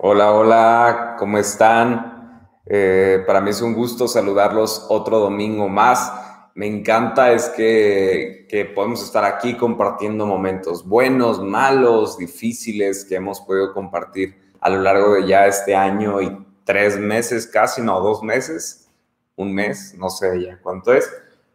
Hola, 0.00 0.32
hola, 0.32 1.16
¿cómo 1.18 1.38
están? 1.38 2.48
Eh, 2.66 3.22
para 3.26 3.40
mí 3.40 3.50
es 3.50 3.62
un 3.62 3.74
gusto 3.74 4.06
saludarlos 4.06 4.84
otro 4.90 5.18
domingo 5.18 5.68
más. 5.68 6.12
Me 6.54 6.66
encanta 6.66 7.32
es 7.32 7.48
que, 7.48 8.46
que 8.50 8.66
podemos 8.66 9.02
estar 9.02 9.24
aquí 9.24 9.56
compartiendo 9.56 10.26
momentos 10.26 10.86
buenos, 10.86 11.42
malos, 11.42 12.18
difíciles 12.18 13.06
que 13.06 13.14
hemos 13.14 13.40
podido 13.40 13.72
compartir 13.72 14.52
a 14.60 14.68
lo 14.68 14.82
largo 14.82 15.14
de 15.14 15.26
ya 15.26 15.46
este 15.46 15.74
año 15.74 16.20
y 16.20 16.46
tres 16.64 16.98
meses 16.98 17.46
casi, 17.46 17.80
no, 17.80 17.98
dos 18.00 18.22
meses, 18.22 18.90
un 19.36 19.54
mes, 19.54 19.94
no 19.96 20.10
sé 20.10 20.42
ya 20.42 20.60
cuánto 20.62 20.92
es, 20.92 21.10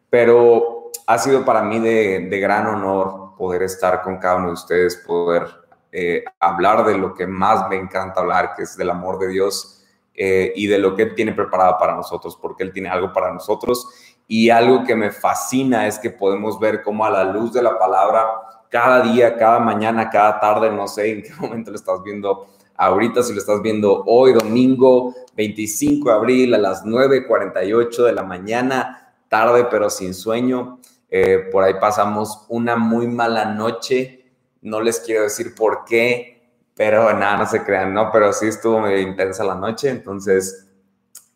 pero 0.10 0.92
ha 1.06 1.18
sido 1.18 1.46
para 1.46 1.62
mí 1.62 1.80
de, 1.80 2.28
de 2.30 2.40
gran 2.40 2.66
honor 2.66 3.36
poder 3.38 3.62
estar 3.64 4.02
con 4.02 4.18
cada 4.18 4.38
uno 4.38 4.48
de 4.48 4.54
ustedes, 4.54 4.96
poder 4.98 5.69
eh, 5.92 6.24
hablar 6.40 6.86
de 6.86 6.98
lo 6.98 7.14
que 7.14 7.26
más 7.26 7.68
me 7.70 7.76
encanta 7.76 8.22
hablar, 8.22 8.54
que 8.56 8.64
es 8.64 8.78
del 8.78 8.90
amor 8.90 9.20
de 9.20 9.30
Dios 9.30 9.86
eh, 10.14 10.54
y 10.56 10.68
de 10.68 10.78
lo 10.78 10.96
que 10.96 11.04
Él 11.04 11.16
tiene 11.16 11.34
preparado 11.34 11.78
para 11.80 11.96
nosotros, 11.96 12.38
porque 12.40 12.64
Él 12.64 12.74
tiene 12.74 12.90
algo 12.90 13.12
para 13.12 13.34
nosotros. 13.34 13.88
Y 14.28 14.50
algo 14.50 14.84
que 14.84 14.96
me 14.96 15.12
fascina 15.12 15.88
es 15.88 15.98
que 15.98 16.12
podemos 16.12 16.60
ver 16.60 16.84
cómo 16.84 17.06
a 17.06 17.10
la 17.10 17.24
luz 17.24 17.54
de 17.54 17.64
la 17.64 17.80
palabra, 17.80 18.26
cada 18.70 19.02
día, 19.02 19.36
cada 19.36 19.60
mañana, 19.60 20.10
cada 20.10 20.40
tarde, 20.40 20.70
no 20.72 20.88
sé 20.88 21.12
en 21.12 21.24
qué 21.24 21.34
momento 21.40 21.72
lo 21.72 21.78
estás 21.78 22.04
viendo 22.04 22.48
ahorita, 22.76 23.24
si 23.24 23.34
lo 23.34 23.40
estás 23.40 23.62
viendo 23.62 24.04
hoy, 24.06 24.34
domingo 24.34 25.14
25 25.36 26.10
de 26.10 26.16
abril 26.16 26.54
a 26.54 26.58
las 26.58 26.86
9.48 26.86 28.04
de 28.04 28.14
la 28.14 28.24
mañana, 28.24 29.14
tarde 29.28 29.66
pero 29.70 29.90
sin 29.90 30.14
sueño. 30.14 30.80
Eh, 31.10 31.50
por 31.52 31.64
ahí 31.64 31.74
pasamos 31.80 32.46
una 32.50 32.76
muy 32.76 33.08
mala 33.08 33.46
noche 33.46 34.19
no 34.62 34.82
les 34.82 35.00
quiero 35.00 35.24
decir 35.24 35.56
por 35.56 35.86
qué, 35.86 36.40
pero 36.76 37.12
nada, 37.14 37.38
no 37.38 37.46
se 37.46 37.64
crean, 37.64 37.94
¿no? 37.94 38.12
Pero 38.12 38.32
sí 38.32 38.48
estuvo 38.48 38.80
medio 38.80 39.00
intensa 39.00 39.44
la 39.44 39.56
noche, 39.56 39.90
entonces, 39.90 40.68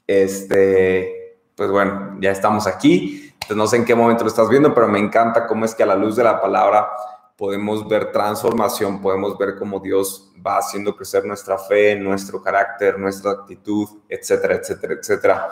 este, 0.08 1.40
pues 1.56 1.70
bueno, 1.70 2.18
ya 2.20 2.32
estamos 2.32 2.68
aquí. 2.68 3.34
No 3.54 3.68
sé 3.68 3.76
en 3.78 3.86
qué 3.86 3.94
momento 3.94 4.24
lo 4.24 4.30
estás 4.30 4.50
viendo, 4.50 4.74
pero 4.74 4.88
me 4.88 5.00
encanta 5.00 5.46
cómo 5.48 5.66
es 5.66 5.76
que 5.76 5.84
a 5.84 5.86
la 5.86 5.96
luz 5.96 6.16
de 6.16 6.24
la 6.24 6.42
palabra 6.42 6.90
podemos 7.38 7.88
ver 7.88 8.12
transformación, 8.12 9.02
podemos 9.02 9.38
ver 9.38 9.56
cómo 9.58 9.80
Dios 9.80 10.32
va 10.46 10.60
haciendo 10.60 10.96
crecer 10.96 11.26
nuestra 11.26 11.58
fe, 11.58 11.96
nuestro 11.96 12.42
carácter, 12.42 12.98
nuestra 12.98 13.32
actitud, 13.32 13.88
etcétera, 14.08 14.56
etcétera, 14.56 14.94
etcétera. 14.94 15.50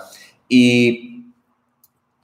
Y 0.48 1.11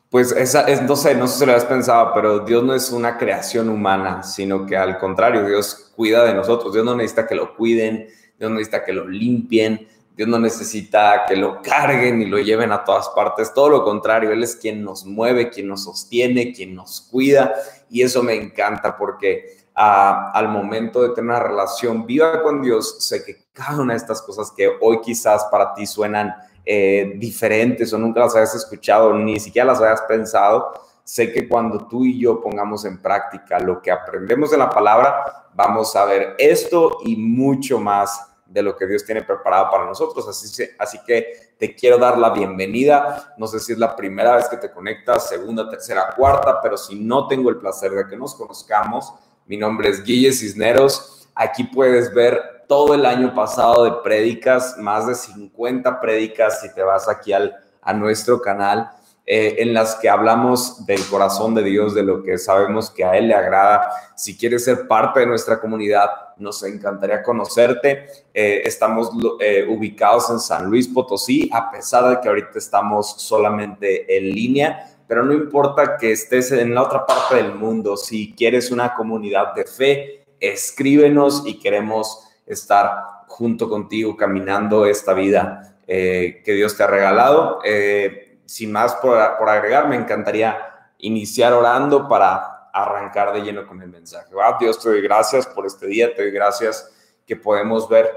pues 0.09 0.31
esa 0.31 0.61
es, 0.61 0.81
no 0.83 0.95
sé, 0.95 1.15
no 1.15 1.27
sé 1.27 1.39
si 1.39 1.45
lo 1.45 1.51
habías 1.51 1.65
pensado, 1.65 2.11
pero 2.13 2.39
Dios 2.39 2.63
no 2.63 2.73
es 2.73 2.91
una 2.91 3.17
creación 3.17 3.67
humana, 3.67 4.23
sino 4.23 4.65
que 4.65 4.77
al 4.77 4.97
contrario, 4.97 5.45
Dios 5.45 5.91
cuida 5.95 6.23
de 6.23 6.33
nosotros. 6.33 6.73
Dios 6.73 6.85
no 6.85 6.95
necesita 6.95 7.27
que 7.27 7.35
lo 7.35 7.55
cuiden, 7.55 8.07
Dios 8.39 8.49
no 8.49 8.55
necesita 8.55 8.85
que 8.85 8.93
lo 8.93 9.07
limpien, 9.07 9.85
Dios 10.15 10.29
no 10.29 10.39
necesita 10.39 11.25
que 11.27 11.35
lo 11.35 11.61
carguen 11.61 12.21
y 12.21 12.25
lo 12.25 12.39
lleven 12.39 12.71
a 12.71 12.85
todas 12.85 13.09
partes. 13.09 13.53
Todo 13.53 13.69
lo 13.69 13.83
contrario, 13.83 14.31
Él 14.31 14.43
es 14.43 14.55
quien 14.55 14.81
nos 14.83 15.05
mueve, 15.05 15.49
quien 15.49 15.67
nos 15.67 15.83
sostiene, 15.83 16.53
quien 16.53 16.73
nos 16.73 17.01
cuida. 17.01 17.53
Y 17.89 18.01
eso 18.01 18.23
me 18.23 18.33
encanta 18.33 18.97
porque 18.97 19.57
ah, 19.75 20.31
al 20.33 20.47
momento 20.47 21.03
de 21.03 21.09
tener 21.09 21.31
una 21.31 21.39
relación 21.39 22.05
viva 22.05 22.41
con 22.41 22.61
Dios, 22.61 22.95
sé 22.99 23.25
que 23.25 23.45
cada 23.51 23.81
una 23.81 23.93
de 23.93 23.97
estas 23.97 24.21
cosas 24.21 24.51
que 24.55 24.71
hoy 24.81 25.01
quizás 25.01 25.45
para 25.51 25.73
ti 25.73 25.85
suenan 25.85 26.33
eh, 26.69 27.13
diferentes 27.15 27.93
o 27.93 27.97
nunca 27.97 28.19
las 28.19 28.35
hayas 28.35 28.53
escuchado, 28.55 29.13
ni 29.13 29.39
siquiera 29.39 29.67
las 29.67 29.79
hayas 29.79 30.01
pensado, 30.01 30.73
sé 31.01 31.31
que 31.31 31.47
cuando 31.47 31.87
tú 31.87 32.03
y 32.03 32.19
yo 32.19 32.41
pongamos 32.41 32.83
en 32.83 33.01
práctica 33.01 33.57
lo 33.57 33.81
que 33.81 33.89
aprendemos 33.89 34.51
de 34.51 34.57
la 34.57 34.69
palabra, 34.69 35.47
vamos 35.53 35.95
a 35.95 36.03
ver 36.03 36.35
esto 36.37 36.97
y 37.05 37.15
mucho 37.15 37.79
más 37.79 38.21
de 38.45 38.61
lo 38.61 38.75
que 38.75 38.85
Dios 38.85 39.05
tiene 39.05 39.23
preparado 39.23 39.71
para 39.71 39.85
nosotros. 39.85 40.27
Así, 40.27 40.65
así 40.77 40.99
que 41.07 41.53
te 41.57 41.73
quiero 41.73 41.97
dar 41.97 42.17
la 42.17 42.31
bienvenida. 42.31 43.33
No 43.37 43.47
sé 43.47 43.61
si 43.61 43.71
es 43.71 43.79
la 43.79 43.95
primera 43.95 44.35
vez 44.35 44.49
que 44.49 44.57
te 44.57 44.69
conectas, 44.69 45.29
segunda, 45.29 45.69
tercera, 45.69 46.13
cuarta, 46.17 46.61
pero 46.61 46.75
si 46.75 46.95
no 46.99 47.27
tengo 47.27 47.49
el 47.49 47.59
placer 47.59 47.91
de 47.91 48.07
que 48.07 48.17
nos 48.17 48.35
conozcamos, 48.35 49.13
mi 49.45 49.55
nombre 49.55 49.87
es 49.87 50.03
Guille 50.03 50.33
Cisneros. 50.33 51.29
Aquí 51.33 51.63
puedes 51.63 52.13
ver 52.13 52.56
todo 52.67 52.93
el 52.93 53.05
año 53.05 53.33
pasado 53.33 53.85
de 53.85 53.91
prédicas, 54.03 54.77
más 54.77 55.07
de 55.07 55.15
50 55.15 55.99
prédicas, 55.99 56.61
si 56.61 56.73
te 56.73 56.83
vas 56.83 57.07
aquí 57.07 57.33
al, 57.33 57.55
a 57.81 57.93
nuestro 57.93 58.41
canal, 58.41 58.89
eh, 59.29 59.61
en 59.61 59.73
las 59.73 59.95
que 59.95 60.09
hablamos 60.09 60.85
del 60.85 61.03
corazón 61.05 61.53
de 61.53 61.63
Dios, 61.63 61.93
de 61.93 62.03
lo 62.03 62.23
que 62.23 62.37
sabemos 62.37 62.89
que 62.89 63.03
a 63.03 63.17
Él 63.17 63.27
le 63.27 63.33
agrada. 63.33 63.89
Si 64.15 64.37
quieres 64.37 64.63
ser 64.63 64.87
parte 64.87 65.19
de 65.21 65.25
nuestra 65.25 65.59
comunidad, 65.59 66.09
nos 66.37 66.63
encantaría 66.63 67.23
conocerte. 67.23 68.05
Eh, 68.33 68.61
estamos 68.63 69.11
eh, 69.41 69.65
ubicados 69.69 70.29
en 70.29 70.39
San 70.39 70.69
Luis 70.69 70.87
Potosí, 70.87 71.49
a 71.51 71.69
pesar 71.69 72.09
de 72.09 72.21
que 72.21 72.29
ahorita 72.29 72.57
estamos 72.57 73.21
solamente 73.21 74.17
en 74.17 74.29
línea, 74.29 74.97
pero 75.07 75.23
no 75.23 75.33
importa 75.33 75.97
que 75.97 76.11
estés 76.11 76.51
en 76.53 76.73
la 76.73 76.83
otra 76.83 77.05
parte 77.05 77.35
del 77.35 77.53
mundo, 77.53 77.97
si 77.97 78.33
quieres 78.33 78.71
una 78.71 78.93
comunidad 78.93 79.53
de 79.53 79.65
fe, 79.65 80.25
escríbenos 80.39 81.43
y 81.45 81.59
queremos 81.59 82.26
estar 82.47 83.25
junto 83.27 83.69
contigo 83.69 84.15
caminando 84.15 84.85
esta 84.85 85.13
vida 85.13 85.77
eh, 85.85 86.41
que 86.43 86.53
Dios 86.53 86.75
te 86.75 86.83
ha 86.83 86.87
regalado. 86.87 87.59
Eh, 87.63 88.39
sin 88.45 88.71
más 88.71 88.95
por, 88.95 89.17
agregar, 89.17 89.87
me 89.89 89.95
encantaría 89.95 90.57
iniciar 90.99 91.53
orando 91.53 92.07
para 92.07 92.69
arrancar 92.73 93.33
de 93.33 93.41
lleno 93.41 93.67
con 93.67 93.81
el 93.81 93.89
mensaje. 93.89 94.33
Dios, 94.59 94.79
te 94.79 94.89
doy 94.89 95.01
gracias 95.01 95.45
por 95.45 95.65
este 95.65 95.87
día, 95.87 96.13
te 96.15 96.23
doy 96.23 96.31
gracias 96.31 96.91
que 97.25 97.35
podemos 97.35 97.89
ver 97.89 98.09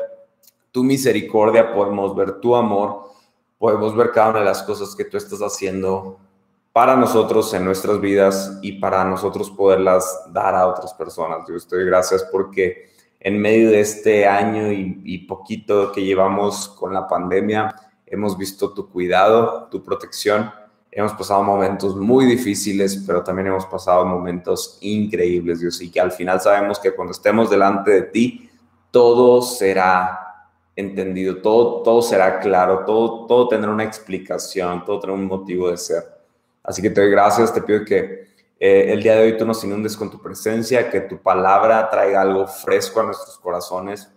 tu 0.70 0.84
misericordia, 0.84 1.72
podemos 1.72 2.14
ver 2.14 2.40
tu 2.40 2.54
amor, 2.54 3.10
podemos 3.58 3.96
ver 3.96 4.12
cada 4.12 4.30
una 4.30 4.38
de 4.38 4.44
las 4.44 4.62
cosas 4.62 4.94
que 4.94 5.04
tú 5.04 5.16
estás 5.16 5.40
haciendo 5.40 6.18
para 6.72 6.94
nosotros 6.94 7.52
en 7.54 7.64
nuestras 7.64 8.00
vidas 8.00 8.58
y 8.62 8.72
para 8.72 9.04
nosotros 9.04 9.50
poderlas 9.50 10.24
dar 10.32 10.54
a 10.54 10.68
otras 10.68 10.94
personas. 10.94 11.44
Dios, 11.46 11.66
te 11.66 11.76
doy 11.76 11.86
gracias 11.86 12.24
porque 12.30 12.90
en 13.20 13.38
medio 13.38 13.70
de 13.70 13.80
este 13.80 14.26
año 14.26 14.72
y, 14.72 15.18
poquito 15.28 15.92
que 15.92 16.02
llevamos 16.02 16.68
con 16.68 16.94
la 16.94 17.06
pandemia, 17.06 17.74
hemos 18.06 18.36
visto 18.36 18.72
tu 18.72 18.88
cuidado, 18.88 19.68
tu 19.70 19.82
protección. 19.82 20.50
Hemos 20.90 21.12
pasado 21.12 21.42
momentos 21.42 21.94
muy 21.94 22.24
difíciles, 22.24 23.04
pero 23.06 23.22
también 23.22 23.48
hemos 23.48 23.66
pasado 23.66 24.04
momentos 24.06 24.78
increíbles, 24.80 25.60
Dios, 25.60 25.80
y 25.82 25.90
que 25.90 26.00
al 26.00 26.10
final 26.10 26.40
sabemos 26.40 26.80
que 26.80 26.92
cuando 26.92 27.12
estemos 27.12 27.50
delante 27.50 27.90
de 27.90 28.02
ti, 28.02 28.50
todo 28.90 29.42
será 29.42 30.48
entendido, 30.74 31.36
todo, 31.42 31.82
todo 31.82 32.02
será 32.02 32.40
claro, 32.40 32.84
todo, 32.86 33.26
todo 33.26 33.48
tendrá 33.48 33.70
una 33.70 33.84
explicación, 33.84 34.84
todo 34.84 34.98
tendrá 34.98 35.14
un 35.14 35.26
motivo 35.26 35.70
de 35.70 35.76
ser. 35.76 36.02
Así 36.62 36.80
que 36.80 36.90
te 36.90 37.02
doy 37.02 37.10
gracias, 37.10 37.52
te 37.52 37.62
pido 37.62 37.84
que 37.84 38.29
eh, 38.62 38.92
el 38.92 39.02
día 39.02 39.14
de 39.14 39.22
hoy 39.22 39.38
tú 39.38 39.46
nos 39.46 39.64
inundes 39.64 39.96
con 39.96 40.10
tu 40.10 40.20
presencia, 40.20 40.90
que 40.90 41.00
tu 41.00 41.16
palabra 41.22 41.88
traiga 41.88 42.20
algo 42.20 42.46
fresco 42.46 43.00
a 43.00 43.04
nuestros 43.04 43.38
corazones, 43.38 44.12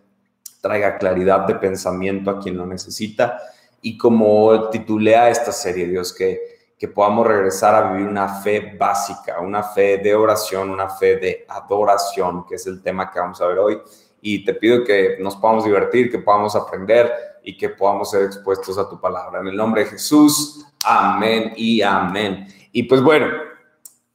traiga 0.60 0.98
claridad 0.98 1.48
de 1.48 1.56
pensamiento 1.56 2.30
a 2.30 2.42
quien 2.42 2.58
lo 2.58 2.66
necesita. 2.66 3.40
Y 3.82 3.98
como 3.98 4.70
titulea 4.70 5.30
esta 5.30 5.54
serie, 5.54 5.88
Dios, 5.88 6.14
que, 6.14 6.74
que 6.78 6.90
podamos 6.90 7.26
regresar 7.26 7.74
a 7.74 7.94
vivir 7.94 8.06
una 8.06 8.42
fe 8.42 8.76
básica, 8.78 9.40
una 9.40 9.64
fe 9.64 10.00
de 10.00 10.14
oración, 10.14 10.70
una 10.70 10.90
fe 10.90 11.16
de 11.16 11.46
adoración, 11.48 12.46
que 12.46 12.56
es 12.56 12.68
el 12.68 12.84
tema 12.84 13.10
que 13.10 13.22
vamos 13.22 13.40
a 13.40 13.48
ver 13.48 13.60
hoy. 13.60 13.82
Y 14.22 14.44
te 14.44 14.56
pido 14.56 14.84
que 14.84 15.16
nos 15.22 15.38
podamos 15.38 15.64
divertir, 15.64 16.12
que 16.12 16.20
podamos 16.20 16.54
aprender 16.54 17.10
y 17.44 17.58
que 17.58 17.70
podamos 17.70 18.12
ser 18.12 18.24
expuestos 18.24 18.78
a 18.78 18.90
tu 18.90 19.00
palabra. 19.00 19.40
En 19.40 19.48
el 19.48 19.56
nombre 19.56 19.86
de 19.86 19.92
Jesús, 19.92 20.66
amén 20.84 21.54
y 21.56 21.82
amén. 21.82 22.46
Y 22.74 22.84
pues 22.84 23.02
bueno, 23.02 23.28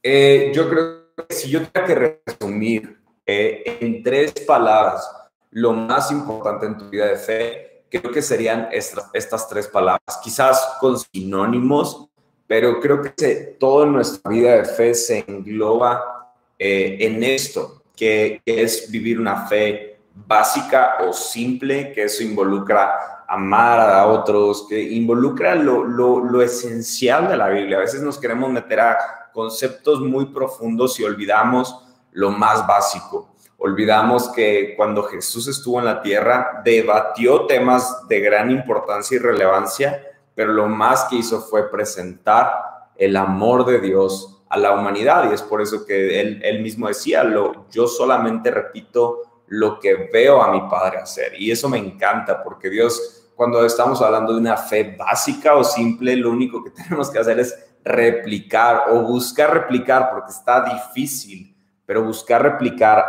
eh, 0.01 0.51
yo 0.53 0.69
creo 0.69 1.25
que 1.27 1.35
si 1.35 1.49
yo 1.49 1.67
tengo 1.67 1.87
que 1.87 2.21
resumir 2.25 2.99
eh, 3.25 3.77
en 3.81 4.01
tres 4.01 4.31
palabras 4.47 5.09
lo 5.51 5.73
más 5.73 6.11
importante 6.11 6.65
en 6.65 6.77
tu 6.77 6.89
vida 6.89 7.07
de 7.07 7.17
fe, 7.17 7.83
creo 7.89 8.11
que 8.11 8.21
serían 8.21 8.69
estas, 8.71 9.49
tres 9.49 9.67
palabras, 9.67 10.19
quizás 10.23 10.77
con 10.79 10.97
sinónimos, 10.97 12.07
pero 12.47 12.79
creo 12.79 13.01
que 13.01 13.57
toda 13.59 13.85
nuestra 13.85 14.29
vida 14.29 14.57
de 14.57 14.65
fe 14.65 14.93
se 14.93 15.25
engloba 15.27 16.33
eh, 16.57 16.97
en 17.01 17.23
esto, 17.23 17.83
que, 17.95 18.41
es 18.45 18.89
vivir 18.89 19.19
una 19.19 19.47
fe 19.47 19.99
básica 20.13 20.97
o 21.07 21.13
simple, 21.13 21.91
que 21.91 22.03
eso 22.03 22.23
involucra 22.23 23.25
amar 23.27 23.79
a 23.79 24.07
otros, 24.07 24.65
que 24.67 24.81
involucra 24.81 25.55
lo, 25.55 25.83
lo, 25.83 26.19
lo 26.23 26.41
esencial 26.41 27.27
de 27.27 27.37
la 27.37 27.49
Biblia. 27.49 27.77
A 27.77 27.81
veces 27.81 28.01
nos 28.01 28.17
queremos 28.17 28.49
meter 28.51 28.79
a 28.79 29.18
conceptos 29.33 30.01
muy 30.01 30.27
profundos 30.27 30.99
y 30.99 31.03
olvidamos 31.03 31.83
lo 32.11 32.31
más 32.31 32.65
básico. 32.65 33.29
Olvidamos 33.57 34.29
que 34.29 34.73
cuando 34.77 35.03
Jesús 35.03 35.47
estuvo 35.47 35.79
en 35.79 35.85
la 35.85 36.01
tierra, 36.01 36.61
debatió 36.63 37.45
temas 37.45 38.07
de 38.07 38.21
gran 38.21 38.51
importancia 38.51 39.15
y 39.15 39.19
relevancia, 39.19 40.01
pero 40.33 40.53
lo 40.53 40.67
más 40.67 41.05
que 41.05 41.17
hizo 41.17 41.41
fue 41.41 41.69
presentar 41.69 42.51
el 42.95 43.17
amor 43.17 43.65
de 43.65 43.79
Dios 43.79 44.43
a 44.49 44.57
la 44.57 44.71
humanidad. 44.71 45.29
Y 45.29 45.33
es 45.33 45.41
por 45.41 45.61
eso 45.61 45.85
que 45.85 46.21
él, 46.21 46.41
él 46.43 46.61
mismo 46.61 46.87
decía, 46.87 47.23
lo, 47.23 47.69
yo 47.69 47.87
solamente 47.87 48.49
repito 48.49 49.43
lo 49.47 49.79
que 49.79 50.09
veo 50.11 50.41
a 50.41 50.51
mi 50.51 50.61
Padre 50.69 50.99
hacer. 50.99 51.33
Y 51.37 51.51
eso 51.51 51.67
me 51.67 51.77
encanta 51.77 52.43
porque 52.43 52.69
Dios, 52.69 53.29
cuando 53.35 53.65
estamos 53.65 54.01
hablando 54.01 54.33
de 54.33 54.39
una 54.39 54.55
fe 54.55 54.95
básica 54.97 55.55
o 55.55 55.63
simple, 55.63 56.15
lo 56.15 56.29
único 56.29 56.63
que 56.63 56.69
tenemos 56.83 57.09
que 57.09 57.19
hacer 57.19 57.39
es 57.39 57.68
replicar 57.89 58.83
o 58.91 59.01
buscar 59.01 59.53
replicar 59.53 60.09
porque 60.11 60.31
está 60.31 60.63
difícil, 60.63 61.55
pero 61.85 62.03
buscar 62.03 62.43
replicar 62.43 63.03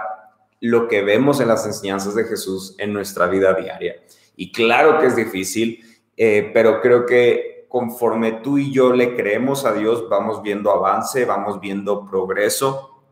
lo 0.60 0.88
que 0.88 1.02
vemos 1.02 1.40
en 1.40 1.48
las 1.48 1.66
enseñanzas 1.66 2.14
de 2.14 2.24
Jesús 2.24 2.74
en 2.78 2.92
nuestra 2.92 3.26
vida 3.26 3.52
diaria. 3.54 3.96
Y 4.36 4.52
claro 4.52 4.98
que 4.98 5.06
es 5.06 5.16
difícil, 5.16 5.84
eh, 6.16 6.50
pero 6.54 6.80
creo 6.80 7.04
que 7.04 7.66
conforme 7.68 8.32
tú 8.32 8.58
y 8.58 8.72
yo 8.72 8.92
le 8.92 9.14
creemos 9.14 9.64
a 9.64 9.72
Dios, 9.72 10.08
vamos 10.08 10.42
viendo 10.42 10.70
avance, 10.70 11.24
vamos 11.24 11.60
viendo 11.60 12.06
progreso. 12.06 13.02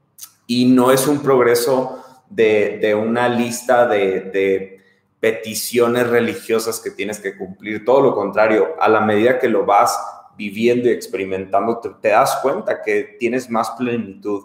Y 0.47 0.67
no 0.67 0.91
es 0.91 1.07
un 1.07 1.21
progreso 1.21 2.03
de, 2.31 2.95
una 2.95 3.29
lista 3.29 3.87
de, 3.87 4.81
peticiones 5.21 6.07
religiosas 6.07 6.81
que 6.81 6.93
tienes 6.93 7.19
que 7.19 7.37
cumplir. 7.37 7.85
Todo 7.85 8.01
lo 8.01 8.15
contrario, 8.15 8.77
a 8.81 8.89
la 8.89 9.01
medida 9.01 9.39
que 9.39 9.49
lo 9.49 9.67
vas 9.67 9.99
viviendo 10.39 10.89
y 10.89 10.93
experimentando, 10.93 11.81
te, 12.01 12.09
das 12.09 12.39
cuenta 12.41 12.81
que 12.81 13.17
tienes 13.19 13.51
más 13.51 13.73
plenitud 13.73 14.45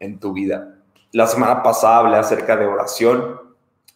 en 0.00 0.18
tu 0.18 0.32
vida. 0.32 0.78
La 1.12 1.26
semana 1.26 1.62
pasada 1.62 1.98
hablé 1.98 2.16
acerca 2.16 2.56
de 2.56 2.66
oración, 2.66 3.40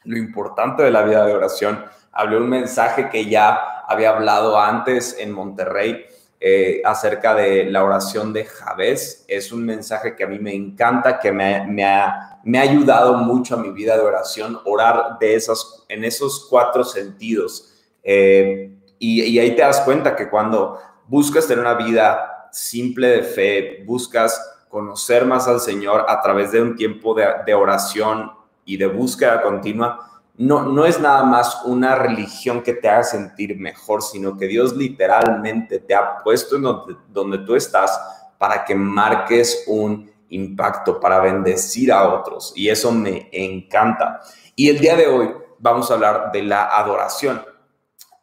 lo 0.04 0.16
importante 0.18 0.82
de 0.82 0.90
la 0.90 1.02
vida 1.02 1.26
de 1.26 1.34
oración. 1.34 1.82
Hablé 2.12 2.36
un 2.36 2.48
mensaje 2.48 3.08
que 3.08 3.24
ya 3.24 3.58
había 3.88 4.10
hablado 4.10 4.60
antes 4.60 5.16
en 5.18 5.32
Monterrey 5.32 6.04
eh, 6.38 6.82
acerca 6.84 7.34
de 7.34 7.64
la 7.64 7.82
oración 7.82 8.32
de 8.32 8.44
Javés. 8.44 9.24
Es 9.26 9.50
un 9.50 9.64
mensaje 9.64 10.14
que 10.14 10.24
a 10.24 10.28
mí 10.28 10.38
me 10.38 10.54
encanta, 10.54 11.18
que 11.18 11.32
me, 11.32 11.56
ha, 11.84 12.38
me 12.44 12.58
ha, 12.58 12.62
ayudado 12.62 13.14
mucho 13.14 13.54
a 13.54 13.58
mi 13.58 13.70
vida 13.70 13.96
de 13.96 14.02
oración, 14.02 14.60
orar 14.64 15.18
de 15.18 15.34
esas, 15.34 15.84
en 15.88 16.04
esos 16.04 16.46
cuatro 16.48 16.84
sentidos. 16.84 17.72
Eh, 18.04 18.70
y, 18.98 19.38
ahí 19.38 19.54
te 19.54 19.62
das 19.62 19.80
cuenta 19.80 20.16
que 20.16 20.28
cuando 20.28 20.78
buscas 21.08 21.48
tener 21.48 21.64
una 21.64 21.74
vida 21.74 22.48
simple 22.52 23.08
de 23.08 23.22
fe, 23.22 23.84
buscas 23.84 24.40
conocer 24.68 25.24
más 25.24 25.48
al 25.48 25.60
Señor 25.60 26.04
a 26.08 26.20
través 26.20 26.52
de 26.52 26.62
un 26.62 26.76
tiempo 26.76 27.14
de, 27.14 27.54
oración 27.54 28.30
y 28.64 28.76
de 28.76 28.86
búsqueda 28.86 29.42
continua, 29.42 30.22
no, 30.36 30.62
no 30.62 30.84
es 30.84 31.00
nada 31.00 31.24
más 31.24 31.62
una 31.64 31.96
religión 31.96 32.62
que 32.62 32.74
te 32.74 32.88
haga 32.88 33.02
sentir 33.02 33.58
mejor, 33.58 34.02
sino 34.02 34.36
que 34.36 34.46
Dios 34.46 34.76
literalmente 34.76 35.80
te 35.80 35.94
ha 35.94 36.18
puesto 36.18 36.56
en 36.56 36.62
donde 37.08 37.38
tú 37.38 37.56
estás 37.56 37.98
para 38.38 38.64
que 38.64 38.74
marques 38.74 39.64
un 39.66 40.08
impacto, 40.28 41.00
para 41.00 41.20
bendecir 41.20 41.90
a 41.90 42.08
otros. 42.08 42.52
Y 42.54 42.68
eso 42.68 42.92
me 42.92 43.28
encanta. 43.32 44.20
Y 44.54 44.68
el 44.68 44.78
día 44.78 44.94
de 44.94 45.08
hoy 45.08 45.30
vamos 45.58 45.90
a 45.90 45.94
hablar 45.94 46.30
de 46.30 46.42
la 46.42 46.66
adoración. 46.66 47.42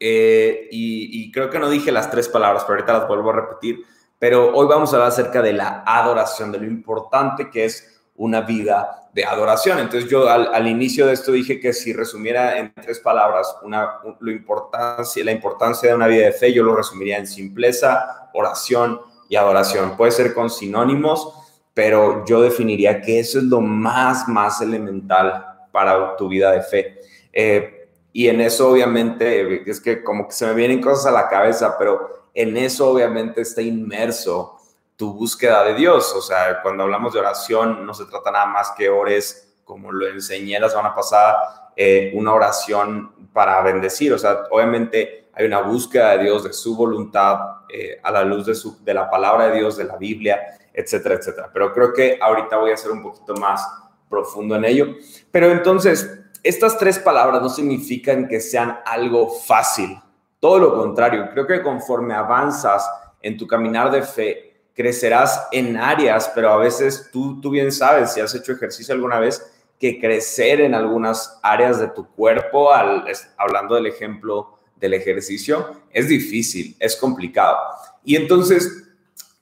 Eh, 0.07 0.67
y, 0.69 1.23
y, 1.23 1.31
creo 1.31 1.49
que 1.49 1.57
no 1.57 1.67
dije 1.67 1.91
las 1.91 2.11
tres 2.11 2.29
palabras, 2.29 2.63
pero 2.63 2.75
ahorita 2.75 2.93
las 2.93 3.07
vuelvo 3.07 3.31
a 3.31 3.37
repetir. 3.37 3.83
Pero 4.19 4.53
hoy 4.53 4.67
vamos 4.67 4.93
a 4.93 4.97
hablar 4.97 5.09
acerca 5.09 5.41
de 5.41 5.53
la 5.53 5.83
adoración, 5.83 6.51
de 6.51 6.59
lo 6.59 6.65
importante 6.65 7.49
que 7.49 7.65
es 7.65 8.03
una 8.13 8.41
vida 8.41 9.09
de 9.15 9.25
adoración. 9.25 9.79
Entonces 9.79 10.07
yo 10.07 10.29
al, 10.29 10.67
inicio 10.67 11.07
de 11.07 11.13
esto 11.13 11.31
dije 11.31 11.59
que 11.59 11.73
si 11.73 11.91
resumiera 11.91 12.59
en 12.59 12.71
tres 12.75 12.99
palabras 12.99 13.57
una, 13.63 13.99
lo 14.19 14.31
importancia, 14.31 15.23
la 15.23 15.31
importancia 15.31 15.89
de 15.89 15.95
una 15.95 16.05
vida 16.05 16.25
de 16.25 16.33
fe, 16.33 16.53
yo 16.53 16.61
lo 16.61 16.75
resumiría 16.75 17.17
en 17.17 17.25
simpleza, 17.25 18.29
oración 18.35 19.01
y 19.27 19.37
adoración. 19.37 19.97
Puede 19.97 20.11
ser 20.11 20.35
con 20.35 20.51
sinónimos, 20.51 21.33
pero 21.73 22.23
yo 22.27 22.43
definiría 22.43 23.01
que 23.01 23.19
eso 23.19 23.39
es 23.39 23.45
lo 23.45 23.59
más, 23.59 24.27
más 24.27 24.61
elemental 24.61 25.45
para 25.71 26.15
tu 26.15 26.27
vida 26.27 26.51
de 26.51 26.61
fe. 26.61 26.99
Eh, 27.33 27.75
y 28.17 28.29
en 28.29 28.39
eso 28.39 28.69
obviamente, 28.69 29.69
es 29.69 29.81
que 29.81 30.01
como 30.01 30.25
que 30.25 30.33
se 30.33 30.45
me 30.45 30.53
vienen 30.53 30.81
cosas 30.81 31.07
a 31.07 31.12
la 31.12 31.27
cabeza, 31.27 31.75
pero 31.77 32.29
en 32.33 32.56
eso 32.56 32.89
obviamente 32.89 33.41
está 33.41 33.62
inmerso 33.62 34.57
tu 34.95 35.13
búsqueda 35.13 35.65
de 35.65 35.73
Dios. 35.73 36.13
O 36.15 36.21
sea, 36.21 36.62
cuando 36.62 36.83
hablamos 36.83 37.12
de 37.12 37.19
oración, 37.19 37.85
no 37.85 37.94
se 37.94 38.06
trata 38.06 38.31
nada 38.31 38.45
más 38.45 38.71
que 38.77 38.88
ores, 38.88 39.53
como 39.65 39.91
lo 39.91 40.07
enseñé 40.07 40.57
la 40.62 40.69
semana 40.69 40.95
pasada, 40.95 41.73
eh, 41.75 42.13
una 42.15 42.33
oración 42.33 43.12
para 43.33 43.62
bendecir. 43.62 44.13
O 44.13 44.17
sea, 44.17 44.44
obviamente 44.50 45.27
hay 45.33 45.45
una 45.45 45.59
búsqueda 45.59 46.12
de 46.12 46.23
Dios, 46.23 46.45
de 46.45 46.53
su 46.53 46.73
voluntad, 46.77 47.38
eh, 47.67 48.00
a 48.01 48.12
la 48.12 48.23
luz 48.23 48.45
de, 48.45 48.56
su, 48.56 48.81
de 48.81 48.94
la 48.94 49.09
palabra 49.09 49.47
de 49.47 49.57
Dios, 49.57 49.75
de 49.75 49.83
la 49.83 49.97
Biblia, 49.97 50.39
etcétera, 50.73 51.15
etcétera. 51.15 51.50
Pero 51.51 51.73
creo 51.73 51.91
que 51.91 52.17
ahorita 52.21 52.56
voy 52.56 52.71
a 52.71 52.77
ser 52.77 52.91
un 52.91 53.03
poquito 53.03 53.33
más 53.33 53.67
profundo 54.09 54.56
en 54.56 54.63
ello. 54.63 54.95
Pero 55.31 55.51
entonces, 55.51 56.21
estas 56.45 56.77
tres 56.77 57.00
palabras 57.00 57.42
no 57.42 57.50
significan 57.50 58.27
que 58.27 58.39
sean 58.39 58.80
algo 58.86 59.30
fácil. 59.30 60.00
Todo 60.39 60.59
lo 60.59 60.75
contrario, 60.75 61.27
creo 61.31 61.47
que 61.47 61.63
conforme 61.63 62.13
avanzas 62.13 62.88
en 63.19 63.36
tu 63.36 63.47
caminar 63.47 63.89
de 63.89 64.03
fe, 64.03 64.53
crecerás 64.75 65.47
en 65.51 65.75
áreas, 65.75 66.31
pero 66.36 66.51
a 66.51 66.57
veces 66.57 67.09
tú, 67.12 67.42
tú 67.42 67.50
bien 67.50 67.71
sabes, 67.71 68.13
si 68.13 68.21
has 68.21 68.36
hecho 68.36 68.51
ejercicio 68.51 68.94
alguna 68.94 69.19
vez, 69.19 69.51
que 69.80 70.00
crecer 70.00 70.62
en 70.62 70.75
algunas 70.75 71.39
áreas 71.42 71.80
de 71.80 71.88
tu 71.88 72.07
cuerpo, 72.12 72.71
al, 72.71 73.06
hablando 73.38 73.74
del 73.74 73.88
ejemplo 73.88 74.59
del 74.75 74.94
ejercicio, 74.94 75.81
es 75.91 76.07
difícil, 76.07 76.75
es 76.80 76.95
complicado. 76.95 77.57
Y 78.03 78.15
entonces, 78.15 78.84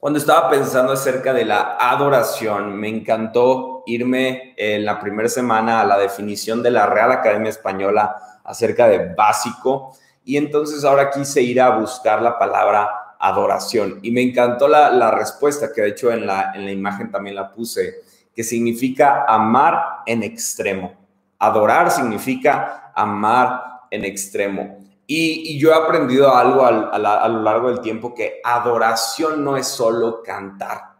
cuando 0.03 0.19
estaba 0.19 0.49
pensando 0.49 0.91
acerca 0.91 1.31
de 1.31 1.45
la 1.45 1.77
adoración, 1.79 2.75
me 2.75 2.89
encantó 2.89 3.83
irme 3.85 4.53
en 4.57 4.83
la 4.83 4.99
primera 4.99 5.29
semana 5.29 5.79
a 5.79 5.85
la 5.85 5.97
definición 5.97 6.61
de 6.61 6.71
la 6.71 6.87
Real 6.87 7.09
Academia 7.13 7.49
Española 7.49 8.13
acerca 8.43 8.89
de 8.89 9.13
básico. 9.15 9.95
Y 10.25 10.35
entonces 10.35 10.83
ahora 10.83 11.09
quise 11.09 11.41
ir 11.41 11.61
a 11.61 11.77
buscar 11.77 12.21
la 12.21 12.37
palabra 12.37 13.15
adoración. 13.17 13.99
Y 14.01 14.11
me 14.11 14.21
encantó 14.21 14.67
la, 14.67 15.09
respuesta 15.11 15.71
que 15.73 15.81
de 15.83 15.87
hecho 15.91 16.11
en 16.11 16.27
la, 16.27 16.51
en 16.53 16.65
la 16.65 16.71
imagen 16.73 17.09
también 17.09 17.37
la 17.37 17.49
puse, 17.49 18.01
que 18.35 18.43
significa 18.43 19.23
amar 19.25 20.01
en 20.05 20.21
extremo. 20.21 20.93
Adorar 21.39 21.89
significa 21.89 22.91
amar 22.93 23.83
en 23.89 24.03
extremo. 24.03 24.82
Y, 25.05 25.59
yo 25.59 25.71
he 25.71 25.75
aprendido 25.75 26.33
algo 26.33 26.65
a, 26.65 27.27
lo 27.29 27.41
largo 27.41 27.69
del 27.69 27.81
tiempo, 27.81 28.13
que 28.13 28.39
adoración 28.43 29.43
no 29.43 29.57
es 29.57 29.67
solo 29.67 30.21
cantar. 30.23 30.93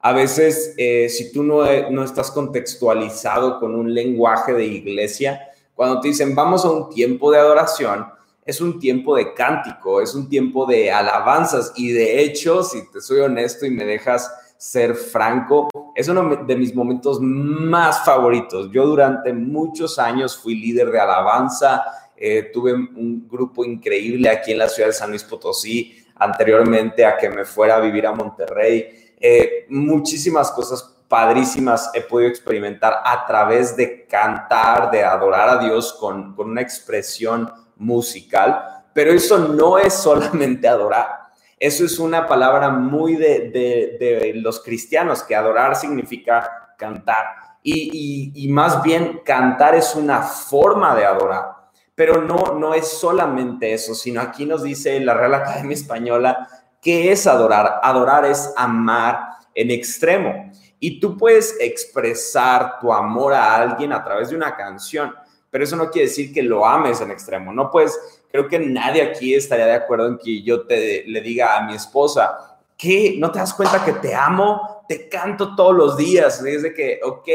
A 0.00 0.12
veces, 0.12 0.74
eh, 0.78 1.08
si 1.08 1.32
tú 1.32 1.42
no, 1.42 1.64
no 1.90 2.04
estás 2.04 2.30
contextualizado 2.30 3.58
con 3.60 3.74
un 3.74 3.92
lenguaje 3.92 4.52
de 4.54 4.64
iglesia, 4.64 5.40
cuando 5.74 6.00
te 6.00 6.08
dicen 6.08 6.34
vamos 6.34 6.64
a 6.64 6.70
un 6.70 6.90
tiempo 6.90 7.30
de 7.30 7.38
adoración, 7.38 8.06
es 8.44 8.60
un 8.60 8.78
tiempo 8.78 9.16
de 9.16 9.32
cántico, 9.34 10.00
es 10.00 10.14
un 10.14 10.28
tiempo 10.28 10.66
de 10.66 10.90
alabanzas 10.90 11.72
y 11.76 11.92
de 11.92 12.22
hecho, 12.22 12.62
si 12.62 12.90
te 12.90 13.00
soy 13.00 13.20
honesto 13.20 13.66
y 13.66 13.70
me 13.70 13.84
dejas 13.84 14.30
ser 14.58 14.94
franco, 14.94 15.68
es 15.94 16.08
uno 16.08 16.44
de 16.44 16.56
mis 16.56 16.74
momentos 16.74 17.18
más 17.20 18.04
favoritos. 18.04 18.70
Yo 18.70 18.86
durante 18.86 19.32
muchos 19.32 19.98
años 19.98 20.36
fui 20.36 20.54
líder 20.54 20.90
de 20.90 21.00
alabanza, 21.00 21.82
eh, 22.20 22.50
tuve 22.52 22.74
un 22.74 23.26
grupo 23.26 23.64
increíble 23.64 24.28
aquí 24.28 24.52
en 24.52 24.58
la 24.58 24.68
ciudad 24.68 24.88
de 24.88 24.92
San 24.92 25.10
Luis 25.10 25.24
Potosí, 25.24 26.04
anteriormente 26.16 27.04
a 27.04 27.16
que 27.16 27.30
me 27.30 27.44
fuera 27.44 27.76
a 27.76 27.80
vivir 27.80 28.06
a 28.06 28.12
Monterrey. 28.12 29.14
Eh, 29.18 29.66
muchísimas 29.70 30.50
cosas 30.52 30.98
padrísimas 31.08 31.90
he 31.94 32.02
podido 32.02 32.28
experimentar 32.28 33.00
a 33.04 33.26
través 33.26 33.74
de 33.74 34.06
cantar, 34.06 34.90
de 34.90 35.02
adorar 35.02 35.48
a 35.48 35.58
Dios 35.58 35.94
con, 35.94 36.36
con 36.36 36.50
una 36.50 36.60
expresión 36.60 37.50
musical, 37.76 38.84
pero 38.92 39.10
eso 39.10 39.38
no 39.38 39.78
es 39.78 39.94
solamente 39.94 40.68
adorar. 40.68 41.20
Eso 41.60 41.84
es 41.84 41.98
una 41.98 42.26
palabra 42.26 42.70
muy 42.70 43.16
de, 43.16 44.32
los 44.36 44.60
cristianos, 44.60 45.22
que 45.22 45.36
adorar 45.36 45.76
significa 45.76 46.74
cantar. 46.78 47.26
Y, 47.62 48.48
más 48.48 48.82
bien 48.82 49.20
cantar 49.26 49.74
es 49.74 49.94
una 49.94 50.22
forma 50.22 50.96
de 50.96 51.04
adorar. 51.04 51.59
Pero 52.00 52.22
no, 52.22 52.54
no 52.58 52.72
es 52.72 52.88
solamente 52.88 53.74
eso, 53.74 53.94
sino 53.94 54.22
aquí 54.22 54.46
nos 54.46 54.62
dice 54.62 54.98
la 55.00 55.12
Real 55.12 55.34
Academia 55.34 55.74
Española 55.74 56.48
que 56.80 57.12
es 57.12 57.26
adorar. 57.26 57.78
Adorar 57.82 58.24
es 58.24 58.54
amar 58.56 59.20
en 59.54 59.70
extremo. 59.70 60.50
Y 60.78 60.98
tú 60.98 61.18
puedes 61.18 61.54
expresar 61.60 62.78
tu 62.80 62.90
amor 62.90 63.34
a 63.34 63.54
alguien 63.54 63.92
a 63.92 64.02
través 64.02 64.30
de 64.30 64.36
una 64.36 64.56
canción 64.56 65.12
pero 65.50 65.64
eso 65.64 65.76
no 65.76 65.90
quiere 65.90 66.08
decir 66.08 66.32
que 66.32 66.42
lo 66.42 66.64
ames 66.64 67.00
en 67.00 67.10
extremo. 67.10 67.52
No 67.52 67.70
puedes, 67.70 67.98
creo 68.30 68.48
que 68.48 68.58
nadie 68.58 69.02
aquí 69.02 69.34
estaría 69.34 69.66
de 69.66 69.74
acuerdo 69.74 70.06
en 70.06 70.18
que 70.18 70.42
yo 70.42 70.66
te, 70.66 71.04
le 71.06 71.20
diga 71.20 71.58
a 71.58 71.66
mi 71.66 71.74
esposa, 71.74 72.60
¿qué? 72.78 73.16
¿No 73.18 73.32
te 73.32 73.40
das 73.40 73.52
cuenta 73.52 73.84
que 73.84 73.94
te 73.94 74.14
amo? 74.14 74.84
Te 74.88 75.08
canto 75.08 75.56
todos 75.56 75.74
los 75.74 75.96
días. 75.96 76.42
Es 76.44 76.62
de 76.62 76.72
que, 76.72 77.00
ok, 77.02 77.28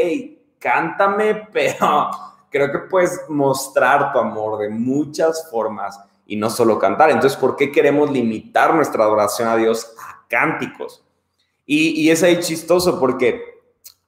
cántame, 0.58 1.48
pero 1.52 2.10
creo 2.50 2.70
que 2.72 2.78
puedes 2.90 3.20
mostrar 3.28 4.12
tu 4.12 4.18
amor 4.18 4.58
de 4.58 4.68
muchas 4.68 5.50
formas 5.50 5.98
y 6.26 6.36
no 6.36 6.50
solo 6.50 6.78
cantar. 6.78 7.10
Entonces, 7.10 7.38
¿por 7.38 7.56
qué 7.56 7.70
queremos 7.70 8.10
limitar 8.10 8.74
nuestra 8.74 9.04
adoración 9.04 9.48
a 9.48 9.56
Dios 9.56 9.94
a 9.98 10.24
cánticos? 10.28 11.02
Y, 11.64 12.00
y 12.00 12.10
es 12.10 12.22
ahí 12.22 12.40
chistoso 12.40 12.98
porque 12.98 13.42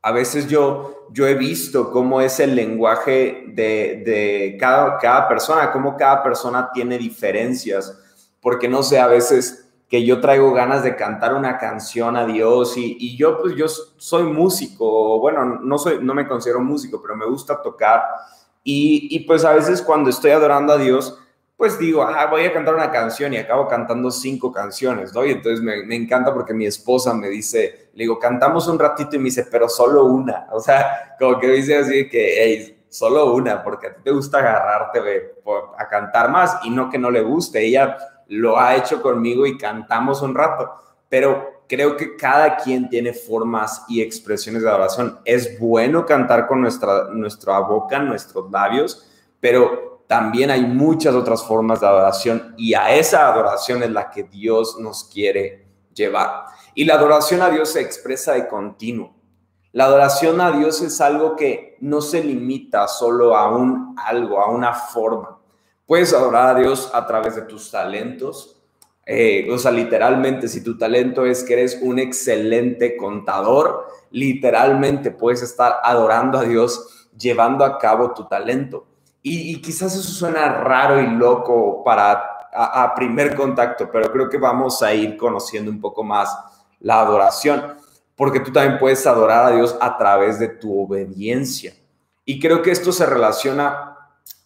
A 0.00 0.12
veces 0.12 0.47
yo, 0.49 1.09
yo 1.12 1.26
he 1.26 1.35
visto 1.35 1.90
cómo 1.90 2.21
es 2.21 2.38
el 2.38 2.54
lenguaje 2.54 3.45
de, 3.49 4.02
de 4.07 4.57
cada, 4.59 4.97
cada 4.99 5.28
persona, 5.28 5.73
cómo 5.73 5.97
cada 5.97 6.23
persona 6.23 6.71
tiene 6.73 6.97
diferencias, 6.99 7.99
porque 8.40 8.68
no 8.68 8.83
sé, 8.83 9.00
a 9.00 9.09
veces 9.09 9.67
que 9.88 10.04
yo 10.04 10.21
traigo 10.21 10.52
ganas 10.52 10.83
de 10.83 10.97
cantar 10.97 11.35
una 11.35 11.57
canción 11.57 12.16
a 12.16 12.26
Dios 12.26 12.76
y, 12.76 12.97
y, 13.00 13.16
yo 13.16 13.40
pues 13.40 13.54
yo 13.57 13.66
soy 13.68 14.25
músico, 14.25 15.18
bueno, 15.18 15.45
no, 15.62 15.78
soy, 15.78 15.99
no 16.02 16.14
me 16.14 16.28
considero 16.28 16.61
músico, 16.61 17.00
pero 17.00 17.16
me 17.16 17.25
gusta 17.25 17.62
tocar 17.62 18.02
y, 18.62 19.09
y, 19.11 19.21
pues 19.21 19.45
a 19.45 19.52
veces 19.52 19.80
cuando 19.80 20.11
estoy 20.11 20.33
adorando 20.33 20.75
a 20.75 20.78
Dios, 20.78 21.18
pues 21.57 21.78
digo, 21.78 22.02
ah, 22.02 22.26
voy 22.26 22.45
a 22.45 22.52
cantar 22.52 22.75
una 22.75 22.90
canción 22.90 23.33
y 23.33 23.38
acabo 23.38 23.66
cantando 23.66 24.11
cinco 24.11 24.52
canciones, 24.52 25.12
¿no? 25.14 25.25
Y 25.25 25.33
entonces 25.33 25.61
me, 25.61 25.83
me 25.85 25.97
encanta 25.97 26.33
porque 26.33 26.52
mi 26.54 26.66
esposa 26.66 27.14
me 27.14 27.28
dice, 27.28 27.90
le 27.95 28.04
digo, 28.04 28.18
cantamos 28.18 28.68
un 28.68 28.78
ratito 28.78 29.16
y 29.16 29.18
me 29.18 29.25
dice, 29.25 29.49
pero 29.50 29.68
solo 29.68 30.04
una, 30.04 30.47
o 30.52 30.61
sea, 30.61 31.16
como 31.18 31.40
que 31.40 31.49
dice 31.49 31.78
así 31.78 32.09
que, 32.09 32.45
hey, 32.45 32.85
solo 32.90 33.33
una, 33.35 33.62
porque 33.64 33.88
a 33.88 33.95
ti 33.95 34.02
te 34.04 34.11
gusta 34.11 34.38
agarrarte 34.38 35.00
a 35.78 35.88
cantar 35.88 36.30
más 36.30 36.59
y 36.64 36.71
no 36.71 36.90
que 36.90 36.99
no 36.99 37.11
le 37.11 37.23
guste, 37.23 37.64
ella 37.64 37.97
lo 38.28 38.58
ha 38.58 38.76
hecho 38.76 39.02
conmigo 39.02 39.47
y 39.47 39.58
cantamos 39.58 40.23
un 40.23 40.35
rato, 40.35 40.70
pero 41.08 41.62
creo 41.68 41.97
que 41.97 42.16
cada 42.16 42.56
quien 42.56 42.88
tiene 42.88 43.12
formas 43.12 43.85
y 43.88 44.00
expresiones 44.00 44.62
de 44.62 44.68
adoración. 44.68 45.18
Es 45.25 45.58
bueno 45.58 46.06
cantar 46.06 46.47
con 46.47 46.61
nuestra, 46.61 47.08
nuestra 47.12 47.58
boca, 47.61 47.99
nuestros 47.99 48.50
labios, 48.50 49.06
pero 49.40 50.04
también 50.06 50.50
hay 50.50 50.62
muchas 50.62 51.14
otras 51.14 51.44
formas 51.44 51.80
de 51.80 51.87
adoración 51.87 52.54
y 52.56 52.75
a 52.75 52.94
esa 52.94 53.28
adoración 53.28 53.82
es 53.82 53.90
la 53.90 54.11
que 54.11 54.25
Dios 54.25 54.78
nos 54.80 55.04
quiere 55.04 55.66
llevar. 55.92 56.44
Y 56.75 56.85
la 56.85 56.94
adoración 56.94 57.42
a 57.42 57.50
Dios 57.50 57.70
se 57.70 57.82
expresa 57.82 58.32
de 58.32 58.49
continuo. 58.49 59.14
La 59.73 59.85
adoración 59.85 60.40
a 60.40 60.50
Dios 60.50 60.80
es 60.80 61.00
algo 61.00 61.37
que 61.37 61.76
no 61.80 62.00
se 62.00 62.25
limita 62.25 62.88
solo 62.88 63.37
a 63.37 63.54
un 63.54 63.94
algo, 63.99 64.40
a 64.40 64.50
una 64.50 64.73
forma. 64.73 65.38
Puedes 65.88 66.12
adorar 66.12 66.54
a 66.54 66.61
Dios 66.61 66.90
a 66.92 67.07
través 67.07 67.35
de 67.35 67.42
tus 67.42 67.71
talentos. 67.71 68.61
Eh, 69.07 69.49
o 69.50 69.57
sea, 69.57 69.71
literalmente, 69.71 70.47
si 70.47 70.62
tu 70.62 70.76
talento 70.76 71.25
es 71.25 71.42
que 71.42 71.54
eres 71.54 71.78
un 71.80 71.99
excelente 71.99 72.95
contador, 72.95 73.87
literalmente 74.11 75.11
puedes 75.11 75.40
estar 75.40 75.76
adorando 75.83 76.37
a 76.37 76.45
Dios 76.45 77.09
llevando 77.18 77.64
a 77.64 77.78
cabo 77.78 78.12
tu 78.12 78.28
talento. 78.28 78.87
Y, 79.23 79.62
quizás 79.62 79.95
eso 79.95 80.11
suena 80.11 80.61
raro 80.61 81.00
y 81.00 81.07
loco 81.07 81.83
para 81.83 82.23
a, 82.52 82.95
primer 82.95 83.35
contacto, 83.35 83.88
pero 83.90 84.12
creo 84.12 84.28
que 84.28 84.37
vamos 84.37 84.83
a 84.83 84.92
ir 84.92 85.16
conociendo 85.16 85.71
un 85.71 85.80
poco 85.80 86.04
más 86.04 86.37
la 86.80 87.00
adoración, 87.00 87.76
porque 88.14 88.40
tú 88.40 88.52
también 88.52 88.78
puedes 88.78 89.07
adorar 89.07 89.47
a 89.47 89.57
Dios 89.57 89.75
a 89.80 89.97
través 89.97 90.38
de 90.38 90.49
tu 90.49 90.83
obediencia. 90.83 91.73
Y 92.26 92.38
creo 92.38 92.61
que 92.61 92.73
esto 92.73 92.92
se 92.92 93.07
relaciona 93.07 93.98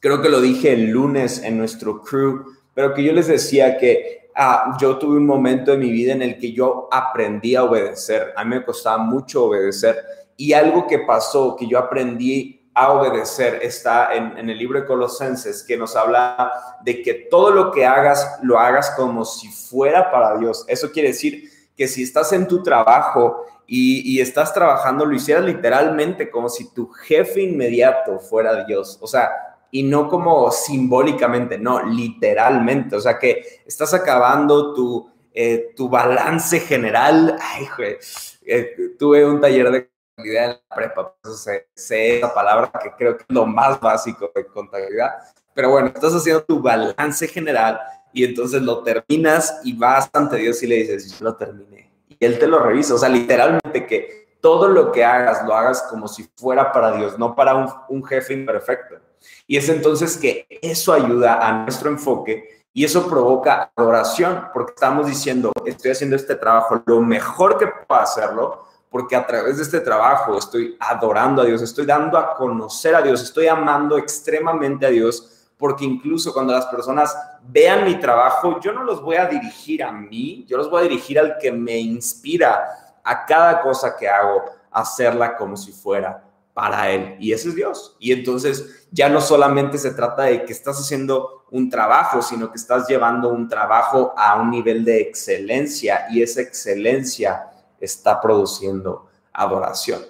creo 0.03 0.21
que 0.21 0.29
lo 0.29 0.41
dije 0.41 0.73
el 0.73 0.91
lunes 0.91 1.43
en 1.45 1.57
nuestro 1.57 2.03
crew, 2.03 2.45
pero 2.75 2.93
que 2.93 3.05
yo 3.05 3.13
les 3.13 3.29
decía 3.29 3.79
que 3.79 4.31
ah, 4.35 4.77
yo 4.81 4.99
tuve 4.99 5.17
un 5.17 5.27
momento 5.27 5.73
en 5.73 5.81
mi 5.81 5.93
vida 5.93 6.13
en 6.13 6.23
el 6.23 6.39
que 6.39 6.53
yo 6.53 6.89
aprendí 6.91 7.55
a 7.55 7.63
obedecer. 7.63 8.35
A 8.37 8.45
mí 8.45 8.57
me 8.57 8.65
costaba 8.65 8.99
mucho 8.99 9.45
obedecer 9.45 9.97
y 10.37 10.55
algo 10.55 10.89
que 10.89 10.99
pasó, 10.99 11.55
que 11.55 11.69
yo 11.69 11.79
aprendí 11.79 12.69
a 12.75 12.91
obedecer, 12.91 13.61
está 13.63 14.13
en, 14.15 14.37
en 14.37 14.51
el 14.51 14.59
libro 14.59 14.81
de 14.81 14.87
Colosenses, 14.87 15.63
que 15.63 15.77
nos 15.77 15.95
habla 15.95 16.51
de 16.83 17.01
que 17.03 17.15
todo 17.31 17.51
lo 17.51 17.71
que 17.71 17.87
hagas, 17.87 18.41
lo 18.43 18.59
hagas 18.59 18.91
como 18.97 19.25
si 19.25 19.49
fuera 19.49 20.11
para 20.11 20.37
Dios. 20.37 20.65
Eso 20.67 20.91
quiere 20.91 21.09
decir 21.09 21.49
que 21.77 21.87
si 21.87 22.03
estás 22.03 22.33
en 22.33 22.49
tu 22.49 22.61
trabajo 22.63 23.45
y, 23.69 24.17
y, 24.17 24.21
estás 24.21 24.53
trabajando, 24.53 25.05
lo 25.05 25.15
hicieras 25.15 25.45
literalmente 25.45 26.29
como 26.29 26.49
si 26.49 26.73
tu 26.73 26.89
jefe 26.89 27.43
inmediato 27.43 28.19
fuera 28.19 28.65
Dios. 28.65 28.99
O 29.01 29.07
sea, 29.07 29.52
y 29.75 29.83
no 29.83 30.07
como 30.07 30.51
simbólicamente, 30.51 31.59
no, 31.59 31.83
literalmente. 31.83 32.95
O 32.95 33.01
sea 33.01 33.19
que 33.19 33.63
estás 33.65 33.95
acabando 33.95 34.75
tu, 34.75 35.11
eh, 35.33 35.73
tu 35.75 35.89
balance 35.89 36.61
general. 36.61 37.37
Ay, 37.41 37.67
güey, 37.75 37.97
eh, 38.45 38.77
tuve 38.99 39.25
un 39.25 39.41
taller 39.41 39.71
de 39.71 39.91
contabilidad 40.15 40.45
en 40.45 40.51
la 40.51 40.77
prepa, 40.77 41.15
sé, 41.35 41.69
sé 41.75 42.19
esa 42.19 42.35
palabra 42.35 42.71
que 42.83 42.93
creo 42.99 43.17
que 43.17 43.23
es 43.23 43.35
lo 43.35 43.47
más 43.47 43.81
básico 43.81 44.31
de 44.35 44.47
contabilidad. 44.47 45.11
Pero 45.55 45.71
bueno, 45.71 45.89
estás 45.89 46.15
haciendo 46.15 46.45
tu 46.45 46.61
balance 46.61 47.27
general 47.27 47.81
y 48.13 48.25
entonces 48.25 48.61
lo 48.61 48.83
terminas 48.83 49.59
y 49.65 49.73
vas 49.73 50.11
ante 50.13 50.37
Dios 50.37 50.63
y 50.63 50.67
le 50.67 50.77
dices, 50.77 51.19
yo 51.19 51.25
lo 51.25 51.35
terminé. 51.35 51.91
Y 52.11 52.23
Él 52.23 52.39
te 52.39 52.47
lo 52.47 52.59
revisa. 52.59 52.95
O 52.95 52.99
sea, 52.99 53.09
literalmente 53.09 53.87
que 53.87 54.37
todo 54.43 54.69
lo 54.69 54.93
que 54.93 55.03
hagas 55.03 55.47
lo 55.47 55.55
hagas 55.55 55.81
como 55.89 56.09
si 56.09 56.29
fuera 56.37 56.73
para 56.73 56.93
Dios, 56.93 57.19
no 57.19 57.35
para 57.35 57.55
un, 57.55 57.73
un 57.89 58.05
jefe 58.05 58.35
imperfecto. 58.35 59.12
Y 59.47 59.57
es 59.57 59.69
entonces 59.69 60.17
que 60.17 60.47
eso 60.63 60.93
ayuda 60.93 61.47
a 61.47 61.65
nuestro 61.65 61.91
enfoque 61.91 62.65
y 62.75 62.85
eso 62.85 63.07
provoca 63.07 63.71
adoración, 63.77 64.49
porque 64.55 64.73
estamos 64.73 65.07
diciendo, 65.07 65.53
estoy 65.67 65.91
haciendo 65.91 66.17
este 66.17 66.37
trabajo 66.37 66.83
lo 66.87 67.01
mejor 67.01 67.59
que 67.59 67.67
puedo 67.67 68.01
hacerlo, 68.01 68.65
porque 68.89 69.15
a 69.15 69.27
través 69.27 69.59
de 69.59 69.63
este 69.63 69.81
trabajo 69.81 70.39
estoy 70.39 70.77
adorando 70.81 71.43
a 71.43 71.45
Dios, 71.45 71.61
estoy 71.61 71.85
dando 71.85 72.17
a 72.17 72.35
conocer 72.35 72.95
a 72.95 73.03
Dios, 73.03 73.23
estoy 73.23 73.47
amando 73.47 73.99
extremadamente 73.99 74.87
a 74.87 74.91
Dios, 74.91 75.51
porque 75.59 75.85
incluso 75.85 76.33
cuando 76.33 76.55
las 76.55 76.67
personas 76.67 77.15
vean 77.43 77.85
mi 77.85 78.01
trabajo, 78.01 78.59
yo 78.61 78.73
no 78.73 78.85
los 78.85 79.03
voy 79.03 79.17
a 79.17 79.27
dirigir 79.27 79.83
a 79.83 79.93
mí, 79.93 80.45
yo 80.49 80.57
los 80.57 80.71
voy 80.71 80.81
a 80.81 80.85
dirigir 80.85 81.19
al 81.19 81.37
que 81.39 81.53
me 81.53 81.79
inspira 81.79 82.99
a 83.05 83.27
cada 83.27 83.61
cosa 83.61 83.97
que 83.97 84.09
hago, 84.09 84.45
hacerla 84.71 85.37
como 85.37 85.57
si 85.57 85.73
fuera 85.73 86.32
para 86.55 86.91
Él. 86.91 87.17
Y 87.19 87.33
ese 87.33 87.49
es 87.51 87.55
Dios. 87.55 87.97
Y 87.99 88.13
entonces 88.13 88.87
ya 88.91 89.09
no 89.09 89.21
solamente 89.21 89.79
se 89.79 89.93
trata 89.93 90.25
de 90.25 90.45
que 90.45 90.53
estás 90.53 90.79
haciendo 90.79 91.45
un 91.51 91.69
trabajo, 91.69 92.23
sino 92.23 92.51
que 92.51 92.59
estás 92.59 92.89
llevando 92.89 93.29
un 93.29 93.49
trabajo 93.49 94.15
a 94.17 94.41
un 94.41 94.51
nivel 94.51 94.85
de 94.85 95.01
excelencia 95.01 96.07
y 96.11 96.23
esa 96.23 96.41
excelencia 96.41 97.51
está 97.81 98.21
produciendo 98.21 99.09
adoración. 99.33 100.01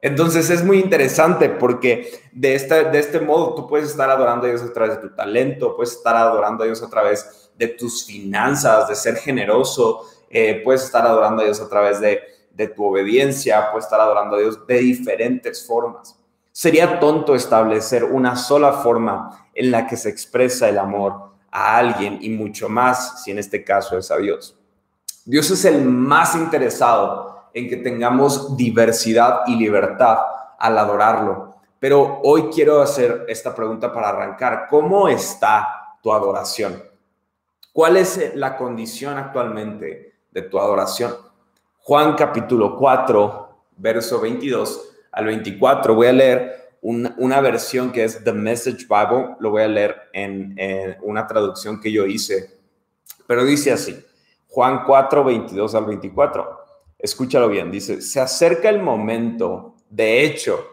Entonces 0.00 0.50
es 0.50 0.64
muy 0.64 0.80
interesante 0.80 1.48
porque 1.48 2.22
de 2.32 2.56
este, 2.56 2.84
de 2.90 2.98
este 2.98 3.20
modo 3.20 3.54
tú 3.54 3.68
puedes 3.68 3.90
estar 3.90 4.10
adorando 4.10 4.46
a 4.46 4.50
Dios 4.50 4.62
a 4.62 4.72
través 4.72 4.96
de 4.96 5.08
tu 5.08 5.14
talento, 5.14 5.76
puedes 5.76 5.92
estar 5.92 6.16
adorando 6.16 6.64
a 6.64 6.66
Dios 6.66 6.82
a 6.82 6.90
través 6.90 7.50
de 7.56 7.68
tus 7.68 8.04
finanzas, 8.04 8.88
de 8.88 8.96
ser 8.96 9.16
generoso, 9.16 10.04
eh, 10.28 10.60
puedes 10.64 10.82
estar 10.82 11.06
adorando 11.06 11.42
a 11.42 11.44
Dios 11.44 11.60
a 11.60 11.68
través 11.68 12.00
de 12.00 12.20
de 12.54 12.68
tu 12.68 12.84
obediencia, 12.84 13.70
puedes 13.70 13.84
estar 13.84 14.00
adorando 14.00 14.36
a 14.36 14.40
Dios 14.40 14.66
de 14.66 14.78
diferentes 14.78 15.66
formas. 15.66 16.18
Sería 16.50 17.00
tonto 17.00 17.34
establecer 17.34 18.04
una 18.04 18.36
sola 18.36 18.72
forma 18.72 19.48
en 19.54 19.70
la 19.70 19.86
que 19.86 19.96
se 19.96 20.10
expresa 20.10 20.68
el 20.68 20.78
amor 20.78 21.32
a 21.50 21.78
alguien 21.78 22.18
y 22.20 22.30
mucho 22.30 22.68
más 22.68 23.22
si 23.22 23.30
en 23.30 23.38
este 23.38 23.64
caso 23.64 23.96
es 23.96 24.10
a 24.10 24.18
Dios. 24.18 24.56
Dios 25.24 25.50
es 25.50 25.64
el 25.64 25.84
más 25.84 26.34
interesado 26.34 27.48
en 27.54 27.68
que 27.68 27.76
tengamos 27.76 28.56
diversidad 28.56 29.42
y 29.46 29.56
libertad 29.56 30.18
al 30.58 30.78
adorarlo. 30.78 31.56
Pero 31.78 32.20
hoy 32.22 32.44
quiero 32.52 32.80
hacer 32.80 33.24
esta 33.28 33.54
pregunta 33.54 33.92
para 33.92 34.10
arrancar. 34.10 34.66
¿Cómo 34.68 35.08
está 35.08 35.96
tu 36.02 36.12
adoración? 36.12 36.82
¿Cuál 37.72 37.96
es 37.96 38.34
la 38.34 38.56
condición 38.56 39.16
actualmente 39.18 40.14
de 40.30 40.42
tu 40.42 40.58
adoración? 40.58 41.31
Juan 41.84 42.14
capítulo 42.14 42.76
4, 42.76 43.58
verso 43.78 44.20
22 44.20 44.94
al 45.10 45.24
24. 45.26 45.92
Voy 45.96 46.06
a 46.06 46.12
leer 46.12 46.76
una, 46.80 47.40
versión 47.40 47.90
que 47.90 48.04
es 48.04 48.22
The 48.22 48.32
Message 48.32 48.86
Bible, 48.88 49.34
lo 49.40 49.50
voy 49.50 49.62
a 49.64 49.66
leer 49.68 49.96
en, 50.12 50.56
una 51.02 51.26
traducción 51.26 51.80
que 51.80 51.90
yo 51.90 52.06
hice, 52.06 52.60
pero 53.26 53.44
dice 53.44 53.72
así, 53.72 54.00
Juan 54.46 54.84
4, 54.86 55.24
22 55.24 55.74
al 55.74 55.86
24. 55.86 56.60
Escúchalo 57.00 57.48
bien, 57.48 57.72
dice, 57.72 58.00
se 58.00 58.20
acerca 58.20 58.68
el 58.68 58.80
momento, 58.80 59.74
de 59.90 60.22
hecho, 60.22 60.64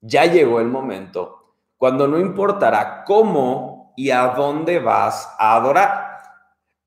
ya 0.00 0.24
llegó 0.24 0.58
el 0.58 0.66
momento, 0.66 1.54
cuando 1.76 2.08
no 2.08 2.18
importará 2.18 3.04
cómo 3.04 3.94
y 3.96 4.10
a 4.10 4.26
dónde 4.26 4.80
vas 4.80 5.32
a 5.38 5.54
adorar. 5.54 6.18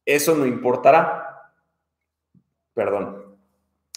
Eso 0.06 0.36
no 0.36 0.46
importará. 0.46 1.54
Perdón, 2.74 3.13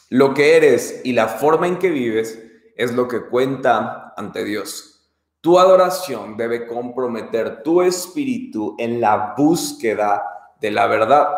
lo 0.09 0.35
que 0.35 0.57
eres 0.57 1.01
y 1.05 1.13
la 1.13 1.29
forma 1.29 1.67
en 1.67 1.79
que 1.79 1.91
vives 1.91 2.41
es 2.77 2.93
lo 2.93 3.09
que 3.09 3.27
cuenta 3.27 4.15
ante 4.17 4.45
Dios. 4.45 5.11
Tu 5.41 5.59
adoración 5.59 6.37
debe 6.37 6.67
comprometer 6.67 7.63
tu 7.63 7.83
espíritu 7.83 8.77
en 8.79 9.01
la 9.01 9.35
búsqueda 9.37 10.23
de 10.61 10.71
la 10.71 10.87
verdad. 10.87 11.29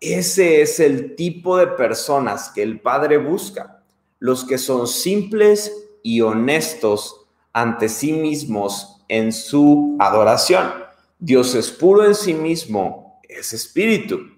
Ese 0.00 0.62
es 0.62 0.80
el 0.80 1.14
tipo 1.14 1.56
de 1.56 1.66
personas 1.68 2.50
que 2.50 2.62
el 2.62 2.80
Padre 2.80 3.18
busca, 3.18 3.82
los 4.18 4.44
que 4.44 4.58
son 4.58 4.86
simples 4.86 5.72
y 6.02 6.20
honestos 6.20 7.26
ante 7.52 7.88
sí 7.88 8.12
mismos 8.12 9.04
en 9.08 9.32
su 9.32 9.96
adoración. 9.98 10.72
Dios 11.18 11.54
es 11.54 11.70
puro 11.70 12.04
en 12.04 12.14
sí 12.14 12.34
mismo, 12.34 13.20
es 13.28 13.52
espíritu 13.52 14.35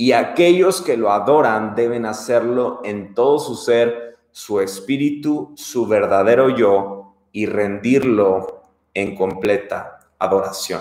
y 0.00 0.12
aquellos 0.12 0.80
que 0.80 0.96
lo 0.96 1.12
adoran 1.12 1.74
deben 1.74 2.06
hacerlo 2.06 2.80
en 2.84 3.14
todo 3.14 3.38
su 3.38 3.54
ser, 3.54 4.16
su 4.30 4.62
espíritu, 4.62 5.52
su 5.56 5.86
verdadero 5.86 6.48
yo 6.48 7.16
y 7.32 7.44
rendirlo 7.44 8.62
en 8.94 9.14
completa 9.14 9.98
adoración. 10.18 10.80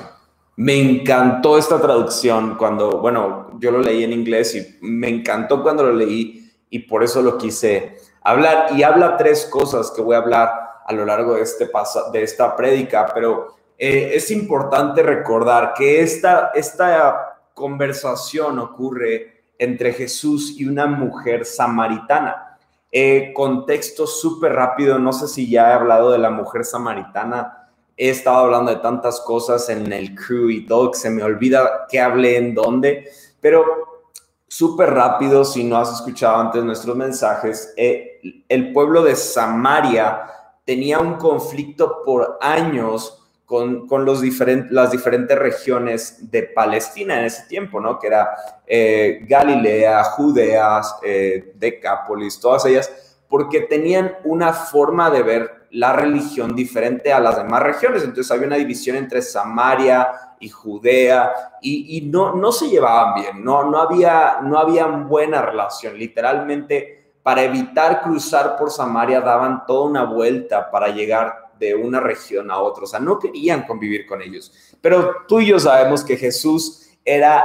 Me 0.56 0.80
encantó 0.80 1.58
esta 1.58 1.82
traducción 1.82 2.56
cuando, 2.56 3.02
bueno, 3.02 3.50
yo 3.60 3.72
lo 3.72 3.82
leí 3.82 4.06
en 4.06 4.14
inglés 4.14 4.56
y 4.56 4.86
me 4.86 5.10
encantó 5.10 5.64
cuando 5.64 5.84
lo 5.84 5.92
leí 5.92 6.54
y 6.70 6.80
por 6.80 7.04
eso 7.04 7.22
lo 7.22 7.38
quise 7.38 7.98
hablar. 8.22 8.68
Y 8.74 8.84
habla 8.84 9.18
tres 9.18 9.46
cosas 9.52 9.92
que 9.92 10.02
voy 10.02 10.16
a 10.16 10.20
hablar 10.20 10.50
a 10.86 10.94
lo 10.94 11.04
largo 11.04 11.34
de, 11.34 11.42
este 11.42 11.70
de 12.14 12.24
esta 12.24 12.56
prédica, 12.56 13.12
pero 13.14 13.58
eh, 13.78 14.12
es 14.14 14.32
importante 14.32 15.04
recordar 15.04 15.74
que 15.74 16.00
esta, 16.02 16.52
esta 16.56 17.29
conversación 17.60 18.58
ocurre 18.58 19.44
entre 19.60 19.94
Jesús 19.94 20.56
y 20.58 20.66
una 20.66 20.88
mujer 20.88 21.46
samaritana. 21.46 22.58
Eh, 22.92 23.34
contexto 23.36 24.08
súper 24.08 24.54
rápido, 24.54 24.98
no 24.98 25.14
sé 25.14 25.28
si 25.28 25.48
ya 25.50 25.70
he 25.70 25.74
hablado 25.74 26.12
de 26.12 26.18
la 26.18 26.32
mujer 26.32 26.66
samaritana 26.66 27.60
he 28.00 28.10
estado 28.10 28.38
hablando 28.38 28.72
de 28.72 28.78
tantas 28.78 29.20
cosas 29.20 29.68
en 29.68 29.92
el 29.92 30.16
crew 30.16 30.50
y 30.50 30.66
todo 30.66 30.92
que 30.92 30.98
se 30.98 31.10
me 31.10 31.22
olvida 31.22 31.86
qué 31.90 32.00
hablé 32.00 32.38
en 32.38 32.56
dónde, 32.56 33.10
pero 33.42 33.66
súper 34.48 34.92
rápido, 34.92 35.44
si 35.44 35.66
no 35.66 35.76
has 35.78 35.92
escuchado 35.96 36.38
antes 36.38 36.64
nuestros 36.64 36.96
mensajes, 36.96 37.74
eh, 37.76 38.22
el 38.48 38.72
pueblo 38.72 39.04
de 39.04 39.18
Samaria 39.18 40.22
tenía 40.64 41.00
un 41.00 41.16
conflicto 41.16 42.02
por 42.06 42.38
años 42.40 43.19
con, 43.50 43.88
con 43.88 44.06
los 44.06 44.22
las 44.70 44.92
diferentes 44.92 45.36
regiones 45.36 46.30
de 46.30 46.44
Palestina 46.44 47.18
en 47.18 47.26
ese 47.26 47.48
tiempo, 47.48 47.82
¿no? 47.82 47.98
Que 47.98 48.06
era 48.06 48.30
eh, 48.68 49.26
Galilea, 49.28 50.04
Judea, 50.04 50.82
eh, 51.02 51.54
Decápolis, 51.56 52.40
todas 52.40 52.68
ellas, 52.68 53.18
porque 53.28 53.62
tenían 53.62 54.18
una 54.24 54.54
forma 54.54 55.10
de 55.10 55.24
ver 55.24 55.66
la 55.72 55.94
religión 55.94 56.56
diferente 56.56 57.12
a 57.12 57.20
las 57.20 57.38
demás 57.38 57.64
regiones. 57.64 58.04
Entonces 58.04 58.32
había 58.32 58.46
una 58.46 58.58
división 58.58 58.96
entre 58.98 59.24
Samaria 59.24 60.08
y 60.40 60.50
Judea 60.50 61.34
y, 61.60 62.02
no, 62.02 62.36
no 62.36 62.52
se 62.52 62.70
llevaban 62.70 63.16
bien, 63.16 63.44
no, 63.44 63.64
no, 63.64 63.80
había, 63.80 64.42
no 64.44 64.60
había 64.60 64.86
buena 64.86 65.42
relación. 65.42 65.98
Literalmente, 65.98 67.14
para 67.24 67.42
evitar 67.42 68.04
cruzar 68.04 68.58
por 68.58 68.70
Samaria, 68.70 69.22
daban 69.22 69.66
toda 69.66 69.90
una 69.90 70.04
vuelta 70.04 70.70
para 70.70 70.90
llegar 70.90 71.49
de 71.60 71.76
una 71.76 72.00
región 72.00 72.50
a 72.52 72.60
otra. 72.60 72.84
O 72.84 72.88
sea, 72.88 73.00
no 73.00 73.20
querían 73.20 73.66
convivir 73.66 74.06
con 74.06 74.22
ellos. 74.22 74.52
Pero 74.82 75.26
tú 75.28 75.40
y 75.40 75.48
yo 75.48 75.60
sabemos 75.60 76.04
que 76.04 76.18
Jesús 76.18 76.90
era 77.04 77.44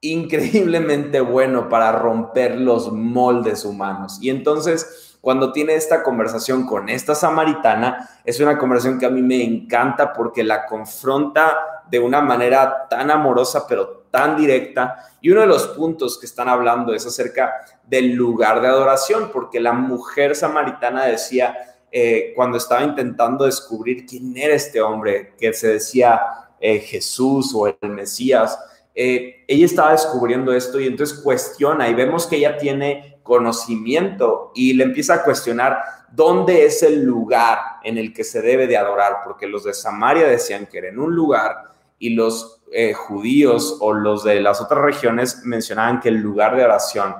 increíblemente 0.00 1.20
bueno 1.20 1.68
para 1.68 1.92
romper 1.92 2.56
los 2.60 2.92
moldes 2.92 3.64
humanos. 3.64 4.18
Y 4.20 4.30
entonces 4.30 5.08
cuando 5.20 5.52
tiene 5.52 5.74
esta 5.74 6.02
conversación 6.02 6.64
con 6.64 6.88
esta 6.88 7.14
samaritana, 7.14 8.08
es 8.24 8.38
una 8.40 8.56
conversación 8.56 8.98
que 8.98 9.06
a 9.06 9.10
mí 9.10 9.20
me 9.20 9.42
encanta 9.42 10.12
porque 10.12 10.44
la 10.44 10.64
confronta 10.66 11.58
de 11.90 11.98
una 11.98 12.20
manera 12.20 12.86
tan 12.88 13.10
amorosa, 13.10 13.66
pero 13.68 14.04
tan 14.10 14.36
directa. 14.36 14.96
Y 15.20 15.30
uno 15.30 15.40
de 15.40 15.48
los 15.48 15.66
puntos 15.68 16.18
que 16.18 16.26
están 16.26 16.48
hablando 16.48 16.94
es 16.94 17.04
acerca 17.04 17.52
del 17.84 18.14
lugar 18.14 18.60
de 18.60 18.68
adoración, 18.68 19.30
porque 19.32 19.60
la 19.60 19.72
mujer 19.72 20.36
samaritana 20.36 21.04
decía, 21.04 21.67
eh, 21.90 22.32
cuando 22.36 22.58
estaba 22.58 22.82
intentando 22.82 23.46
descubrir 23.46 24.04
quién 24.04 24.36
era 24.36 24.54
este 24.54 24.80
hombre, 24.80 25.32
que 25.38 25.52
se 25.52 25.68
decía 25.68 26.20
eh, 26.60 26.80
Jesús 26.80 27.52
o 27.54 27.66
el 27.66 27.90
Mesías, 27.90 28.58
eh, 28.94 29.44
ella 29.46 29.64
estaba 29.64 29.92
descubriendo 29.92 30.52
esto 30.52 30.78
y 30.80 30.86
entonces 30.86 31.18
cuestiona 31.20 31.88
y 31.88 31.94
vemos 31.94 32.26
que 32.26 32.36
ella 32.36 32.58
tiene 32.58 33.20
conocimiento 33.22 34.52
y 34.54 34.74
le 34.74 34.84
empieza 34.84 35.14
a 35.14 35.22
cuestionar 35.22 35.78
dónde 36.10 36.64
es 36.64 36.82
el 36.82 37.04
lugar 37.04 37.58
en 37.84 37.96
el 37.96 38.12
que 38.12 38.24
se 38.24 38.42
debe 38.42 38.66
de 38.66 38.76
adorar, 38.76 39.18
porque 39.24 39.46
los 39.46 39.64
de 39.64 39.74
Samaria 39.74 40.26
decían 40.26 40.66
que 40.66 40.78
era 40.78 40.88
en 40.88 40.98
un 40.98 41.14
lugar 41.14 41.70
y 41.98 42.10
los 42.10 42.62
judíos 42.94 43.78
o 43.80 43.94
los 43.94 44.24
de 44.24 44.42
las 44.42 44.60
otras 44.60 44.82
regiones 44.82 45.42
mencionaban 45.44 46.00
que 46.00 46.10
el 46.10 46.16
lugar 46.16 46.54
de 46.54 46.64
oración 46.64 47.14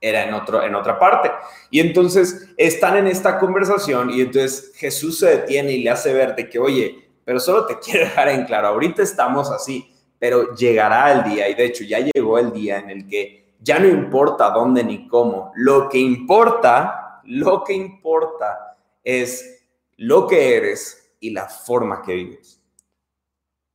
era 0.00 0.24
en, 0.24 0.34
otro, 0.34 0.62
en 0.62 0.74
otra 0.74 0.98
parte. 0.98 1.30
Y 1.70 1.80
entonces 1.80 2.50
están 2.56 2.96
en 2.96 3.06
esta 3.06 3.38
conversación 3.38 4.10
y 4.10 4.20
entonces 4.20 4.72
Jesús 4.76 5.18
se 5.18 5.38
detiene 5.38 5.72
y 5.72 5.82
le 5.82 5.90
hace 5.90 6.12
ver 6.12 6.34
de 6.36 6.48
que, 6.48 6.58
oye, 6.58 7.08
pero 7.24 7.40
solo 7.40 7.66
te 7.66 7.78
quiero 7.82 8.00
dejar 8.00 8.28
en 8.28 8.44
claro, 8.44 8.68
ahorita 8.68 9.02
estamos 9.02 9.50
así, 9.50 9.92
pero 10.18 10.54
llegará 10.54 11.12
el 11.12 11.24
día 11.32 11.48
y 11.48 11.54
de 11.54 11.64
hecho 11.64 11.84
ya 11.84 11.98
llegó 12.00 12.38
el 12.38 12.52
día 12.52 12.78
en 12.78 12.90
el 12.90 13.08
que 13.08 13.54
ya 13.60 13.78
no 13.78 13.88
importa 13.88 14.50
dónde 14.50 14.84
ni 14.84 15.08
cómo. 15.08 15.52
Lo 15.54 15.88
que 15.88 15.98
importa, 15.98 17.20
lo 17.24 17.64
que 17.64 17.74
importa 17.74 18.76
es 19.02 19.66
lo 19.96 20.26
que 20.26 20.56
eres 20.56 21.12
y 21.20 21.30
la 21.30 21.46
forma 21.48 22.02
que 22.02 22.14
vives. 22.14 22.57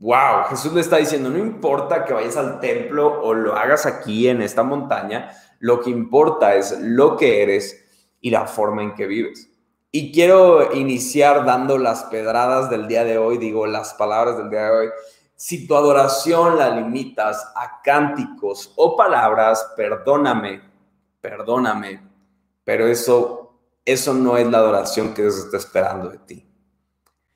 Wow, 0.03 0.47
Jesús 0.49 0.73
le 0.73 0.81
está 0.81 0.97
diciendo, 0.97 1.29
no 1.29 1.37
importa 1.37 2.03
que 2.03 2.11
vayas 2.11 2.35
al 2.35 2.59
templo 2.59 3.21
o 3.21 3.33
lo 3.33 3.55
hagas 3.55 3.85
aquí 3.85 4.27
en 4.27 4.41
esta 4.41 4.61
montaña, 4.61 5.29
lo 5.59 5.79
que 5.79 5.91
importa 5.91 6.55
es 6.55 6.77
lo 6.81 7.15
que 7.15 7.41
eres 7.41 7.85
y 8.19 8.29
la 8.29 8.45
forma 8.45 8.83
en 8.83 8.95
que 8.95 9.07
vives. 9.07 9.49
Y 9.91 10.11
quiero 10.11 10.73
iniciar 10.75 11.45
dando 11.45 11.77
las 11.77 12.03
pedradas 12.03 12.69
del 12.69 12.89
día 12.89 13.05
de 13.05 13.17
hoy, 13.17 13.37
digo 13.37 13.65
las 13.65 13.93
palabras 13.93 14.37
del 14.37 14.49
día 14.49 14.63
de 14.63 14.71
hoy, 14.71 14.89
si 15.37 15.65
tu 15.65 15.73
adoración 15.73 16.57
la 16.57 16.71
limitas 16.71 17.41
a 17.55 17.79
cánticos 17.81 18.73
o 18.75 18.97
palabras, 18.97 19.71
perdóname, 19.77 20.63
perdóname, 21.21 22.01
pero 22.65 22.87
eso, 22.87 23.57
eso 23.85 24.13
no 24.13 24.35
es 24.35 24.47
la 24.47 24.57
adoración 24.57 25.13
que 25.13 25.21
Dios 25.21 25.37
está 25.37 25.55
esperando 25.55 26.09
de 26.09 26.17
ti. 26.17 26.45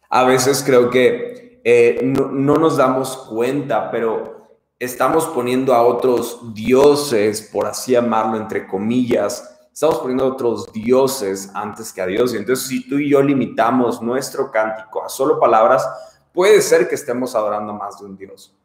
A 0.10 0.26
veces 0.26 0.62
creo 0.66 0.90
que 0.90 1.47
eh, 1.70 2.00
no, 2.02 2.30
no 2.32 2.56
nos 2.56 2.78
damos 2.78 3.18
cuenta, 3.18 3.92
pero 3.92 4.48
estamos 4.80 5.26
poniendo 5.26 5.74
a 5.74 5.82
otros 5.82 6.54
dioses, 6.54 7.42
por 7.42 7.66
así 7.66 7.92
llamarlo, 7.92 8.38
entre 8.38 8.66
comillas, 8.66 9.68
estamos 9.74 9.98
poniendo 9.98 10.24
a 10.24 10.28
otros 10.28 10.72
dioses 10.72 11.52
antes 11.54 11.92
que 11.92 12.02
a 12.02 12.06
Dios. 12.06 12.34
Y 12.34 12.38
entonces, 12.38 12.70
si 12.70 12.88
tú 12.88 13.00
y 13.00 13.10
yo 13.10 13.22
limitamos 13.22 14.02
nuestro 14.02 14.50
cántico 14.50 15.04
a 15.04 15.10
solo 15.10 15.42
palabras, 15.42 15.86
puede 16.32 16.62
ser 16.62 16.88
que 16.88 16.96
estemos 16.96 17.36
adorando 17.36 17.74
más 17.74 18.00
de 18.00 18.06
un 18.06 18.16
Dios. 18.16 18.56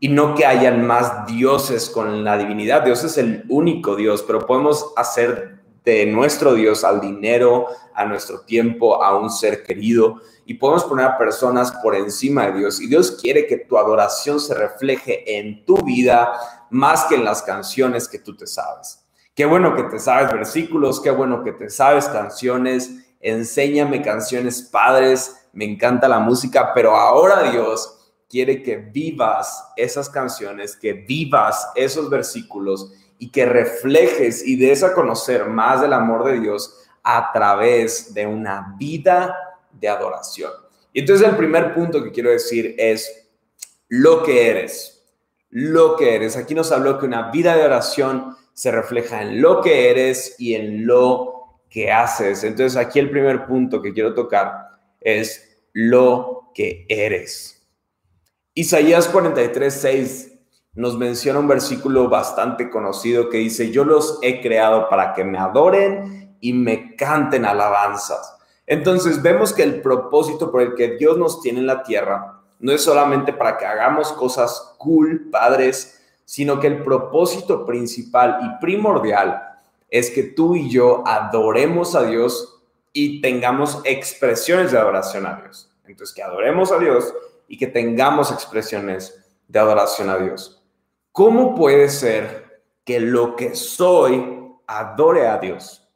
Y 0.00 0.08
no 0.08 0.34
que 0.34 0.46
hayan 0.46 0.86
más 0.86 1.26
dioses 1.26 1.90
con 1.90 2.24
la 2.24 2.38
divinidad. 2.38 2.82
Dios 2.82 3.04
es 3.04 3.18
el 3.18 3.44
único 3.50 3.94
Dios, 3.94 4.24
pero 4.26 4.46
podemos 4.46 4.94
hacer 4.96 5.58
de 5.84 6.06
nuestro 6.06 6.54
Dios 6.54 6.82
al 6.82 7.02
dinero, 7.02 7.66
a 7.94 8.06
nuestro 8.06 8.40
tiempo, 8.40 9.02
a 9.02 9.18
un 9.18 9.28
ser 9.28 9.64
querido. 9.64 10.22
Y 10.48 10.54
podemos 10.54 10.84
poner 10.84 11.06
a 11.06 11.18
personas 11.18 11.70
por 11.82 11.94
encima 11.94 12.46
de 12.46 12.58
Dios. 12.58 12.80
Y 12.80 12.88
Dios 12.88 13.18
quiere 13.20 13.46
que 13.46 13.58
tu 13.58 13.78
adoración 13.78 14.40
se 14.40 14.54
refleje 14.54 15.38
en 15.38 15.64
tu 15.64 15.76
vida 15.84 16.32
más 16.70 17.04
que 17.04 17.14
en 17.16 17.24
las 17.24 17.42
canciones 17.42 18.08
que 18.08 18.18
tú 18.18 18.36
te 18.36 18.46
sabes. 18.46 19.04
Qué 19.34 19.44
bueno 19.44 19.76
que 19.76 19.84
te 19.84 19.98
sabes 19.98 20.32
versículos, 20.32 21.00
qué 21.00 21.10
bueno 21.10 21.44
que 21.44 21.52
te 21.52 21.68
sabes 21.70 22.06
canciones. 22.06 22.90
Enséñame 23.20 24.02
canciones 24.02 24.62
padres 24.62 25.38
me 25.52 25.64
encanta 25.64 26.08
la 26.08 26.20
música, 26.20 26.72
pero 26.74 26.94
ahora 26.94 27.50
Dios 27.50 28.12
quiere 28.28 28.62
que 28.62 28.76
vivas 28.76 29.72
esas 29.76 30.08
canciones, 30.08 30.76
que 30.76 30.92
vivas 30.92 31.70
esos 31.74 32.08
versículos 32.10 32.92
y 33.18 33.30
que 33.30 33.46
reflejes 33.46 34.46
y 34.46 34.56
des 34.56 34.84
a 34.84 34.92
conocer 34.92 35.46
más 35.46 35.80
del 35.80 35.94
amor 35.94 36.24
de 36.24 36.38
Dios 36.38 36.76
a 37.02 37.32
través 37.32 38.14
de 38.14 38.26
una 38.26 38.76
vida 38.78 39.34
de 39.72 39.88
adoración. 39.88 40.52
Y 40.92 41.00
entonces 41.00 41.28
el 41.28 41.36
primer 41.36 41.74
punto 41.74 42.02
que 42.02 42.12
quiero 42.12 42.30
decir 42.30 42.74
es 42.78 43.28
lo 43.88 44.22
que 44.22 44.50
eres, 44.50 45.04
lo 45.50 45.96
que 45.96 46.14
eres. 46.14 46.36
Aquí 46.36 46.54
nos 46.54 46.72
habló 46.72 46.98
que 46.98 47.06
una 47.06 47.30
vida 47.30 47.56
de 47.56 47.64
oración 47.64 48.36
se 48.52 48.70
refleja 48.70 49.22
en 49.22 49.40
lo 49.40 49.60
que 49.60 49.90
eres 49.90 50.34
y 50.38 50.54
en 50.54 50.86
lo 50.86 51.62
que 51.70 51.92
haces. 51.92 52.44
Entonces 52.44 52.76
aquí 52.76 52.98
el 52.98 53.10
primer 53.10 53.46
punto 53.46 53.80
que 53.80 53.92
quiero 53.92 54.14
tocar 54.14 54.52
es 55.00 55.60
lo 55.72 56.50
que 56.54 56.86
eres. 56.88 57.66
Isaías 58.54 59.08
43, 59.08 59.72
6 59.72 60.32
nos 60.74 60.96
menciona 60.96 61.40
un 61.40 61.48
versículo 61.48 62.08
bastante 62.08 62.70
conocido 62.70 63.28
que 63.28 63.38
dice, 63.38 63.70
yo 63.70 63.84
los 63.84 64.18
he 64.22 64.40
creado 64.40 64.88
para 64.88 65.12
que 65.12 65.24
me 65.24 65.38
adoren 65.38 66.36
y 66.40 66.52
me 66.52 66.94
canten 66.94 67.44
alabanzas. 67.44 68.37
Entonces 68.70 69.22
vemos 69.22 69.54
que 69.54 69.62
el 69.62 69.80
propósito 69.80 70.52
por 70.52 70.60
el 70.60 70.74
que 70.74 70.96
Dios 70.96 71.16
nos 71.16 71.40
tiene 71.40 71.60
en 71.60 71.66
la 71.66 71.82
tierra 71.82 72.42
no 72.58 72.70
es 72.70 72.82
solamente 72.82 73.32
para 73.32 73.56
que 73.56 73.64
hagamos 73.64 74.12
cosas 74.12 74.74
cool, 74.76 75.30
padres, 75.30 76.04
sino 76.26 76.60
que 76.60 76.66
el 76.66 76.82
propósito 76.84 77.64
principal 77.64 78.38
y 78.42 78.60
primordial 78.60 79.42
es 79.88 80.10
que 80.10 80.22
tú 80.22 80.54
y 80.54 80.68
yo 80.68 81.02
adoremos 81.06 81.94
a 81.94 82.02
Dios 82.02 82.60
y 82.92 83.22
tengamos 83.22 83.80
expresiones 83.84 84.70
de 84.70 84.78
adoración 84.78 85.24
a 85.24 85.36
Dios. 85.36 85.70
Entonces, 85.86 86.14
que 86.14 86.22
adoremos 86.22 86.70
a 86.70 86.78
Dios 86.78 87.14
y 87.48 87.56
que 87.56 87.68
tengamos 87.68 88.30
expresiones 88.30 89.18
de 89.46 89.58
adoración 89.58 90.10
a 90.10 90.18
Dios. 90.18 90.62
¿Cómo 91.12 91.54
puede 91.54 91.88
ser 91.88 92.60
que 92.84 93.00
lo 93.00 93.34
que 93.34 93.54
soy 93.54 94.52
adore 94.66 95.26
a 95.26 95.38
Dios? 95.38 95.87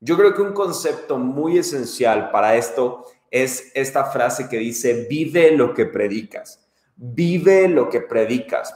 Yo 0.00 0.16
creo 0.16 0.34
que 0.34 0.42
un 0.42 0.52
concepto 0.52 1.18
muy 1.18 1.58
esencial 1.58 2.30
para 2.30 2.56
esto 2.56 3.04
es 3.30 3.70
esta 3.74 4.04
frase 4.04 4.48
que 4.48 4.58
dice, 4.58 5.06
vive 5.08 5.50
lo 5.52 5.74
que 5.74 5.86
predicas, 5.86 6.60
vive 6.96 7.68
lo 7.68 7.88
que 7.88 8.00
predicas. 8.00 8.74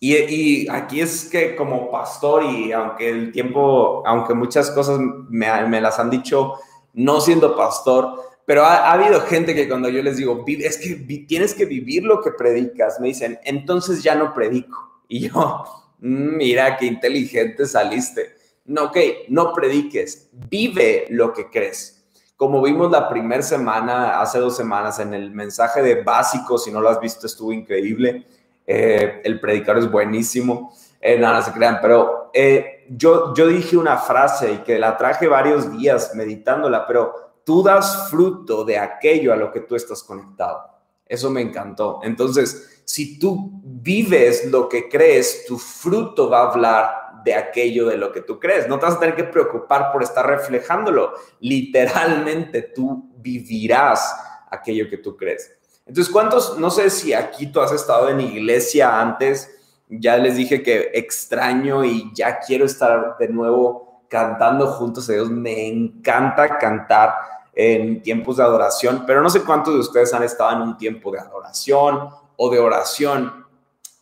Y, 0.00 0.68
aquí 0.68 1.00
es 1.00 1.24
que 1.30 1.56
como 1.56 1.90
pastor 1.90 2.44
y 2.44 2.72
aunque 2.72 3.08
el 3.08 3.32
tiempo, 3.32 4.02
aunque 4.06 4.34
muchas 4.34 4.70
cosas 4.70 5.00
me, 5.30 5.80
las 5.80 5.98
han 5.98 6.10
dicho 6.10 6.54
no 6.92 7.22
siendo 7.22 7.56
pastor, 7.56 8.20
pero 8.44 8.64
ha, 8.64 8.92
habido 8.92 9.22
gente 9.22 9.54
que 9.54 9.66
cuando 9.66 9.88
yo 9.88 10.02
les 10.02 10.18
digo, 10.18 10.44
es 10.46 10.76
que 10.76 10.96
tienes 11.26 11.54
que 11.54 11.64
vivir 11.64 12.04
lo 12.04 12.20
que 12.20 12.32
predicas, 12.32 13.00
me 13.00 13.08
dicen, 13.08 13.38
entonces 13.44 14.02
ya 14.02 14.14
no 14.14 14.34
predico. 14.34 15.00
Y 15.08 15.28
yo, 15.28 15.64
mm, 16.00 16.36
mira 16.36 16.76
qué 16.76 16.84
inteligente 16.84 17.64
saliste. 17.66 18.33
No, 18.66 18.84
ok, 18.84 18.96
no 19.28 19.52
prediques, 19.52 20.30
vive 20.32 21.06
lo 21.10 21.32
que 21.32 21.50
crees. 21.50 22.02
Como 22.36 22.62
vimos 22.62 22.90
la 22.90 23.08
primera 23.08 23.42
semana, 23.42 24.20
hace 24.20 24.38
dos 24.38 24.56
semanas, 24.56 24.98
en 24.98 25.12
el 25.12 25.30
mensaje 25.30 25.82
de 25.82 26.02
básico, 26.02 26.56
si 26.58 26.70
no 26.70 26.80
lo 26.80 26.88
has 26.88 26.98
visto, 26.98 27.26
estuvo 27.26 27.52
increíble. 27.52 28.26
Eh, 28.66 29.20
el 29.22 29.38
predicar 29.38 29.76
es 29.78 29.90
buenísimo. 29.90 30.72
Eh, 31.00 31.18
nada, 31.18 31.42
se 31.42 31.52
crean, 31.52 31.78
pero 31.82 32.30
eh, 32.32 32.86
yo, 32.88 33.34
yo 33.34 33.46
dije 33.46 33.76
una 33.76 33.98
frase 33.98 34.52
y 34.52 34.56
que 34.58 34.78
la 34.78 34.96
traje 34.96 35.28
varios 35.28 35.70
días 35.76 36.12
meditándola, 36.14 36.86
pero 36.86 37.34
tú 37.44 37.62
das 37.62 38.08
fruto 38.08 38.64
de 38.64 38.78
aquello 38.78 39.32
a 39.32 39.36
lo 39.36 39.52
que 39.52 39.60
tú 39.60 39.76
estás 39.76 40.02
conectado. 40.02 40.62
Eso 41.06 41.28
me 41.28 41.42
encantó. 41.42 42.00
Entonces, 42.02 42.82
si 42.86 43.18
tú 43.18 43.60
vives 43.62 44.50
lo 44.50 44.68
que 44.68 44.88
crees, 44.88 45.44
tu 45.46 45.58
fruto 45.58 46.30
va 46.30 46.40
a 46.40 46.50
hablar 46.50 47.03
de 47.24 47.34
aquello 47.34 47.86
de 47.88 47.96
lo 47.96 48.12
que 48.12 48.20
tú 48.20 48.38
crees. 48.38 48.68
No 48.68 48.78
te 48.78 48.86
vas 48.86 48.96
a 48.96 49.00
tener 49.00 49.16
que 49.16 49.24
preocupar 49.24 49.92
por 49.92 50.02
estar 50.02 50.26
reflejándolo. 50.26 51.14
Literalmente 51.40 52.62
tú 52.62 53.10
vivirás 53.16 54.14
aquello 54.50 54.88
que 54.88 54.98
tú 54.98 55.16
crees. 55.16 55.52
Entonces, 55.86 56.12
¿cuántos? 56.12 56.58
No 56.58 56.70
sé 56.70 56.90
si 56.90 57.12
aquí 57.12 57.46
tú 57.46 57.60
has 57.60 57.72
estado 57.72 58.08
en 58.08 58.20
iglesia 58.20 59.00
antes. 59.00 59.50
Ya 59.88 60.16
les 60.16 60.36
dije 60.36 60.62
que 60.62 60.90
extraño 60.94 61.84
y 61.84 62.10
ya 62.14 62.38
quiero 62.40 62.64
estar 62.64 63.16
de 63.18 63.28
nuevo 63.28 64.04
cantando 64.08 64.66
juntos 64.68 65.08
a 65.08 65.12
Dios. 65.12 65.30
Me 65.30 65.66
encanta 65.66 66.58
cantar 66.58 67.14
en 67.54 68.02
tiempos 68.02 68.38
de 68.38 68.42
adoración, 68.42 69.04
pero 69.06 69.22
no 69.22 69.30
sé 69.30 69.42
cuántos 69.42 69.74
de 69.74 69.80
ustedes 69.80 70.12
han 70.12 70.22
estado 70.22 70.52
en 70.52 70.62
un 70.62 70.76
tiempo 70.76 71.12
de 71.12 71.20
adoración 71.20 72.08
o 72.36 72.50
de 72.50 72.58
oración 72.58 73.43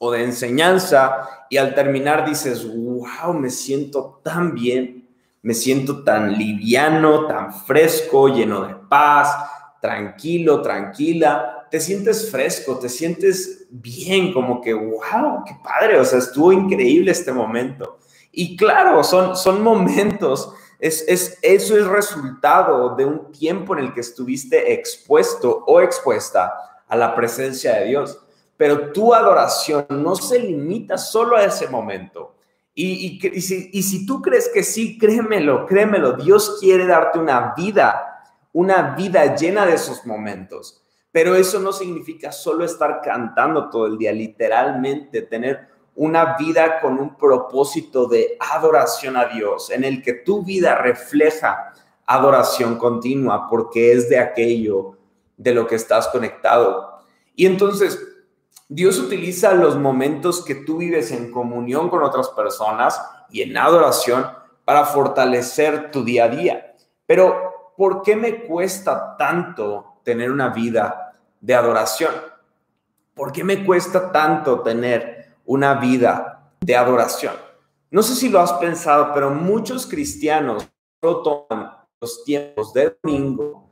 o 0.05 0.11
de 0.11 0.25
enseñanza 0.25 1.47
y 1.49 1.59
al 1.59 1.77
terminar 1.77 2.29
dices, 2.29 2.67
wow, 2.67 3.33
me 3.33 3.51
siento 3.51 4.21
tan 4.25 4.53
bien, 4.53 5.09
me 5.43 5.55
siento 5.55 6.03
tan 6.03 6.37
liviano, 6.37 7.29
tan 7.29 7.55
fresco, 7.55 8.27
lleno 8.27 8.67
de 8.67 8.75
paz, 8.88 9.33
tranquilo, 9.81 10.61
tranquila, 10.61 11.69
te 11.71 11.79
sientes 11.79 12.33
fresco, 12.33 12.81
te 12.81 12.88
sientes 12.88 13.69
bien, 13.71 14.33
como 14.33 14.61
que, 14.61 14.75
wow, 14.75 15.45
qué 15.47 15.57
padre, 15.62 16.01
o 16.01 16.05
sea, 16.05 16.19
estuvo 16.19 16.53
increíble 16.53 17.12
este 17.12 17.31
momento. 17.31 18.01
Y 18.33 18.57
claro, 18.57 19.05
son, 19.05 19.37
son 19.37 19.62
momentos 19.62 20.53
es, 20.83 21.38
eso 21.43 21.77
es 21.79 21.87
resultado 21.87 22.97
de 22.97 23.05
un 23.05 23.31
tiempo 23.31 23.77
en 23.77 23.85
el 23.85 23.95
que 23.95 24.01
estuviste 24.01 24.73
expuesto 24.73 25.62
o 25.65 25.81
expuesta 25.81 26.53
a 26.88 26.97
la 26.97 27.15
presencia 27.15 27.75
de 27.75 27.85
Dios. 27.87 28.19
Pero 28.62 28.92
tu 28.92 29.12
adoración 29.12 29.85
no 29.90 30.14
se 30.14 30.38
limita 30.38 30.96
solo 30.96 31.35
a 31.37 31.42
ese 31.42 31.66
momento. 31.66 32.37
Y, 32.72 33.18
si, 33.40 33.70
y 33.72 33.83
si 33.83 34.07
tú 34.07 34.22
crees 34.22 34.48
que 34.55 34.62
sí, 34.62 34.96
créemelo, 34.96 35.66
créemelo, 35.66 36.12
Dios 36.12 36.59
quiere 36.61 36.87
darte 36.87 37.18
una 37.18 37.55
vida, 37.57 38.22
una 38.53 38.94
vida 38.94 39.35
llena 39.35 39.66
de 39.66 39.75
esos 39.75 40.07
momentos. 40.07 40.81
Pero 41.11 41.35
eso 41.35 41.59
no 41.59 41.72
significa 41.72 42.31
solo 42.31 42.64
estar 42.64 43.01
cantando 43.03 43.68
todo 43.68 43.87
el 43.87 43.98
día, 43.98 44.12
literalmente 44.12 45.22
tener 45.22 45.66
una 45.96 46.37
vida 46.37 46.81
con 46.81 47.01
un 47.01 47.16
propósito 47.16 48.07
de 48.07 48.37
adoración 48.38 49.16
a 49.16 49.25
Dios, 49.25 49.70
en 49.70 49.83
el 49.83 50.01
que 50.05 50.12
tu 50.12 50.44
vida 50.44 50.77
refleja 50.77 51.72
adoración 52.07 52.79
continua, 52.79 53.48
porque 53.51 53.90
es 53.90 54.09
de 54.09 54.20
aquello 54.20 54.98
de 55.37 55.53
lo 55.53 55.66
que 55.66 55.75
estás 55.75 56.07
conectado. 56.07 57.01
Y 57.35 57.46
entonces, 57.46 57.98
Dios 58.68 58.98
utiliza 58.98 59.53
los 59.55 59.77
momentos 59.77 60.44
que 60.44 60.55
tú 60.55 60.79
vives 60.79 61.11
en 61.11 61.31
comunión 61.31 61.88
con 61.88 62.03
otras 62.03 62.29
personas 62.31 63.01
y 63.31 63.42
en 63.42 63.57
adoración 63.57 64.27
para 64.64 64.85
fortalecer 64.85 65.90
tu 65.90 66.05
día 66.05 66.25
a 66.25 66.29
día. 66.29 66.77
Pero, 67.07 67.72
¿por 67.77 68.03
qué 68.03 68.16
me 68.16 68.44
cuesta 68.44 69.16
tanto 69.16 70.01
tener 70.05 70.31
una 70.31 70.48
vida 70.48 71.16
de 71.40 71.55
adoración? 71.55 72.12
¿Por 73.14 73.33
qué 73.33 73.44
me 73.44 73.64
cuesta 73.64 74.11
tanto 74.11 74.61
tener 74.61 75.22
una 75.44 75.75
vida 75.75 76.51
de 76.61 76.77
adoración. 76.77 77.35
No 77.90 78.03
sé 78.03 78.14
si 78.14 78.29
lo 78.29 78.40
has 78.40 78.53
pensado, 78.55 79.12
pero 79.12 79.31
muchos 79.31 79.87
cristianos 79.87 80.68
toman 81.01 81.77
los 82.01 82.25
tiempos 82.25 82.72
de 82.72 82.96
domingo 83.03 83.68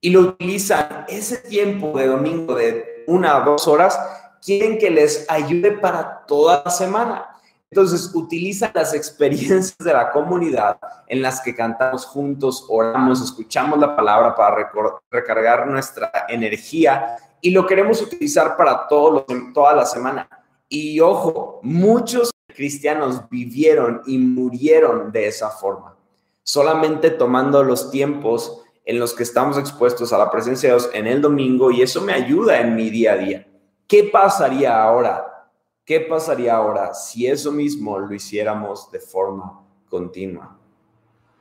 y 0.00 0.10
lo 0.10 0.20
utilizan 0.20 1.04
ese 1.08 1.38
tiempo 1.38 1.98
de 1.98 2.06
domingo 2.06 2.54
de 2.54 3.04
una 3.08 3.36
a 3.36 3.40
dos 3.40 3.66
horas, 3.66 3.98
quieren 4.44 4.78
que 4.78 4.90
les 4.90 5.28
ayude 5.28 5.72
para 5.72 6.24
toda 6.26 6.62
la 6.64 6.70
semana. 6.70 7.28
Entonces 7.70 8.10
utilizan 8.14 8.70
las 8.74 8.94
experiencias 8.94 9.76
de 9.78 9.92
la 9.92 10.10
comunidad 10.10 10.78
en 11.06 11.20
las 11.20 11.40
que 11.40 11.54
cantamos 11.54 12.06
juntos, 12.06 12.64
oramos, 12.68 13.22
escuchamos 13.22 13.78
la 13.78 13.94
palabra 13.94 14.34
para 14.34 14.70
recargar 15.10 15.66
nuestra 15.66 16.10
energía 16.28 17.16
y 17.40 17.50
lo 17.50 17.66
queremos 17.66 18.00
utilizar 18.00 18.56
para 18.56 18.88
todo 18.88 19.26
toda 19.52 19.74
la 19.74 19.84
semana. 19.84 20.28
Y 20.68 21.00
ojo, 21.00 21.60
muchos 21.62 22.30
cristianos 22.46 23.28
vivieron 23.28 24.02
y 24.06 24.18
murieron 24.18 25.12
de 25.12 25.28
esa 25.28 25.50
forma, 25.50 25.94
solamente 26.42 27.10
tomando 27.10 27.62
los 27.62 27.90
tiempos 27.90 28.62
en 28.84 28.98
los 28.98 29.12
que 29.12 29.22
estamos 29.22 29.58
expuestos 29.58 30.12
a 30.14 30.18
la 30.18 30.30
presencia 30.30 30.70
de 30.70 30.74
Dios 30.76 30.90
en 30.94 31.06
el 31.06 31.20
domingo 31.20 31.70
y 31.70 31.82
eso 31.82 32.00
me 32.00 32.14
ayuda 32.14 32.60
en 32.60 32.74
mi 32.74 32.88
día 32.88 33.12
a 33.12 33.16
día. 33.16 33.46
¿Qué 33.88 34.04
pasaría 34.04 34.82
ahora? 34.82 35.48
¿Qué 35.82 36.00
pasaría 36.00 36.54
ahora 36.54 36.92
si 36.92 37.26
eso 37.26 37.50
mismo 37.50 37.98
lo 37.98 38.14
hiciéramos 38.14 38.90
de 38.90 39.00
forma 39.00 39.62
continua? 39.88 40.58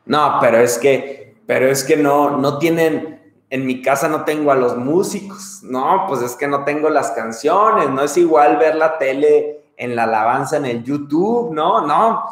No, 0.05 0.38
pero 0.39 0.57
es 0.57 0.77
que, 0.77 1.41
pero 1.45 1.67
es 1.67 1.83
que 1.83 1.97
no, 1.97 2.38
no 2.38 2.57
tienen, 2.57 3.36
en 3.49 3.65
mi 3.65 3.81
casa 3.81 4.07
no 4.07 4.23
tengo 4.23 4.49
a 4.51 4.55
los 4.55 4.77
músicos, 4.77 5.60
no, 5.63 6.05
pues 6.07 6.21
es 6.21 6.38
que 6.38 6.47
no 6.47 6.63
tengo 6.63 6.89
las 6.89 7.12
canciones, 7.12 7.89
no 7.89 8.01
es 8.03 8.15
igual 8.15 8.55
ver 8.55 8.75
la 8.75 8.97
tele 8.97 9.65
en 9.75 9.93
la 9.97 10.03
alabanza 10.03 10.55
en 10.55 10.67
el 10.67 10.83
YouTube, 10.86 11.53
no, 11.53 11.86
no, 11.86 12.23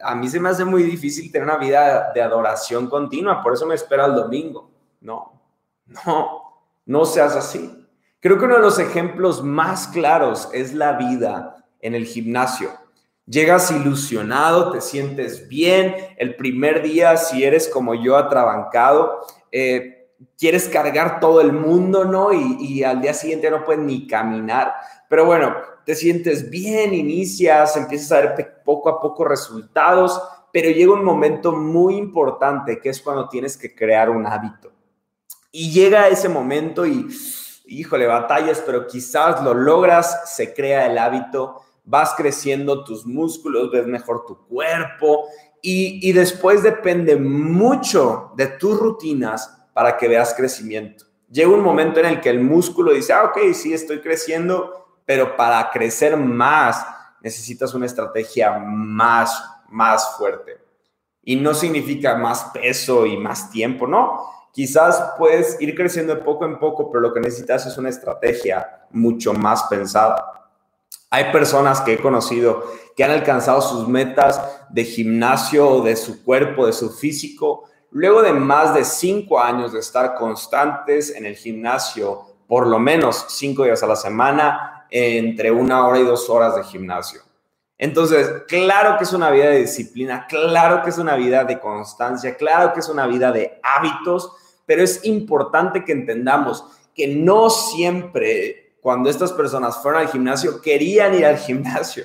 a 0.00 0.14
mí 0.14 0.28
se 0.28 0.38
me 0.38 0.50
hace 0.50 0.64
muy 0.64 0.84
difícil 0.84 1.32
tener 1.32 1.48
una 1.48 1.58
vida 1.58 2.12
de 2.14 2.22
adoración 2.22 2.88
continua, 2.88 3.42
por 3.42 3.54
eso 3.54 3.66
me 3.66 3.74
espero 3.74 4.04
al 4.04 4.14
domingo, 4.14 4.70
no, 5.00 5.32
no, 6.06 6.42
no 6.86 7.04
seas 7.04 7.34
así. 7.34 7.79
Creo 8.20 8.38
que 8.38 8.44
uno 8.44 8.56
de 8.56 8.60
los 8.60 8.78
ejemplos 8.78 9.42
más 9.42 9.88
claros 9.88 10.50
es 10.52 10.74
la 10.74 10.92
vida 10.92 11.64
en 11.80 11.94
el 11.94 12.04
gimnasio. 12.04 12.70
Llegas 13.24 13.70
ilusionado, 13.70 14.72
te 14.72 14.82
sientes 14.82 15.48
bien, 15.48 15.94
el 16.18 16.36
primer 16.36 16.82
día, 16.82 17.16
si 17.16 17.44
eres 17.44 17.66
como 17.68 17.94
yo, 17.94 18.18
atrabancado, 18.18 19.20
eh, 19.50 20.10
quieres 20.38 20.68
cargar 20.68 21.18
todo 21.18 21.40
el 21.40 21.52
mundo, 21.52 22.04
¿no? 22.04 22.32
Y, 22.34 22.84
al 22.84 23.00
día 23.00 23.14
siguiente 23.14 23.50
no 23.50 23.64
puedes 23.64 23.82
ni 23.82 24.06
caminar. 24.06 24.74
Pero 25.08 25.24
bueno, 25.24 25.56
te 25.86 25.94
sientes 25.94 26.50
bien, 26.50 26.92
inicias, 26.92 27.74
empiezas 27.76 28.12
a 28.12 28.20
ver 28.20 28.62
poco 28.64 28.90
a 28.90 29.00
poco 29.00 29.24
resultados, 29.24 30.20
pero 30.52 30.68
llega 30.68 30.92
un 30.92 31.04
momento 31.04 31.52
muy 31.52 31.96
importante 31.96 32.80
que 32.80 32.90
es 32.90 33.00
cuando 33.00 33.30
tienes 33.30 33.56
que 33.56 33.74
crear 33.74 34.10
un 34.10 34.26
hábito. 34.26 34.72
Y 35.52 35.72
llega 35.72 36.08
ese 36.08 36.28
momento 36.28 36.84
y, 36.84 37.08
híjole, 37.70 38.06
batallas, 38.06 38.62
pero 38.66 38.86
quizás 38.86 39.42
lo 39.42 39.54
logras, 39.54 40.34
se 40.36 40.52
crea 40.52 40.86
el 40.86 40.98
hábito, 40.98 41.62
vas 41.84 42.14
creciendo 42.16 42.84
tus 42.84 43.06
músculos, 43.06 43.70
ves 43.70 43.86
mejor 43.86 44.26
tu 44.26 44.46
cuerpo 44.46 45.26
y, 45.62 46.06
y 46.08 46.12
después 46.12 46.62
depende 46.62 47.16
mucho 47.16 48.32
de 48.36 48.48
tus 48.48 48.78
rutinas 48.78 49.56
para 49.72 49.96
que 49.96 50.08
veas 50.08 50.34
crecimiento. 50.34 51.06
Llega 51.30 51.48
un 51.48 51.62
momento 51.62 52.00
en 52.00 52.06
el 52.06 52.20
que 52.20 52.28
el 52.28 52.40
músculo 52.40 52.92
dice, 52.92 53.12
ah, 53.12 53.24
ok, 53.24 53.52
sí, 53.54 53.72
estoy 53.72 54.00
creciendo, 54.00 54.98
pero 55.06 55.36
para 55.36 55.70
crecer 55.70 56.16
más 56.16 56.84
necesitas 57.22 57.74
una 57.74 57.86
estrategia 57.86 58.58
más, 58.58 59.42
más 59.68 60.16
fuerte. 60.16 60.58
Y 61.22 61.36
no 61.36 61.54
significa 61.54 62.16
más 62.16 62.44
peso 62.52 63.06
y 63.06 63.16
más 63.16 63.50
tiempo, 63.50 63.86
no. 63.86 64.39
Quizás 64.52 65.12
puedes 65.16 65.60
ir 65.60 65.74
creciendo 65.74 66.14
de 66.14 66.22
poco 66.22 66.44
en 66.44 66.58
poco, 66.58 66.90
pero 66.90 67.00
lo 67.00 67.12
que 67.12 67.20
necesitas 67.20 67.66
es 67.66 67.78
una 67.78 67.88
estrategia 67.88 68.86
mucho 68.90 69.32
más 69.32 69.64
pensada. 69.64 70.48
Hay 71.10 71.32
personas 71.32 71.80
que 71.80 71.94
he 71.94 71.98
conocido 71.98 72.64
que 72.96 73.04
han 73.04 73.10
alcanzado 73.10 73.60
sus 73.60 73.88
metas 73.88 74.40
de 74.68 74.84
gimnasio 74.84 75.80
de 75.80 75.96
su 75.96 76.24
cuerpo, 76.24 76.66
de 76.66 76.72
su 76.72 76.90
físico, 76.90 77.64
luego 77.90 78.22
de 78.22 78.32
más 78.32 78.74
de 78.74 78.84
cinco 78.84 79.40
años 79.40 79.72
de 79.72 79.80
estar 79.80 80.14
constantes 80.14 81.14
en 81.14 81.26
el 81.26 81.36
gimnasio, 81.36 82.22
por 82.46 82.66
lo 82.66 82.78
menos 82.78 83.26
cinco 83.28 83.64
días 83.64 83.82
a 83.82 83.86
la 83.86 83.96
semana, 83.96 84.86
entre 84.90 85.50
una 85.50 85.86
hora 85.86 86.00
y 86.00 86.04
dos 86.04 86.28
horas 86.28 86.56
de 86.56 86.64
gimnasio. 86.64 87.22
Entonces, 87.78 88.42
claro 88.46 88.98
que 88.98 89.04
es 89.04 89.12
una 89.12 89.30
vida 89.30 89.46
de 89.46 89.60
disciplina, 89.60 90.26
claro 90.28 90.82
que 90.82 90.90
es 90.90 90.98
una 90.98 91.16
vida 91.16 91.44
de 91.44 91.58
constancia, 91.58 92.36
claro 92.36 92.74
que 92.74 92.80
es 92.80 92.88
una 92.88 93.06
vida 93.06 93.32
de 93.32 93.58
hábitos, 93.62 94.32
pero 94.70 94.84
es 94.84 95.04
importante 95.04 95.84
que 95.84 95.90
entendamos 95.90 96.64
que 96.94 97.08
no 97.08 97.50
siempre 97.50 98.76
cuando 98.80 99.10
estas 99.10 99.32
personas 99.32 99.82
fueron 99.82 100.02
al 100.02 100.06
gimnasio 100.06 100.62
querían 100.62 101.12
ir 101.12 101.26
al 101.26 101.38
gimnasio. 101.38 102.04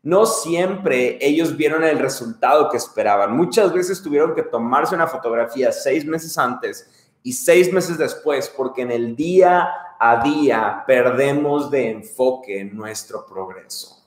No 0.00 0.24
siempre 0.24 1.18
ellos 1.20 1.56
vieron 1.56 1.82
el 1.82 1.98
resultado 1.98 2.70
que 2.70 2.76
esperaban. 2.76 3.36
Muchas 3.36 3.72
veces 3.72 4.00
tuvieron 4.00 4.32
que 4.32 4.44
tomarse 4.44 4.94
una 4.94 5.08
fotografía 5.08 5.72
seis 5.72 6.04
meses 6.04 6.38
antes 6.38 6.88
y 7.24 7.32
seis 7.32 7.72
meses 7.72 7.98
después, 7.98 8.48
porque 8.48 8.82
en 8.82 8.92
el 8.92 9.16
día 9.16 9.68
a 9.98 10.22
día 10.22 10.84
perdemos 10.86 11.68
de 11.68 11.90
enfoque 11.90 12.64
nuestro 12.64 13.26
progreso. 13.26 14.04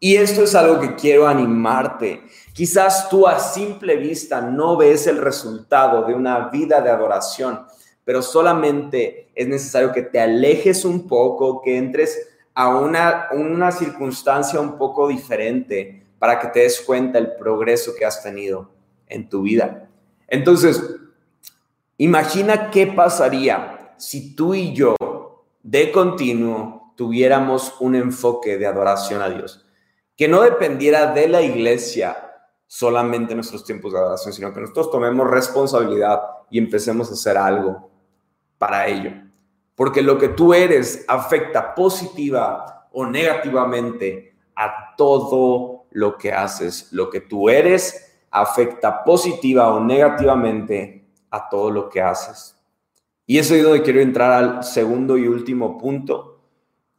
Y 0.00 0.16
esto 0.16 0.42
es 0.42 0.56
algo 0.56 0.80
que 0.80 0.96
quiero 0.96 1.28
animarte. 1.28 2.22
Quizás 2.58 3.08
tú 3.08 3.28
a 3.28 3.38
simple 3.38 3.94
vista 3.94 4.40
no 4.40 4.76
ves 4.76 5.06
el 5.06 5.18
resultado 5.18 6.04
de 6.04 6.12
una 6.12 6.48
vida 6.48 6.80
de 6.80 6.90
adoración, 6.90 7.64
pero 8.04 8.20
solamente 8.20 9.30
es 9.32 9.46
necesario 9.46 9.92
que 9.92 10.02
te 10.02 10.18
alejes 10.18 10.84
un 10.84 11.06
poco, 11.06 11.62
que 11.62 11.76
entres 11.76 12.30
a 12.54 12.76
una, 12.76 13.28
una 13.30 13.70
circunstancia 13.70 14.58
un 14.58 14.76
poco 14.76 15.06
diferente 15.06 16.02
para 16.18 16.40
que 16.40 16.48
te 16.48 16.58
des 16.62 16.80
cuenta 16.80 17.18
el 17.18 17.36
progreso 17.36 17.92
que 17.96 18.04
has 18.04 18.24
tenido 18.24 18.68
en 19.06 19.28
tu 19.28 19.42
vida. 19.42 19.88
Entonces, 20.26 20.82
imagina 21.96 22.72
qué 22.72 22.88
pasaría 22.88 23.94
si 23.98 24.34
tú 24.34 24.56
y 24.56 24.74
yo 24.74 24.96
de 25.62 25.92
continuo 25.92 26.92
tuviéramos 26.96 27.76
un 27.78 27.94
enfoque 27.94 28.58
de 28.58 28.66
adoración 28.66 29.22
a 29.22 29.30
Dios 29.30 29.64
que 30.16 30.26
no 30.26 30.42
dependiera 30.42 31.14
de 31.14 31.28
la 31.28 31.40
iglesia 31.40 32.24
solamente 32.68 33.34
nuestros 33.34 33.64
tiempos 33.64 33.92
de 33.92 33.98
adoración, 33.98 34.32
sino 34.32 34.52
que 34.52 34.60
nosotros 34.60 34.90
tomemos 34.90 35.28
responsabilidad 35.28 36.20
y 36.50 36.58
empecemos 36.58 37.10
a 37.10 37.14
hacer 37.14 37.36
algo 37.36 37.90
para 38.58 38.86
ello. 38.86 39.10
Porque 39.74 40.02
lo 40.02 40.18
que 40.18 40.28
tú 40.28 40.52
eres 40.52 41.04
afecta 41.08 41.74
positiva 41.74 42.88
o 42.92 43.06
negativamente 43.06 44.36
a 44.54 44.94
todo 44.96 45.86
lo 45.90 46.18
que 46.18 46.32
haces. 46.32 46.92
Lo 46.92 47.08
que 47.08 47.20
tú 47.20 47.48
eres 47.48 48.20
afecta 48.30 49.02
positiva 49.02 49.72
o 49.72 49.80
negativamente 49.80 51.06
a 51.30 51.48
todo 51.48 51.70
lo 51.70 51.88
que 51.88 52.02
haces. 52.02 52.56
Y 53.24 53.38
eso 53.38 53.54
es 53.54 53.62
donde 53.62 53.82
quiero 53.82 54.00
entrar 54.00 54.32
al 54.32 54.64
segundo 54.64 55.16
y 55.16 55.26
último 55.26 55.78
punto, 55.78 56.40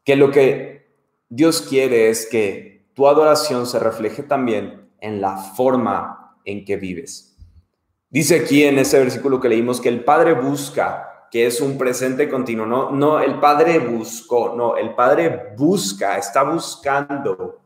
que 0.03 0.15
lo 0.15 0.32
que 0.32 0.88
Dios 1.27 1.62
quiere 1.62 2.10
es 2.10 2.25
que 2.25 2.86
tu 2.93 3.08
adoración 3.08 3.67
se 3.67 3.77
refleje 3.79 4.23
también 4.23 4.88
en 5.01 5.21
la 5.21 5.38
forma 5.38 6.38
en 6.45 6.65
que 6.65 6.77
vives. 6.77 7.38
Dice 8.09 8.38
aquí 8.38 8.63
en 8.63 8.79
ese 8.79 8.97
versículo 8.97 9.39
que 9.39 9.49
leímos 9.49 9.79
que 9.79 9.89
el 9.89 10.03
Padre 10.03 10.33
busca, 10.33 11.27
que 11.29 11.45
es 11.45 11.62
un 11.62 11.77
presente 11.77 12.27
continuo, 12.27 12.65
no, 12.65 12.91
no, 12.91 13.19
el 13.19 13.39
Padre 13.39 13.77
buscó, 13.77 14.55
no, 14.55 14.77
el 14.77 14.95
Padre 14.95 15.53
busca, 15.55 16.17
está 16.17 16.43
buscando 16.43 17.59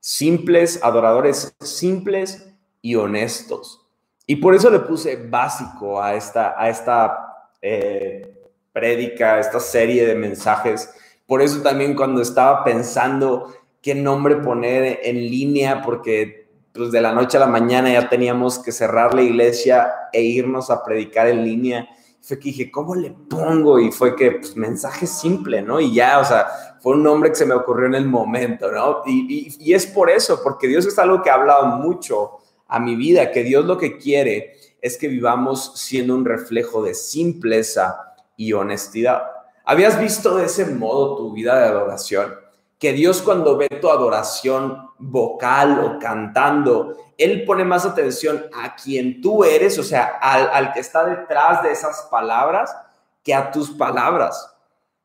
simples, 0.00 0.82
adoradores 0.82 1.54
simples 1.60 2.48
y 2.80 2.94
honestos. 2.94 3.86
Y 4.26 4.36
por 4.36 4.54
eso 4.54 4.70
le 4.70 4.80
puse 4.80 5.16
básico 5.28 6.00
a 6.02 6.14
esta, 6.14 6.54
a 6.60 6.68
esta 6.70 7.50
eh, 7.60 8.50
prédica, 8.72 9.34
a 9.34 9.40
esta 9.40 9.60
serie 9.60 10.06
de 10.06 10.14
mensajes. 10.14 10.90
Por 11.26 11.42
eso 11.42 11.60
también 11.60 11.94
cuando 11.94 12.22
estaba 12.22 12.64
pensando 12.64 13.52
qué 13.82 13.94
nombre 13.94 14.36
poner 14.36 15.00
en 15.02 15.16
línea, 15.16 15.82
porque 15.82 16.45
pues 16.76 16.90
de 16.90 17.00
la 17.00 17.12
noche 17.12 17.36
a 17.36 17.40
la 17.40 17.46
mañana 17.46 17.92
ya 17.92 18.08
teníamos 18.08 18.58
que 18.58 18.72
cerrar 18.72 19.14
la 19.14 19.22
iglesia 19.22 19.92
e 20.12 20.22
irnos 20.22 20.70
a 20.70 20.84
predicar 20.84 21.26
en 21.28 21.44
línea. 21.44 21.88
Fue 22.20 22.38
que 22.38 22.48
dije, 22.50 22.70
¿cómo 22.70 22.94
le 22.94 23.10
pongo? 23.10 23.78
Y 23.78 23.92
fue 23.92 24.16
que, 24.16 24.32
pues, 24.32 24.56
mensaje 24.56 25.06
simple, 25.06 25.62
¿no? 25.62 25.80
Y 25.80 25.94
ya, 25.94 26.18
o 26.18 26.24
sea, 26.24 26.46
fue 26.80 26.94
un 26.94 27.02
nombre 27.02 27.30
que 27.30 27.36
se 27.36 27.46
me 27.46 27.54
ocurrió 27.54 27.86
en 27.86 27.94
el 27.94 28.06
momento, 28.06 28.70
¿no? 28.70 29.02
Y, 29.06 29.26
y, 29.28 29.70
y 29.70 29.74
es 29.74 29.86
por 29.86 30.10
eso, 30.10 30.40
porque 30.42 30.66
Dios 30.66 30.86
es 30.86 30.98
algo 30.98 31.22
que 31.22 31.30
ha 31.30 31.34
hablado 31.34 31.66
mucho 31.66 32.38
a 32.68 32.80
mi 32.80 32.96
vida, 32.96 33.30
que 33.30 33.44
Dios 33.44 33.64
lo 33.64 33.78
que 33.78 33.96
quiere 33.96 34.54
es 34.80 34.96
que 34.96 35.08
vivamos 35.08 35.72
siendo 35.76 36.14
un 36.14 36.24
reflejo 36.24 36.82
de 36.82 36.94
simpleza 36.94 38.14
y 38.36 38.52
honestidad. 38.52 39.22
¿Habías 39.64 40.00
visto 40.00 40.36
de 40.36 40.46
ese 40.46 40.66
modo 40.66 41.16
tu 41.16 41.32
vida 41.32 41.58
de 41.58 41.66
adoración? 41.66 42.45
Que 42.78 42.92
Dios 42.92 43.22
cuando 43.22 43.56
ve 43.56 43.68
tu 43.80 43.88
adoración 43.88 44.90
vocal 44.98 45.80
o 45.80 45.98
cantando, 45.98 46.96
Él 47.16 47.44
pone 47.44 47.64
más 47.64 47.86
atención 47.86 48.44
a 48.54 48.74
quien 48.76 49.20
tú 49.20 49.44
eres, 49.44 49.78
o 49.78 49.82
sea, 49.82 50.18
al, 50.20 50.72
que 50.72 50.80
está 50.80 51.04
detrás 51.04 51.62
de 51.62 51.72
esas 51.72 52.02
palabras, 52.10 52.74
que 53.22 53.34
a 53.34 53.50
tus 53.50 53.70
palabras. 53.70 54.52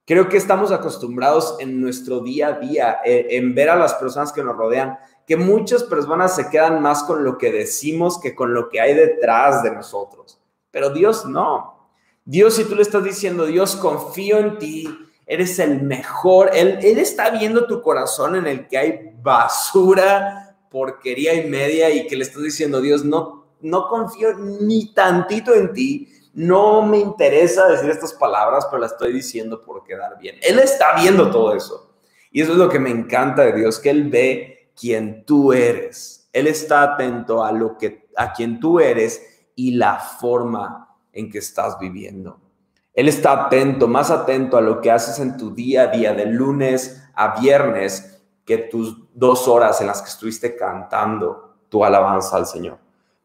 Creo 0.06 0.28
que 0.28 0.38
estamos 0.38 0.72
acostumbrados 0.72 1.56
en 1.60 1.80
nuestro 1.80 2.20
día 2.20 2.48
a 2.48 2.54
día, 2.54 3.00
eh, 3.06 3.28
en 3.32 3.56
ver 3.56 3.70
a 3.70 3.76
las 3.76 3.94
personas 3.94 4.34
que 4.34 4.44
nos 4.44 4.58
rodean, 4.58 4.98
que 5.26 5.38
muchas 5.38 5.84
personas 5.84 6.36
se 6.36 6.50
quedan 6.50 6.82
más 6.82 7.04
con 7.04 7.24
lo 7.24 7.38
que 7.38 7.52
decimos 7.52 8.20
que 8.20 8.36
con 8.36 8.54
lo 8.54 8.68
que 8.68 8.82
hay 8.82 8.94
detrás 8.94 9.64
de 9.64 9.72
nosotros. 9.72 10.40
Pero 10.72 10.90
Dios 10.90 11.26
no. 11.26 11.88
Dios, 12.26 12.56
si 12.56 12.66
tú 12.66 12.76
le 12.76 12.82
estás 12.82 13.04
diciendo, 13.04 13.46
Dios, 13.46 13.76
confío 13.76 14.40
en 14.40 14.58
ti, 14.58 14.90
eres 15.32 15.60
el 15.60 15.82
mejor. 15.82 16.52
Él, 16.54 16.78
él 16.82 16.98
está 16.98 17.30
viendo 17.30 17.65
tu 17.65 17.82
corazón 17.82 18.36
en 18.36 18.48
el 18.48 18.67
que 18.67 18.78
hay 18.78 19.12
basura, 19.24 20.58
porquería 20.70 21.34
y 21.36 21.50
media 21.50 21.89
y 21.89 22.06
que 22.06 22.17
le 22.17 22.24
estás 22.24 22.44
diciendo, 22.44 22.82
Dios, 22.82 23.06
no, 23.06 23.46
no 23.62 23.88
confío 23.88 24.34
ni 24.38 24.94
tantito 24.94 25.54
en 25.54 25.72
ti. 25.72 26.10
No 26.34 26.82
me 26.82 26.98
interesa 26.98 27.70
decir 27.70 27.89
estas 27.89 28.13
palabras, 28.13 28.67
pero 28.70 28.82
las 28.82 28.91
estoy 28.91 29.13
diciendo 29.13 29.63
por 29.63 29.84
quedar 29.86 30.20
bien. 30.20 30.36
Él 30.41 30.60
está 30.60 31.00
viendo 31.00 31.32
todo 31.32 31.56
eso. 31.56 31.94
Y 32.30 32.41
eso 32.41 32.52
es 32.52 32.58
lo 32.58 32.67
que 32.67 32.80
me 32.80 32.89
encanta 32.89 33.44
de 33.44 33.54
Dios, 33.54 33.80
que 33.80 33.89
Él 33.89 34.10
ve 34.10 34.72
quien 34.78 35.26
tú 35.26 35.54
eres. 35.54 36.30
Él 36.34 36.48
está 36.48 36.84
atento 36.84 37.41
a 37.41 37.54
lo 37.54 37.78
que 37.78 38.10
a 38.17 38.34
quien 38.34 38.60
tú 38.60 38.82
eres 38.82 39.22
y 39.56 39.72
la 39.72 39.98
forma 39.98 40.89
en 41.13 41.32
que 41.32 41.38
estás 41.38 41.80
viviendo. 41.80 42.51
Él 42.94 43.08
está 43.08 43.46
atento, 43.46 43.88
más 43.88 44.12
atento 44.12 44.58
a 44.58 44.62
lo 44.62 44.82
que 44.82 44.92
haces 44.92 45.20
en 45.20 45.38
tu 45.38 45.54
día 45.54 45.84
a 45.84 45.88
día, 45.88 46.14
de 46.14 46.26
lunes 46.26 47.04
a 47.14 47.40
viernes, 47.40 48.22
que 48.46 48.58
tus 48.58 48.98
dos 49.14 49.48
horas 49.48 49.80
en 49.82 49.88
las 49.88 50.02
que 50.02 50.10
estuviste 50.10 50.56
cantando 50.56 51.56
tu 51.70 51.86
alabanza 51.86 52.36
al 52.36 52.46
Señor. 52.46 52.80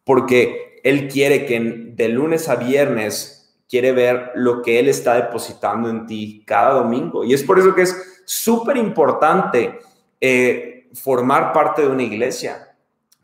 Porque 0.04 0.80
Él 0.84 1.08
quiere 1.08 1.46
que 1.46 1.92
de 1.94 2.08
lunes 2.08 2.48
a 2.48 2.56
viernes 2.56 3.56
quiere 3.68 3.92
ver 3.92 4.30
lo 4.34 4.62
que 4.62 4.78
Él 4.78 4.88
está 4.88 5.14
depositando 5.14 5.88
en 5.88 6.06
ti 6.06 6.44
cada 6.46 6.74
domingo. 6.74 7.24
Y 7.24 7.34
es 7.34 7.42
por 7.42 7.58
eso 7.58 7.74
que 7.74 7.82
es 7.82 8.22
súper 8.24 8.76
importante 8.76 9.80
eh, 10.20 10.88
formar 10.94 11.52
parte 11.52 11.82
de 11.82 11.88
una 11.88 12.04
iglesia. 12.04 12.76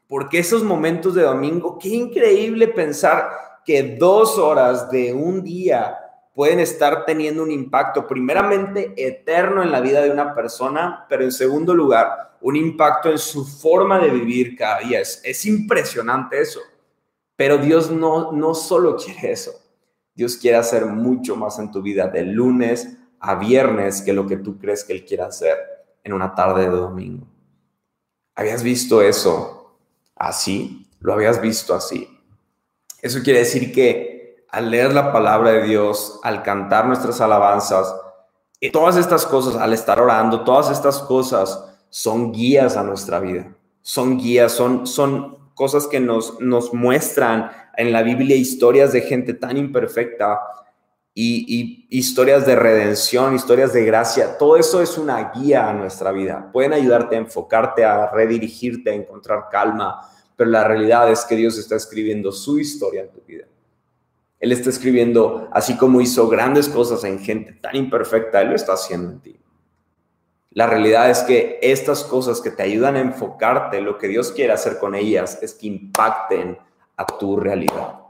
Porque 0.08 0.40
esos 0.40 0.64
momentos 0.64 1.14
de 1.14 1.22
domingo, 1.22 1.78
qué 1.78 1.90
increíble 1.90 2.68
pensar 2.68 3.30
que 3.64 3.96
dos 3.96 4.38
horas 4.38 4.90
de 4.90 5.12
un 5.12 5.42
día 5.42 5.96
pueden 6.34 6.60
estar 6.60 7.04
teniendo 7.04 7.42
un 7.42 7.50
impacto 7.50 8.06
primeramente 8.06 8.94
eterno 8.96 9.62
en 9.62 9.70
la 9.70 9.80
vida 9.80 10.00
de 10.02 10.10
una 10.10 10.34
persona, 10.34 11.06
pero 11.08 11.24
en 11.24 11.32
segundo 11.32 11.74
lugar, 11.74 12.36
un 12.40 12.56
impacto 12.56 13.10
en 13.10 13.18
su 13.18 13.44
forma 13.44 13.98
de 13.98 14.10
vivir 14.10 14.56
cada 14.56 14.80
día. 14.80 15.00
Es, 15.00 15.44
impresionante 15.46 16.40
eso. 16.40 16.60
Pero 17.36 17.58
Dios 17.58 17.90
no, 17.90 18.32
no 18.32 18.54
solo 18.54 18.96
quiere 18.96 19.32
eso. 19.32 19.52
Dios 20.14 20.36
quiere 20.36 20.56
hacer 20.56 20.86
mucho 20.86 21.36
más 21.36 21.58
en 21.58 21.70
tu 21.70 21.80
vida 21.82 22.08
de 22.08 22.22
lunes 22.22 22.98
a 23.20 23.36
viernes 23.36 24.02
que 24.02 24.12
lo 24.12 24.26
que 24.26 24.36
tú 24.36 24.58
crees 24.58 24.84
que 24.84 24.92
Él 24.92 25.04
quiere 25.04 25.22
hacer 25.22 25.56
en 26.02 26.12
una 26.12 26.34
tarde 26.34 26.62
de 26.62 26.76
domingo. 26.76 27.26
¿Habías 28.34 28.62
visto 28.62 29.00
eso 29.00 29.78
así? 30.16 30.88
¿Lo 31.00 31.12
habías 31.12 31.40
visto 31.40 31.74
así? 31.74 32.08
Eso 33.00 33.22
quiere 33.22 33.40
decir 33.40 33.72
que 33.72 34.21
al 34.52 34.70
leer 34.70 34.92
la 34.92 35.12
palabra 35.12 35.50
de 35.50 35.62
Dios, 35.62 36.20
al 36.22 36.42
cantar 36.42 36.86
nuestras 36.86 37.20
alabanzas, 37.20 37.92
y 38.60 38.70
todas 38.70 38.96
estas 38.96 39.26
cosas, 39.26 39.56
al 39.56 39.72
estar 39.72 40.00
orando, 40.00 40.44
todas 40.44 40.70
estas 40.70 41.00
cosas 41.00 41.64
son 41.90 42.30
guías 42.30 42.76
a 42.76 42.84
nuestra 42.84 43.18
vida. 43.18 43.56
Son 43.80 44.18
guías, 44.18 44.52
son, 44.52 44.86
son 44.86 45.50
cosas 45.54 45.88
que 45.88 45.98
nos, 45.98 46.40
nos 46.40 46.72
muestran 46.72 47.50
en 47.76 47.92
la 47.92 48.02
Biblia 48.02 48.36
historias 48.36 48.92
de 48.92 49.00
gente 49.00 49.34
tan 49.34 49.56
imperfecta 49.56 50.38
y, 51.12 51.44
y, 51.88 51.98
historias 51.98 52.46
de 52.46 52.54
redención, 52.54 53.34
historias 53.34 53.72
de 53.72 53.84
gracia. 53.84 54.38
Todo 54.38 54.56
eso 54.56 54.80
es 54.80 54.96
una 54.96 55.32
guía 55.32 55.68
a 55.68 55.72
nuestra 55.72 56.12
vida. 56.12 56.50
Pueden 56.52 56.72
ayudarte 56.72 57.16
a 57.16 57.18
enfocarte, 57.18 57.84
a 57.84 58.12
redirigirte, 58.12 58.90
a 58.90 58.94
encontrar 58.94 59.48
calma, 59.50 60.08
pero 60.36 60.50
la 60.50 60.62
realidad 60.62 61.10
es 61.10 61.24
que 61.24 61.34
Dios 61.34 61.58
está 61.58 61.74
escribiendo 61.74 62.30
su 62.30 62.60
historia 62.60 63.00
en 63.00 63.10
tu 63.10 63.20
vida. 63.22 63.46
Él 64.42 64.50
está 64.50 64.70
escribiendo, 64.70 65.48
así 65.52 65.76
como 65.76 66.00
hizo 66.00 66.28
grandes 66.28 66.68
cosas 66.68 67.04
en 67.04 67.20
gente 67.20 67.52
tan 67.52 67.76
imperfecta, 67.76 68.42
Él 68.42 68.48
lo 68.48 68.56
está 68.56 68.72
haciendo 68.72 69.12
en 69.12 69.20
ti. 69.20 69.40
La 70.50 70.66
realidad 70.66 71.08
es 71.08 71.20
que 71.20 71.60
estas 71.62 72.02
cosas 72.02 72.40
que 72.40 72.50
te 72.50 72.64
ayudan 72.64 72.96
a 72.96 73.00
enfocarte, 73.00 73.80
lo 73.80 73.98
que 73.98 74.08
Dios 74.08 74.32
quiere 74.32 74.52
hacer 74.52 74.80
con 74.80 74.96
ellas 74.96 75.38
es 75.40 75.54
que 75.54 75.68
impacten 75.68 76.58
a 76.96 77.06
tu 77.06 77.36
realidad. 77.36 78.00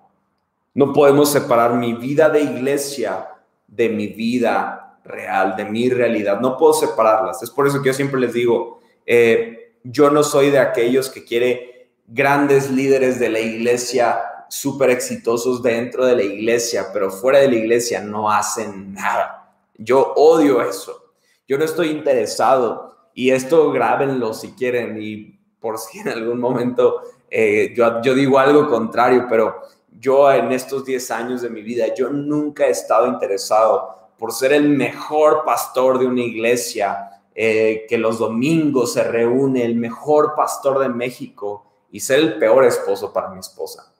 No 0.72 0.94
podemos 0.94 1.30
separar 1.30 1.74
mi 1.74 1.92
vida 1.92 2.30
de 2.30 2.40
iglesia 2.40 3.28
de 3.66 3.90
mi 3.90 4.06
vida 4.06 4.98
real, 5.04 5.54
de 5.54 5.66
mi 5.66 5.90
realidad. 5.90 6.40
No 6.40 6.56
puedo 6.56 6.72
separarlas. 6.72 7.42
Es 7.42 7.50
por 7.50 7.66
eso 7.66 7.82
que 7.82 7.88
yo 7.88 7.94
siempre 7.94 8.18
les 8.18 8.32
digo, 8.32 8.80
eh, 9.04 9.74
yo 9.84 10.10
no 10.10 10.22
soy 10.22 10.48
de 10.50 10.60
aquellos 10.60 11.10
que 11.10 11.26
quiere 11.26 11.90
grandes 12.06 12.70
líderes 12.70 13.20
de 13.20 13.28
la 13.28 13.40
iglesia 13.40 14.18
súper 14.52 14.90
exitosos 14.90 15.62
dentro 15.62 16.04
de 16.04 16.14
la 16.14 16.22
iglesia, 16.22 16.88
pero 16.92 17.10
fuera 17.10 17.38
de 17.38 17.48
la 17.48 17.56
iglesia 17.56 18.02
no 18.02 18.30
hacen 18.30 18.92
nada. 18.92 19.56
Yo 19.78 20.12
odio 20.14 20.60
eso. 20.60 21.14
Yo 21.48 21.56
no 21.56 21.64
estoy 21.64 21.88
interesado 21.88 22.94
y 23.14 23.30
esto 23.30 23.72
grábenlo 23.72 24.34
si 24.34 24.52
quieren 24.52 25.00
y 25.00 25.38
por 25.58 25.78
si 25.78 26.00
en 26.00 26.10
algún 26.10 26.38
momento 26.38 27.00
eh, 27.30 27.72
yo, 27.74 28.14
digo 28.14 28.38
algo 28.38 28.68
contrario, 28.68 29.24
pero 29.26 29.62
yo 29.98 30.30
en 30.30 30.52
estos 30.52 30.84
10 30.84 31.10
años 31.12 31.40
de 31.40 31.48
mi 31.48 31.62
vida, 31.62 31.94
yo 31.94 32.10
nunca 32.10 32.66
he 32.66 32.70
estado 32.70 33.06
interesado 33.06 34.10
por 34.18 34.32
ser 34.32 34.52
el 34.52 34.68
mejor 34.68 35.44
pastor 35.46 35.98
de 35.98 36.04
una 36.04 36.20
iglesia, 36.20 37.22
eh, 37.34 37.86
que 37.88 37.96
los 37.96 38.18
domingos 38.18 38.92
se 38.92 39.02
reúne 39.02 39.64
el 39.64 39.76
mejor 39.76 40.34
pastor 40.36 40.78
de 40.80 40.90
México 40.90 41.64
y 41.90 42.00
ser 42.00 42.18
el 42.18 42.38
peor 42.38 42.66
esposo 42.66 43.14
para 43.14 43.30
mi 43.30 43.40
esposa, 43.40 43.91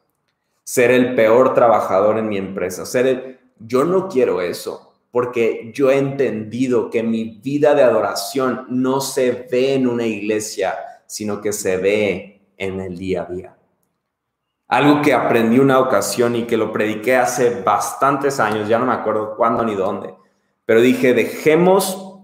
ser 0.65 0.91
el 0.91 1.15
peor 1.15 1.55
trabajador 1.55 2.19
en 2.19 2.29
mi 2.29 2.39
empresa, 2.39 2.87
ser 2.87 3.07
el... 3.07 3.39
Yo 3.59 3.85
no 3.85 4.09
quiero 4.09 4.41
eso, 4.41 4.95
porque 5.11 5.71
yo 5.75 5.91
he 5.91 5.99
entendido 5.99 6.91
que 6.91 7.03
mi 7.03 7.41
vida 7.43 7.75
de 7.75 7.83
adoración 7.83 8.67
no 8.69 9.01
se 9.01 9.47
ve 9.51 9.75
en 9.75 9.87
una 9.87 10.07
iglesia, 10.07 10.75
sino 11.07 11.41
que 11.41 11.53
se 11.53 11.77
ve 11.77 12.41
en 12.57 12.81
el 12.81 12.97
día 12.97 13.23
a 13.23 13.33
día. 13.33 13.57
Algo 14.69 15.03
que 15.03 15.13
aprendí 15.13 15.59
una 15.59 15.81
ocasión 15.81 16.35
y 16.35 16.45
que 16.45 16.57
lo 16.57 16.73
prediqué 16.73 17.17
hace 17.17 17.61
bastantes 17.63 18.41
años, 18.41 18.69
ya 18.69 18.79
no 18.79 18.87
me 18.87 18.95
acuerdo 18.95 19.37
cuándo 19.37 19.63
ni 19.65 19.75
dónde, 19.75 20.15
pero 20.65 20.81
dije, 20.81 21.13
dejemos, 21.13 22.23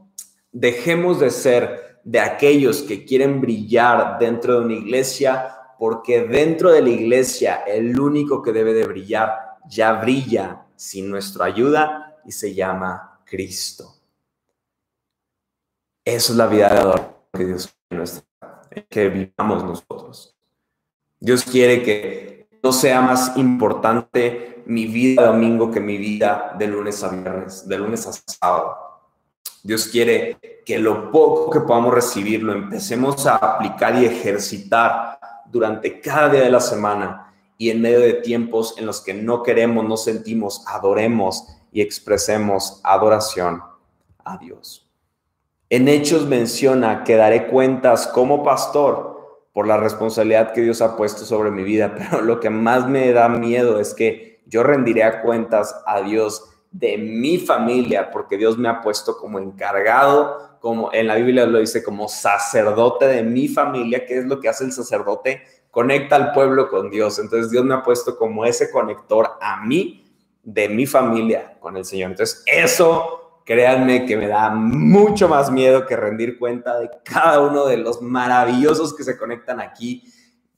dejemos 0.50 1.20
de 1.20 1.28
ser 1.28 2.00
de 2.04 2.20
aquellos 2.20 2.82
que 2.82 3.04
quieren 3.04 3.42
brillar 3.42 4.18
dentro 4.18 4.58
de 4.58 4.64
una 4.64 4.74
iglesia, 4.74 5.57
porque 5.78 6.22
dentro 6.22 6.70
de 6.72 6.82
la 6.82 6.90
iglesia 6.90 7.62
el 7.66 7.98
único 7.98 8.42
que 8.42 8.52
debe 8.52 8.74
de 8.74 8.86
brillar 8.86 9.58
ya 9.68 9.92
brilla 9.92 10.66
sin 10.76 11.10
nuestra 11.10 11.46
ayuda 11.46 12.16
y 12.24 12.32
se 12.32 12.54
llama 12.54 13.20
Cristo. 13.24 13.94
Eso 16.04 16.32
es 16.32 16.38
la 16.38 16.46
vida 16.46 16.68
de 16.68 16.78
adoración 16.78 17.14
que 17.32 17.44
Dios 17.44 17.74
quiere 17.88 18.86
que 18.88 19.08
vivamos 19.08 19.64
nosotros. 19.64 20.34
Dios 21.20 21.44
quiere 21.44 21.82
que 21.82 22.48
no 22.62 22.72
sea 22.72 23.00
más 23.00 23.36
importante 23.36 24.62
mi 24.66 24.86
vida 24.86 25.26
domingo 25.26 25.70
que 25.70 25.80
mi 25.80 25.96
vida 25.96 26.54
de 26.58 26.66
lunes 26.66 27.02
a 27.02 27.08
viernes, 27.08 27.66
de 27.66 27.78
lunes 27.78 28.06
a 28.06 28.12
sábado. 28.12 28.76
Dios 29.62 29.88
quiere 29.88 30.38
que 30.64 30.78
lo 30.78 31.10
poco 31.10 31.50
que 31.50 31.60
podamos 31.60 31.94
recibir 31.94 32.42
lo 32.42 32.52
empecemos 32.52 33.26
a 33.26 33.36
aplicar 33.36 34.00
y 34.00 34.04
ejercitar 34.06 35.17
durante 35.50 36.00
cada 36.00 36.28
día 36.28 36.42
de 36.42 36.50
la 36.50 36.60
semana 36.60 37.34
y 37.56 37.70
en 37.70 37.80
medio 37.80 38.00
de 38.00 38.14
tiempos 38.14 38.74
en 38.78 38.86
los 38.86 39.00
que 39.00 39.14
no 39.14 39.42
queremos, 39.42 39.84
no 39.84 39.96
sentimos, 39.96 40.64
adoremos 40.66 41.44
y 41.72 41.80
expresemos 41.80 42.80
adoración 42.84 43.62
a 44.24 44.38
Dios. 44.38 44.88
En 45.70 45.88
Hechos 45.88 46.26
menciona 46.26 47.04
que 47.04 47.16
daré 47.16 47.48
cuentas 47.48 48.06
como 48.06 48.42
pastor 48.42 49.18
por 49.52 49.66
la 49.66 49.76
responsabilidad 49.76 50.52
que 50.52 50.62
Dios 50.62 50.80
ha 50.80 50.96
puesto 50.96 51.24
sobre 51.24 51.50
mi 51.50 51.62
vida, 51.62 51.94
pero 51.98 52.22
lo 52.22 52.40
que 52.40 52.48
más 52.48 52.88
me 52.88 53.12
da 53.12 53.28
miedo 53.28 53.80
es 53.80 53.92
que 53.92 54.42
yo 54.46 54.62
rendiré 54.62 55.20
cuentas 55.20 55.74
a 55.84 56.00
Dios 56.00 56.48
de 56.70 56.98
mi 56.98 57.38
familia, 57.38 58.10
porque 58.10 58.36
Dios 58.36 58.58
me 58.58 58.68
ha 58.68 58.80
puesto 58.80 59.16
como 59.16 59.38
encargado, 59.38 60.58
como 60.60 60.92
en 60.92 61.06
la 61.06 61.14
Biblia 61.14 61.46
lo 61.46 61.58
dice, 61.58 61.82
como 61.82 62.08
sacerdote 62.08 63.06
de 63.06 63.22
mi 63.22 63.48
familia, 63.48 64.04
que 64.04 64.18
es 64.18 64.24
lo 64.26 64.40
que 64.40 64.48
hace 64.48 64.64
el 64.64 64.72
sacerdote, 64.72 65.42
conecta 65.70 66.16
al 66.16 66.32
pueblo 66.32 66.68
con 66.68 66.90
Dios. 66.90 67.18
Entonces 67.18 67.50
Dios 67.50 67.64
me 67.64 67.74
ha 67.74 67.82
puesto 67.82 68.16
como 68.16 68.44
ese 68.44 68.70
conector 68.70 69.30
a 69.40 69.64
mí, 69.64 70.04
de 70.42 70.66
mi 70.68 70.86
familia 70.86 71.58
con 71.60 71.76
el 71.76 71.84
Señor. 71.84 72.12
Entonces 72.12 72.42
eso 72.46 73.42
créanme 73.44 74.06
que 74.06 74.16
me 74.16 74.28
da 74.28 74.50
mucho 74.50 75.28
más 75.28 75.50
miedo 75.50 75.86
que 75.86 75.96
rendir 75.96 76.38
cuenta 76.38 76.78
de 76.78 76.90
cada 77.04 77.40
uno 77.40 77.66
de 77.66 77.76
los 77.76 78.00
maravillosos 78.00 78.94
que 78.94 79.04
se 79.04 79.18
conectan 79.18 79.60
aquí. 79.60 80.04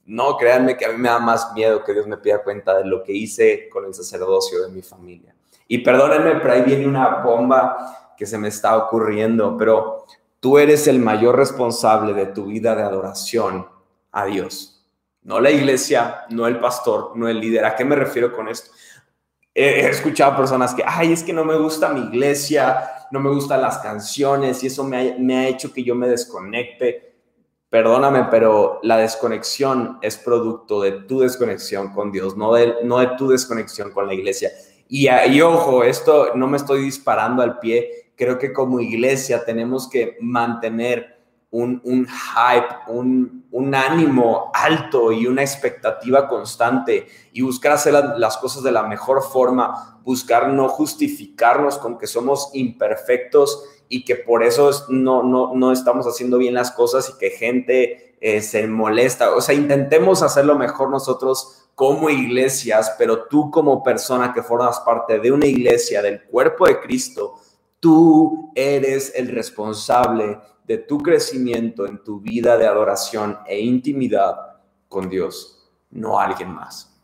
No, 0.05 0.37
créanme 0.37 0.77
que 0.77 0.85
a 0.85 0.89
mí 0.89 0.97
me 0.97 1.09
da 1.09 1.19
más 1.19 1.51
miedo 1.53 1.83
que 1.83 1.93
Dios 1.93 2.07
me 2.07 2.17
pida 2.17 2.41
cuenta 2.41 2.77
de 2.77 2.85
lo 2.85 3.03
que 3.03 3.11
hice 3.11 3.69
con 3.69 3.85
el 3.85 3.93
sacerdocio 3.93 4.61
de 4.61 4.69
mi 4.69 4.81
familia. 4.81 5.35
Y 5.71 5.77
perdónenme, 5.77 6.35
pero 6.41 6.53
ahí 6.53 6.63
viene 6.63 6.85
una 6.85 7.21
bomba 7.21 8.13
que 8.17 8.25
se 8.25 8.37
me 8.37 8.49
está 8.49 8.75
ocurriendo, 8.75 9.55
pero 9.57 10.05
tú 10.41 10.57
eres 10.57 10.85
el 10.87 10.99
mayor 10.99 11.37
responsable 11.37 12.13
de 12.13 12.25
tu 12.25 12.47
vida 12.47 12.75
de 12.75 12.83
adoración 12.83 13.67
a 14.11 14.25
Dios. 14.25 14.85
No 15.23 15.39
la 15.39 15.49
iglesia, 15.49 16.25
no 16.29 16.45
el 16.47 16.59
pastor, 16.59 17.13
no 17.15 17.29
el 17.29 17.39
líder. 17.39 17.63
¿A 17.63 17.75
qué 17.75 17.85
me 17.85 17.95
refiero 17.95 18.35
con 18.35 18.49
esto? 18.49 18.71
he, 19.53 19.87
escuchado 19.87 20.35
personas 20.35 20.73
que, 20.73 20.83
ay, 20.85 21.13
es 21.13 21.23
que 21.23 21.31
no 21.31 21.45
me 21.45 21.55
gusta 21.55 21.89
mi 21.89 22.01
iglesia, 22.01 23.07
no 23.11 23.19
me 23.19 23.29
gustan 23.29 23.61
las 23.61 23.77
canciones 23.79 24.63
y 24.63 24.67
eso 24.67 24.83
me 24.83 25.37
ha, 25.37 25.47
hecho 25.47 25.73
que 25.73 25.83
yo 25.83 25.95
me 25.95 26.07
desconecte. 26.07 27.15
Perdóname, 27.69 28.27
pero 28.29 28.79
la 28.83 28.97
desconexión 28.97 29.97
es 30.01 30.17
producto 30.17 30.81
de 30.81 30.91
tu 30.91 31.21
desconexión 31.21 31.93
con 31.93 32.11
Dios, 32.11 32.35
no 32.35 32.53
de, 32.53 32.75
no 32.83 32.99
de 32.99 33.11
tu 33.17 33.29
desconexión 33.29 33.91
con 33.91 34.07
la 34.07 34.13
iglesia. 34.13 34.51
Y, 34.93 35.07
y 35.07 35.41
ojo, 35.41 35.85
esto 35.85 36.35
no 36.35 36.47
me 36.47 36.57
estoy 36.57 36.81
disparando 36.83 37.41
al 37.41 37.59
pie. 37.59 38.11
Creo 38.17 38.37
que 38.37 38.51
como 38.51 38.81
iglesia 38.81 39.45
tenemos 39.45 39.89
que 39.89 40.17
mantener 40.19 41.17
un, 41.49 41.81
un 41.85 42.05
hype, 42.05 42.91
un, 42.91 43.45
un, 43.51 43.73
ánimo 43.73 44.51
alto 44.53 45.13
y 45.13 45.27
una 45.27 45.43
expectativa 45.43 46.27
constante 46.27 47.07
y 47.31 47.41
buscar 47.41 47.71
hacer 47.71 47.93
las 48.17 48.35
cosas 48.37 48.63
de 48.63 48.73
la 48.73 48.83
mejor 48.83 49.23
forma, 49.23 50.01
buscar 50.03 50.49
no 50.49 50.67
justificarnos 50.67 51.77
con 51.77 51.97
que 51.97 52.07
somos 52.07 52.49
imperfectos 52.53 53.63
y 53.87 54.03
que 54.03 54.17
por 54.17 54.43
eso 54.43 54.71
no, 54.89 55.23
no, 55.23 55.53
no 55.55 55.71
estamos 55.71 56.05
haciendo 56.05 56.37
bien 56.37 56.53
las 56.53 56.71
cosas 56.71 57.09
y 57.09 57.17
que 57.17 57.29
gente 57.29 58.17
eh, 58.19 58.41
se 58.41 58.67
molesta. 58.67 59.33
O 59.35 59.39
sea, 59.39 59.55
intentemos 59.55 60.21
hacerlo 60.21 60.57
mejor 60.57 60.89
nosotros 60.89 61.60
como 61.81 62.11
iglesias, 62.11 62.93
pero 62.95 63.23
tú 63.23 63.49
como 63.49 63.81
persona 63.81 64.31
que 64.31 64.43
formas 64.43 64.79
parte 64.81 65.17
de 65.17 65.31
una 65.31 65.47
iglesia, 65.47 66.03
del 66.03 66.21
cuerpo 66.25 66.67
de 66.67 66.79
Cristo, 66.79 67.39
tú 67.79 68.51
eres 68.53 69.11
el 69.15 69.29
responsable 69.29 70.37
de 70.63 70.77
tu 70.77 70.99
crecimiento 70.99 71.87
en 71.87 72.03
tu 72.03 72.19
vida 72.19 72.55
de 72.55 72.67
adoración 72.67 73.39
e 73.47 73.61
intimidad 73.61 74.59
con 74.87 75.09
Dios, 75.09 75.71
no 75.89 76.19
alguien 76.19 76.53
más. 76.53 77.01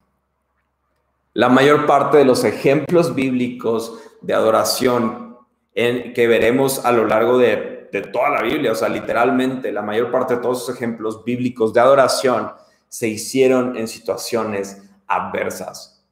La 1.34 1.50
mayor 1.50 1.88
parte 1.88 2.18
de 2.20 2.26
los 2.26 2.44
ejemplos 2.44 3.16
bíblicos 3.16 4.00
de 4.22 4.36
adoración 4.36 5.40
en, 5.74 6.14
que 6.14 6.28
veremos 6.28 6.86
a 6.86 6.92
lo 6.92 7.08
largo 7.08 7.40
de, 7.40 7.90
de 7.92 8.02
toda 8.02 8.30
la 8.30 8.44
Biblia, 8.44 8.74
o 8.74 8.76
sea, 8.76 8.90
literalmente 8.90 9.72
la 9.72 9.82
mayor 9.82 10.12
parte 10.12 10.36
de 10.36 10.42
todos 10.44 10.62
esos 10.62 10.76
ejemplos 10.76 11.24
bíblicos 11.24 11.74
de 11.74 11.80
adoración 11.80 12.52
se 12.90 13.08
hicieron 13.08 13.78
en 13.78 13.88
situaciones 13.88 14.82
adversas. 15.08 16.04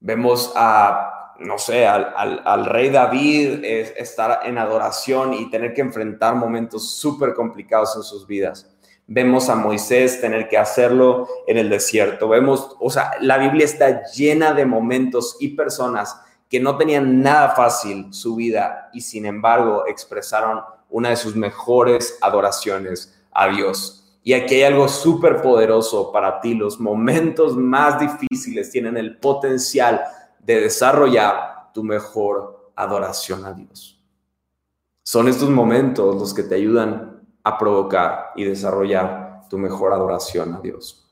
Vemos 0.00 0.52
a 0.54 1.16
no 1.40 1.58
sé, 1.58 1.86
al, 1.86 2.64
rey 2.66 2.90
David 2.90 3.64
es 3.64 3.92
estar 3.96 4.40
en 4.44 4.58
adoración 4.58 5.34
y 5.34 5.50
tener 5.50 5.74
que 5.74 5.80
enfrentar 5.80 6.34
momentos 6.34 6.92
súper 6.92 7.34
complicados 7.34 7.94
en 7.96 8.02
sus 8.02 8.26
vidas. 8.26 8.70
Vemos 9.06 9.48
a 9.48 9.54
Moisés 9.54 10.20
tener 10.20 10.48
que 10.48 10.58
hacerlo 10.58 11.28
en 11.46 11.58
el 11.58 11.68
desierto. 11.68 12.28
Vemos, 12.28 12.76
o 12.80 12.90
sea, 12.90 13.12
la 13.20 13.38
Biblia 13.38 13.64
está 13.64 14.04
llena 14.10 14.52
de 14.52 14.66
momentos 14.66 15.36
y 15.38 15.48
personas 15.48 16.20
que 16.48 16.58
no 16.58 16.76
tenían 16.76 17.22
nada 17.22 17.50
fácil 17.50 18.12
su 18.12 18.36
vida 18.36 18.88
y 18.92 19.00
sin 19.00 19.26
embargo 19.26 19.84
expresaron 19.86 20.60
una 20.88 21.10
de 21.10 21.16
sus 21.16 21.36
mejores 21.36 22.18
adoraciones 22.20 23.16
a 23.32 23.48
Dios. 23.48 24.05
Y 24.26 24.32
aquí 24.32 24.56
hay 24.56 24.64
algo 24.64 24.88
súper 24.88 25.40
poderoso 25.40 26.10
para 26.10 26.40
ti. 26.40 26.54
Los 26.54 26.80
momentos 26.80 27.56
más 27.56 28.00
difíciles 28.00 28.72
tienen 28.72 28.96
el 28.96 29.18
potencial 29.18 30.00
de 30.40 30.62
desarrollar 30.62 31.70
tu 31.72 31.84
mejor 31.84 32.72
adoración 32.74 33.44
a 33.44 33.52
Dios. 33.52 34.02
Son 35.04 35.28
estos 35.28 35.48
momentos 35.48 36.16
los 36.16 36.34
que 36.34 36.42
te 36.42 36.56
ayudan 36.56 37.24
a 37.44 37.56
provocar 37.56 38.32
y 38.34 38.42
desarrollar 38.42 39.42
tu 39.48 39.58
mejor 39.58 39.92
adoración 39.92 40.54
a 40.54 40.60
Dios. 40.60 41.08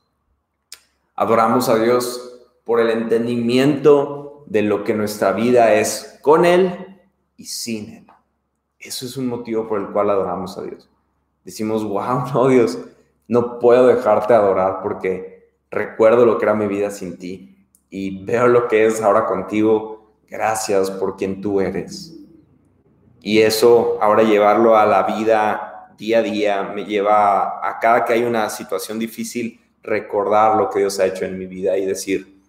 Adoramos 1.15 1.69
a 1.69 1.77
Dios 1.77 2.41
por 2.65 2.81
el 2.81 2.89
entendimiento 2.89 4.43
de 4.45 4.61
lo 4.61 4.83
que 4.83 4.93
nuestra 4.93 5.31
vida 5.31 5.73
es 5.73 6.19
con 6.21 6.43
Él 6.43 6.99
y 7.37 7.45
sin 7.45 7.93
Él. 7.93 8.07
Eso 8.77 9.05
es 9.05 9.15
un 9.15 9.27
motivo 9.27 9.69
por 9.69 9.79
el 9.79 9.87
cual 9.87 10.09
adoramos 10.09 10.57
a 10.57 10.63
Dios. 10.63 10.89
Decimos, 11.45 11.81
wow, 11.85 12.25
no, 12.33 12.47
Dios, 12.49 12.77
no 13.27 13.59
puedo 13.59 13.87
dejarte 13.87 14.33
adorar 14.33 14.79
porque 14.81 15.51
recuerdo 15.71 16.25
lo 16.25 16.37
que 16.37 16.45
era 16.45 16.53
mi 16.53 16.67
vida 16.67 16.91
sin 16.91 17.17
ti 17.17 17.67
y 17.89 18.23
veo 18.23 18.47
lo 18.47 18.67
que 18.67 18.85
es 18.85 19.01
ahora 19.01 19.25
contigo. 19.25 20.13
Gracias 20.27 20.91
por 20.91 21.15
quien 21.15 21.41
tú 21.41 21.61
eres. 21.61 22.13
Y 23.21 23.41
eso, 23.41 23.97
ahora 24.01 24.23
llevarlo 24.23 24.75
a 24.75 24.85
la 24.85 25.03
vida 25.03 25.75
día 25.97 26.19
a 26.19 26.21
día, 26.21 26.63
me 26.63 26.85
lleva 26.85 27.67
a 27.67 27.79
cada 27.79 28.05
que 28.05 28.13
hay 28.13 28.23
una 28.23 28.49
situación 28.49 28.99
difícil, 28.99 29.61
recordar 29.81 30.57
lo 30.57 30.69
que 30.69 30.79
Dios 30.79 30.99
ha 30.99 31.05
hecho 31.05 31.25
en 31.25 31.37
mi 31.37 31.45
vida 31.45 31.77
y 31.77 31.85
decir, 31.85 32.41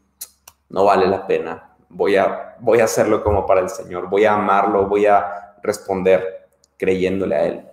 no 0.68 0.84
vale 0.84 1.06
la 1.06 1.26
pena, 1.26 1.76
voy 1.88 2.16
a, 2.16 2.56
voy 2.60 2.80
a 2.80 2.84
hacerlo 2.84 3.22
como 3.22 3.46
para 3.46 3.60
el 3.60 3.68
Señor, 3.68 4.08
voy 4.08 4.24
a 4.24 4.34
amarlo, 4.34 4.86
voy 4.86 5.06
a 5.06 5.54
responder 5.62 6.48
creyéndole 6.76 7.34
a 7.34 7.44
Él. 7.44 7.66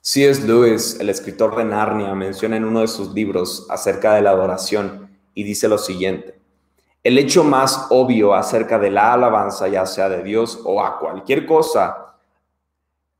C.S. 0.00 0.46
Lewis, 0.46 0.98
el 1.00 1.10
escritor 1.10 1.56
de 1.56 1.64
Narnia, 1.64 2.14
menciona 2.14 2.56
en 2.56 2.64
uno 2.64 2.80
de 2.80 2.88
sus 2.88 3.12
libros 3.12 3.66
acerca 3.68 4.14
de 4.14 4.22
la 4.22 4.30
adoración 4.30 5.10
y 5.34 5.42
dice 5.42 5.68
lo 5.68 5.76
siguiente. 5.76 6.38
El 7.02 7.18
hecho 7.18 7.44
más 7.44 7.86
obvio 7.90 8.34
acerca 8.34 8.78
de 8.78 8.90
la 8.90 9.12
alabanza, 9.12 9.68
ya 9.68 9.86
sea 9.86 10.08
de 10.08 10.22
Dios 10.22 10.60
o 10.64 10.82
a 10.84 10.98
cualquier 10.98 11.46
cosa, 11.46 12.16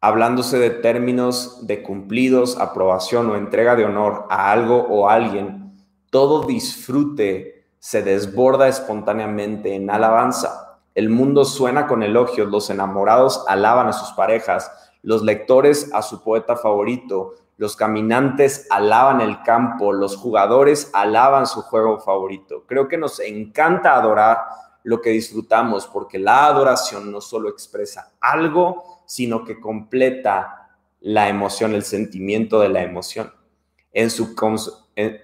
hablándose 0.01 0.59
de 0.59 0.71
términos 0.71 1.67
de 1.67 1.83
cumplidos, 1.83 2.59
aprobación 2.59 3.29
o 3.31 3.37
entrega 3.37 3.75
de 3.77 3.85
honor 3.85 4.27
a 4.31 4.53
algo 4.53 4.77
o 4.89 5.09
alguien, 5.09 5.77
todo 6.11 6.47
disfrute 6.47 7.65
se 7.79 8.03
desborda 8.03 8.69
espontáneamente 8.69 9.75
en 9.75 9.91
alabanza. 9.91 10.81
El 10.95 11.11
mundo 11.11 11.45
suena 11.45 11.87
con 11.87 12.03
elogios, 12.03 12.49
los 12.49 12.71
enamorados 12.71 13.45
alaban 13.47 13.89
a 13.89 13.93
sus 13.93 14.11
parejas, 14.13 14.88
los 15.03 15.23
lectores 15.23 15.93
a 15.93 16.03
su 16.03 16.23
poeta 16.23 16.57
favorito, 16.57 17.35
los 17.57 17.77
caminantes 17.77 18.67
alaban 18.71 19.21
el 19.21 19.43
campo, 19.43 19.93
los 19.93 20.17
jugadores 20.17 20.91
alaban 20.93 21.47
su 21.47 21.63
juego 21.63 21.99
favorito. 21.99 22.65
Creo 22.67 22.89
que 22.89 22.97
nos 22.97 23.21
encanta 23.21 23.95
adorar 23.95 24.39
lo 24.85 25.01
que 25.01 25.11
disfrutamos 25.11 25.87
porque 25.87 26.19
la 26.19 26.47
adoración 26.47 27.11
no 27.11 27.21
solo 27.21 27.49
expresa 27.49 28.13
algo, 28.21 29.03
sino 29.07 29.45
que 29.45 29.61
completa 29.61 30.71
la 31.01 31.29
emoción, 31.29 31.75
el 31.75 31.83
sentimiento 31.83 32.61
de 32.61 32.69
la 32.69 32.83
emoción. 32.83 33.33
Eh, 33.93 35.21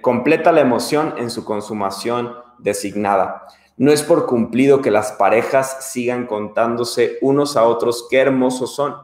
completa 0.00 0.52
la 0.52 0.60
emoción 0.60 1.14
en 1.18 1.30
su 1.30 1.44
consumación 1.44 2.36
designada. 2.58 3.46
No 3.80 3.90
es 3.90 4.02
por 4.02 4.26
cumplido 4.26 4.82
que 4.82 4.90
las 4.90 5.12
parejas 5.12 5.90
sigan 5.90 6.26
contándose 6.26 7.16
unos 7.22 7.56
a 7.56 7.64
otros 7.64 8.08
qué 8.10 8.18
hermosos 8.18 8.74
son. 8.74 8.94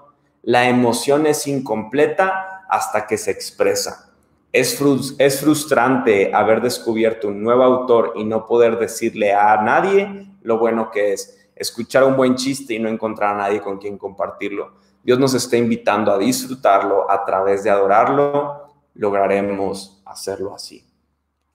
La 0.43 0.69
emoción 0.69 1.27
es 1.27 1.47
incompleta 1.47 2.67
hasta 2.69 3.07
que 3.07 3.17
se 3.17 3.31
expresa. 3.31 4.13
Es, 4.53 4.77
frustrante 4.77 6.35
haber 6.35 6.61
descubierto 6.61 7.29
un 7.29 7.43
nuevo 7.43 7.63
autor 7.63 8.13
y 8.17 8.25
no 8.25 8.47
poder 8.47 8.79
decirle 8.79 9.33
a 9.33 9.63
nadie 9.63 10.29
lo 10.43 10.59
bueno 10.59 10.91
que 10.91 11.15
es. 11.15 11.49
Escuchar 11.55 12.05
un 12.05 12.15
buen 12.15 12.35
chiste 12.35 12.75
y 12.75 12.79
no 12.79 12.91
encontrar 12.91 13.35
a 13.35 13.39
nadie 13.39 13.63
con 13.63 13.79
quien 13.79 13.97
compartirlo. 13.97 14.75
Dios 15.03 15.19
nos 15.19 15.33
está 15.33 15.57
invitando 15.57 16.13
a 16.13 16.19
disfrutarlo 16.19 17.11
a 17.11 17.25
través 17.25 17.65
de 17.65 17.71
adorarlo. 17.71 18.75
Lograremos 18.93 20.03
hacerlo 20.05 20.55
así. 20.55 20.85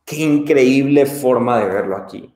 Qué 0.04 0.16
increíble 0.16 1.06
forma 1.06 1.60
de 1.60 1.68
verlo 1.68 1.96
aquí. 1.96 2.31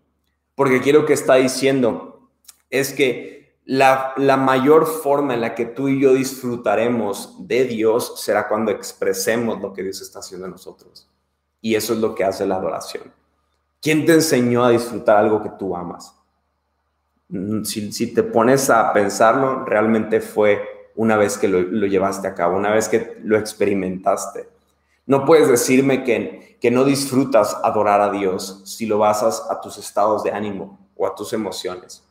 Porque 0.56 0.82
quiero 0.82 1.06
que 1.06 1.14
está 1.14 1.36
diciendo 1.36 2.30
es 2.70 2.94
que 2.94 3.60
la, 3.66 4.14
la, 4.18 4.38
mayor 4.38 4.86
forma 4.86 5.34
en 5.34 5.42
la 5.42 5.56
que 5.56 5.66
tú 5.66 5.88
y 5.88 6.00
yo 6.00 6.14
disfrutaremos 6.14 7.36
de 7.48 7.66
Dios 7.66 8.22
será 8.22 8.48
cuando 8.48 8.72
expresemos 8.72 9.62
lo 9.62 9.74
que 9.74 9.84
Dios 9.84 10.02
está 10.02 10.20
haciendo 10.20 10.46
en 10.46 10.52
nosotros. 10.52 11.10
Y 11.62 11.76
eso 11.76 11.94
es 11.94 12.00
lo 12.00 12.14
que 12.14 12.24
hace 12.24 12.46
la 12.46 12.58
adoración. 12.58 13.12
¿Quién 13.82 14.06
te 14.06 14.14
enseñó 14.14 14.64
a 14.64 14.70
disfrutar 14.70 15.18
algo 15.18 15.42
que 15.42 15.50
tú 15.58 15.76
amas? 15.76 16.16
Mm, 17.30 17.64
si, 17.64 17.92
si 17.92 18.14
te 18.14 18.24
pones 18.24 18.70
a 18.70 18.94
pensarlo, 18.94 19.66
realmente 19.66 20.22
fue 20.22 20.92
una 20.96 21.18
vez 21.18 21.38
que 21.38 21.48
lo, 21.48 21.62
lo 21.62 21.88
llevaste 21.88 22.28
a 22.28 22.36
cabo, 22.36 22.58
una 22.58 22.72
vez 22.72 22.88
que 22.88 23.18
lo 23.24 23.38
experimentaste. 23.38 24.48
No 25.08 25.24
puedes 25.24 25.48
decirme 25.48 26.04
que, 26.04 26.58
que 26.60 26.72
no 26.72 26.84
disfrutas 26.84 27.56
adorar 27.64 28.02
a 28.02 28.12
Dios 28.12 28.62
si 28.66 28.88
lo 28.88 28.98
basas 28.98 29.46
a 29.52 29.62
tus 29.62 29.78
estados 29.78 30.24
de 30.24 30.32
ánimo 30.32 30.80
o 30.96 31.06
a 31.06 31.14
tus 31.14 31.32
emociones. 31.34 32.04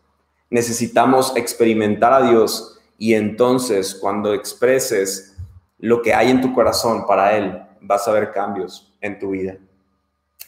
Necesitamos 0.49 1.37
experimentar 1.37 2.13
a 2.13 2.23
Dios 2.29 2.79
y 2.97 3.15
entonces 3.15 3.97
cuando 3.97 4.33
expreses 4.33 5.37
lo 5.79 6.03
que 6.03 6.15
hay 6.15 6.31
en 6.31 6.41
tu 6.41 6.55
corazón 6.55 7.05
para 7.05 7.37
Él, 7.37 7.61
vas 7.81 8.07
a 8.07 8.13
ver 8.13 8.31
cambios 8.31 8.95
en 9.01 9.19
tu 9.19 9.31
vida. 9.31 9.57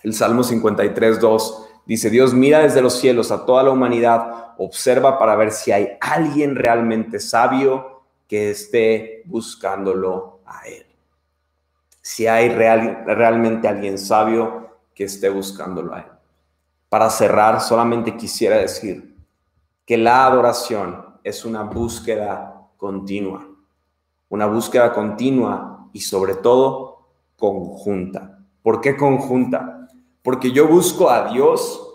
El 0.05 0.15
Salmo 0.15 0.45
53, 0.45 1.21
2 1.21 1.69
dice, 1.85 2.11
Dios 2.11 2.33
mira 2.33 2.61
desde 2.61 2.81
los 2.81 2.95
cielos 2.95 3.33
a 3.33 3.45
toda 3.45 3.65
la 3.65 3.73
humanidad, 3.73 4.55
observa 4.57 5.19
para 5.19 5.35
ver 5.35 5.51
si 5.51 5.73
hay 5.73 5.97
alguien 6.01 6.55
realmente 6.55 7.19
sabio 7.19 8.05
que 8.29 8.51
esté 8.51 9.23
buscándolo 9.27 10.41
a 10.47 10.67
Él 10.69 10.86
si 12.07 12.29
hay 12.29 12.51
realmente 12.51 13.67
alguien 13.67 13.99
sabio 13.99 14.69
que 14.95 15.03
esté 15.03 15.29
buscándolo 15.29 15.93
a 15.93 15.99
Él. 15.99 16.07
Para 16.89 17.11
cerrar, 17.11 17.61
solamente 17.61 18.17
quisiera 18.17 18.59
decir 18.59 19.17
que 19.85 19.97
la 19.97 20.25
adoración 20.25 21.05
es 21.25 21.45
una 21.45 21.65
búsqueda 21.65 22.63
continua, 22.77 23.49
una 24.29 24.47
búsqueda 24.47 24.93
continua 24.93 25.89
y 25.93 25.99
sobre 25.99 26.37
todo 26.37 27.09
conjunta. 27.37 28.39
¿Por 28.63 28.81
qué 28.81 28.97
conjunta? 28.97 29.89
Porque 30.23 30.53
yo 30.53 30.69
busco 30.69 31.11
a 31.11 31.29
Dios, 31.33 31.93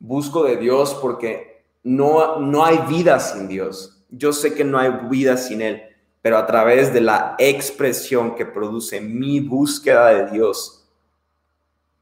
busco 0.00 0.42
de 0.42 0.56
Dios 0.56 0.98
porque 1.00 1.64
no, 1.84 2.40
no 2.40 2.64
hay 2.64 2.78
vida 2.88 3.20
sin 3.20 3.46
Dios. 3.46 4.04
Yo 4.10 4.32
sé 4.32 4.54
que 4.54 4.64
no 4.64 4.76
hay 4.76 4.90
vida 5.08 5.36
sin 5.36 5.62
Él 5.62 5.91
pero 6.22 6.38
a 6.38 6.46
través 6.46 6.92
de 6.94 7.00
la 7.00 7.34
expresión 7.38 8.36
que 8.36 8.46
produce 8.46 9.00
mi 9.00 9.40
búsqueda 9.40 10.08
de 10.10 10.30
Dios, 10.30 10.88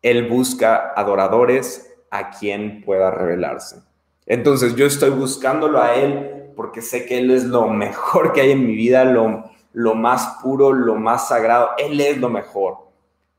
Él 0.02 0.28
busca 0.28 0.92
adoradores 0.94 1.90
a 2.10 2.30
quien 2.30 2.82
pueda 2.84 3.10
revelarse. 3.10 3.82
Entonces 4.26 4.76
yo 4.76 4.86
estoy 4.86 5.10
buscándolo 5.10 5.82
a 5.82 5.94
Él 5.94 6.52
porque 6.54 6.82
sé 6.82 7.06
que 7.06 7.18
Él 7.18 7.30
es 7.30 7.44
lo 7.44 7.66
mejor 7.68 8.32
que 8.32 8.42
hay 8.42 8.50
en 8.50 8.66
mi 8.66 8.74
vida, 8.74 9.04
lo, 9.04 9.50
lo 9.72 9.94
más 9.94 10.38
puro, 10.42 10.72
lo 10.72 10.96
más 10.96 11.28
sagrado. 11.28 11.70
Él 11.78 11.98
es 12.00 12.18
lo 12.18 12.28
mejor. 12.28 12.90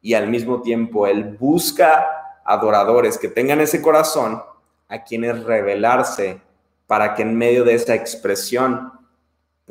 Y 0.02 0.16
al 0.16 0.28
mismo 0.28 0.64
tiempo 0.64 1.06
Él 1.06 1.38
busca 1.40 2.08
adoradores 2.44 3.20
que 3.20 3.28
tengan 3.28 3.62
ese 3.62 3.84
corazón 3.84 4.42
a 4.90 5.04
quienes 5.04 5.44
revelarse 5.44 6.42
para 6.88 7.14
que 7.14 7.22
en 7.22 7.38
medio 7.38 7.64
de 7.64 7.76
esa 7.76 7.94
expresión 7.94 8.92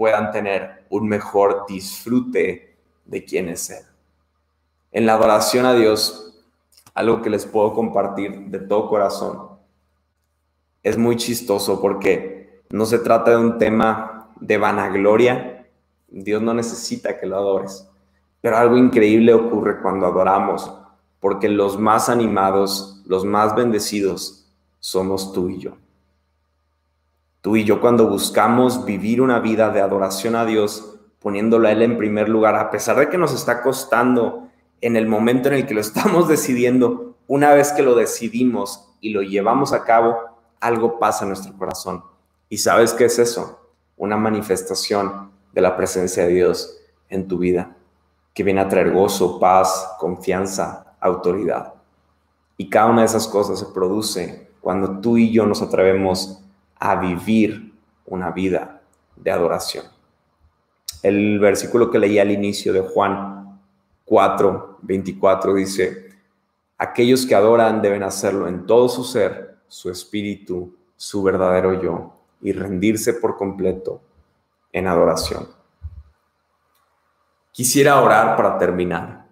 puedan 0.01 0.31
tener 0.33 0.87
un 0.89 1.07
mejor 1.07 1.67
disfrute 1.69 2.75
de 3.05 3.23
quién 3.23 3.51
es 3.51 3.69
Él. 3.69 3.85
En 4.93 5.05
la 5.05 5.13
adoración 5.13 5.67
a 5.67 5.75
Dios, 5.75 6.43
algo 6.95 7.21
que 7.21 7.29
les 7.29 7.45
puedo 7.45 7.75
compartir 7.75 8.47
de 8.47 8.61
todo 8.61 8.89
corazón, 8.89 9.51
es 10.83 10.97
muy 10.97 11.17
chistoso 11.17 11.83
porque 11.83 12.63
no 12.71 12.87
se 12.87 12.99
trata 12.99 13.33
de 13.33 13.37
un 13.37 13.59
tema 13.59 14.31
de 14.41 14.57
vanagloria. 14.57 15.67
Dios 16.09 16.41
no 16.41 16.55
necesita 16.55 17.21
que 17.21 17.27
lo 17.27 17.37
adores. 17.37 17.87
Pero 18.41 18.57
algo 18.57 18.79
increíble 18.79 19.35
ocurre 19.35 19.83
cuando 19.83 20.07
adoramos, 20.07 20.73
porque 21.21 21.51
los 21.51 21.79
más 21.79 22.09
animados, 22.09 23.03
los 23.05 23.27
más 23.27 23.55
bendecidos, 23.55 24.51
somos 24.79 25.35
tú 25.35 25.51
y 25.51 25.59
yo. 25.59 25.77
Tú 27.41 27.57
y 27.57 27.65
yo 27.65 27.81
cuando 27.81 28.09
buscamos 28.09 28.85
vivir 28.85 29.23
una 29.23 29.39
vida 29.41 29.71
de 29.71 29.81
adoración 29.81 30.37
a 30.37 30.45
Dios, 30.45 30.99
poniéndolo 31.21 31.69
a 31.69 31.73
Él 31.73 31.83
en 31.83 31.97
primer 31.97 32.29
lugar, 32.29 32.55
a 32.55 32.71
pesar 32.71 32.99
de 32.99 33.09
que 33.09 33.17
nos 33.17 33.33
está 33.33 33.63
costando 33.63 34.49
en 34.83 34.97
el 34.97 35.07
momento 35.07 35.49
en 35.49 35.55
el 35.55 35.67
que 35.67 35.75
lo 35.75 35.81
estamos 35.81 36.29
decidiendo, 36.29 37.17
una 37.27 37.55
vez 37.55 37.73
que 37.73 37.83
lo 37.83 37.95
decidimos 37.95 38.89
y 39.01 39.11
lo 39.11 39.23
llevamos 39.23 39.73
a 39.73 39.85
cabo, 39.85 40.19
algo 40.61 40.99
pasa 40.99 41.25
en 41.25 41.29
nuestro 41.29 41.57
corazón. 41.57 42.05
¿Y 42.49 42.59
sabes 42.59 42.93
qué 42.93 43.07
es 43.07 43.19
eso? 43.19 43.61
Una 43.97 44.17
manifestación 44.17 45.31
de 45.53 45.61
la 45.61 45.77
presencia 45.77 46.25
de 46.27 46.35
Dios 46.35 46.77
en 47.09 47.27
tu 47.27 47.39
vida, 47.39 47.77
que 48.35 48.43
viene 48.43 48.61
a 48.61 48.69
traer 48.69 48.93
gozo, 48.93 49.39
paz, 49.39 49.95
confianza, 49.99 50.95
autoridad. 51.01 51.75
Y 52.57 52.69
cada 52.69 52.91
una 52.91 53.01
de 53.01 53.07
esas 53.07 53.27
cosas 53.27 53.59
se 53.59 53.67
produce 53.67 54.51
cuando 54.61 55.01
tú 55.01 55.17
y 55.17 55.33
yo 55.33 55.47
nos 55.47 55.63
atrevemos 55.63 56.40
a 56.81 56.97
vivir 56.97 57.75
una 58.07 58.31
vida 58.31 58.83
de 59.15 59.31
adoración. 59.31 59.85
El 61.03 61.39
versículo 61.39 61.91
que 61.91 61.99
leí 61.99 62.19
al 62.19 62.31
inicio 62.31 62.73
de 62.73 62.81
Juan 62.81 63.61
4, 64.05 64.79
24 64.83 65.55
dice, 65.55 66.09
aquellos 66.77 67.27
que 67.27 67.35
adoran 67.35 67.81
deben 67.81 68.03
hacerlo 68.03 68.49
en 68.49 68.67
todo 68.67 68.89
su 68.89 69.05
ser, 69.05 69.59
su 69.69 69.91
espíritu, 69.91 70.75
su 70.97 71.23
verdadero 71.23 71.81
yo 71.81 72.17
y 72.43 72.53
rendirse 72.53 73.15
por 73.15 73.37
completo 73.37 74.03
en 74.73 74.87
adoración. 74.87 75.49
Quisiera 77.53 78.01
orar 78.01 78.37
para 78.37 78.59
terminar. 78.59 79.27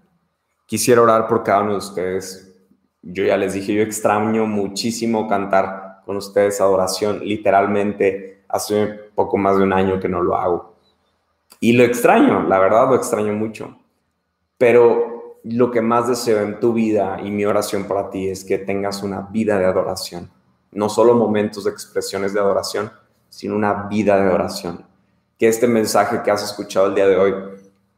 Quisiera 0.67 1.01
orar 1.01 1.27
por 1.29 1.43
cada 1.43 1.63
uno 1.63 1.73
de 1.73 1.79
ustedes. 1.79 2.55
Yo 3.03 3.25
ya 3.25 3.37
les 3.37 3.55
dije, 3.55 3.73
yo 3.73 3.83
extraño 3.83 4.47
muchísimo 4.47 5.29
cantar 5.29 5.78
con 6.09 6.17
ustedes 6.17 6.59
adoración. 6.59 7.21
Literalmente, 7.21 8.41
hace 8.49 8.87
poco 9.15 9.37
más 9.37 9.59
de 9.59 9.63
un 9.63 9.75
año 9.75 10.01
que 10.01 10.09
no 10.09 10.23
lo 10.23 10.37
hago. 10.37 10.73
Y 11.61 11.75
lo 11.75 11.85
extraño, 11.85 12.45
la 12.45 12.59
verdad 12.59 12.89
lo 12.89 12.95
extraño 12.95 13.35
mucho. 13.35 13.77
Pero 14.57 15.39
lo 15.45 15.71
que 15.71 15.83
más 15.83 16.09
deseo 16.09 16.41
en 16.41 16.61
tu 16.61 16.73
vida 16.73 17.19
y 17.23 17.31
mi 17.31 17.45
oración 17.45 17.85
para 17.85 18.09
ti 18.09 18.27
es 18.27 18.43
que 18.43 18.57
tengas 18.57 19.03
una 19.03 19.21
vida 19.21 19.59
de 19.59 19.67
adoración. 19.67 20.31
No 20.73 20.89
solo 20.89 21.13
momentos 21.13 21.65
de 21.65 21.73
expresiones 21.73 22.33
de 22.33 22.41
adoración, 22.41 22.91
sino 23.29 23.55
una 23.55 23.75
vida 23.75 24.17
de 24.17 24.29
adoración. 24.29 24.87
Que 25.39 25.49
este 25.49 25.67
mensaje 25.67 26.23
que 26.23 26.31
has 26.31 26.43
escuchado 26.43 26.87
el 26.87 26.95
día 26.95 27.07
de 27.07 27.19
hoy 27.19 27.35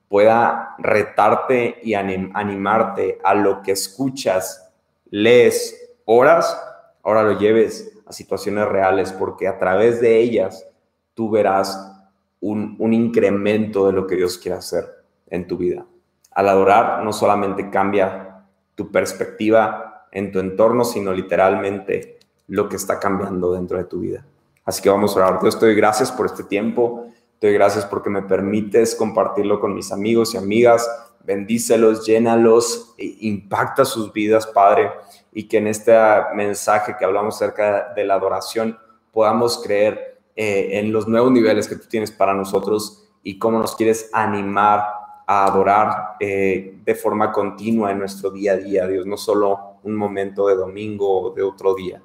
pueda 0.08 0.74
retarte 0.78 1.78
y 1.84 1.94
animarte 1.94 3.20
a 3.22 3.34
lo 3.34 3.62
que 3.62 3.70
escuchas, 3.70 4.68
lees, 5.10 5.92
oras, 6.06 6.60
ahora 7.04 7.22
lo 7.22 7.38
lleves 7.38 7.99
a 8.10 8.12
situaciones 8.12 8.66
reales, 8.66 9.12
porque 9.12 9.46
a 9.46 9.56
través 9.56 10.00
de 10.00 10.18
ellas 10.18 10.66
tú 11.14 11.30
verás 11.30 11.92
un, 12.40 12.74
un 12.80 12.92
incremento 12.92 13.86
de 13.86 13.92
lo 13.92 14.06
que 14.08 14.16
Dios 14.16 14.36
quiere 14.36 14.58
hacer 14.58 14.84
en 15.28 15.46
tu 15.46 15.56
vida. 15.56 15.86
Al 16.32 16.48
adorar 16.48 17.04
no 17.04 17.12
solamente 17.12 17.70
cambia 17.70 18.46
tu 18.74 18.90
perspectiva 18.90 20.08
en 20.10 20.32
tu 20.32 20.40
entorno, 20.40 20.84
sino 20.84 21.12
literalmente 21.12 22.18
lo 22.48 22.68
que 22.68 22.74
está 22.74 22.98
cambiando 22.98 23.52
dentro 23.52 23.78
de 23.78 23.84
tu 23.84 24.00
vida. 24.00 24.26
Así 24.64 24.82
que 24.82 24.90
vamos 24.90 25.16
a 25.16 25.20
orar. 25.20 25.40
Dios, 25.40 25.56
te 25.56 25.66
doy 25.66 25.76
gracias 25.76 26.10
por 26.10 26.26
este 26.26 26.42
tiempo. 26.42 27.06
Te 27.38 27.46
doy 27.46 27.54
gracias 27.54 27.86
porque 27.86 28.10
me 28.10 28.22
permites 28.22 28.96
compartirlo 28.96 29.60
con 29.60 29.72
mis 29.72 29.92
amigos 29.92 30.34
y 30.34 30.36
amigas. 30.36 30.88
Bendícelos, 31.30 32.04
llénalos, 32.04 32.92
e 32.98 33.18
impacta 33.20 33.84
sus 33.84 34.12
vidas, 34.12 34.48
Padre. 34.48 34.90
Y 35.32 35.46
que 35.46 35.58
en 35.58 35.68
este 35.68 35.96
mensaje 36.34 36.96
que 36.98 37.04
hablamos 37.04 37.36
acerca 37.36 37.92
de 37.94 38.04
la 38.04 38.14
adoración 38.14 38.76
podamos 39.12 39.62
creer 39.62 40.18
eh, 40.34 40.80
en 40.80 40.92
los 40.92 41.06
nuevos 41.06 41.30
niveles 41.30 41.68
que 41.68 41.76
tú 41.76 41.86
tienes 41.88 42.10
para 42.10 42.34
nosotros 42.34 43.08
y 43.22 43.38
cómo 43.38 43.60
nos 43.60 43.76
quieres 43.76 44.10
animar 44.12 44.84
a 45.24 45.44
adorar 45.44 46.16
eh, 46.18 46.80
de 46.84 46.94
forma 46.96 47.30
continua 47.30 47.92
en 47.92 48.00
nuestro 48.00 48.32
día 48.32 48.54
a 48.54 48.56
día, 48.56 48.88
Dios, 48.88 49.06
no 49.06 49.16
solo 49.16 49.76
un 49.84 49.94
momento 49.94 50.48
de 50.48 50.56
domingo 50.56 51.22
o 51.22 51.30
de 51.30 51.44
otro 51.44 51.76
día. 51.76 52.02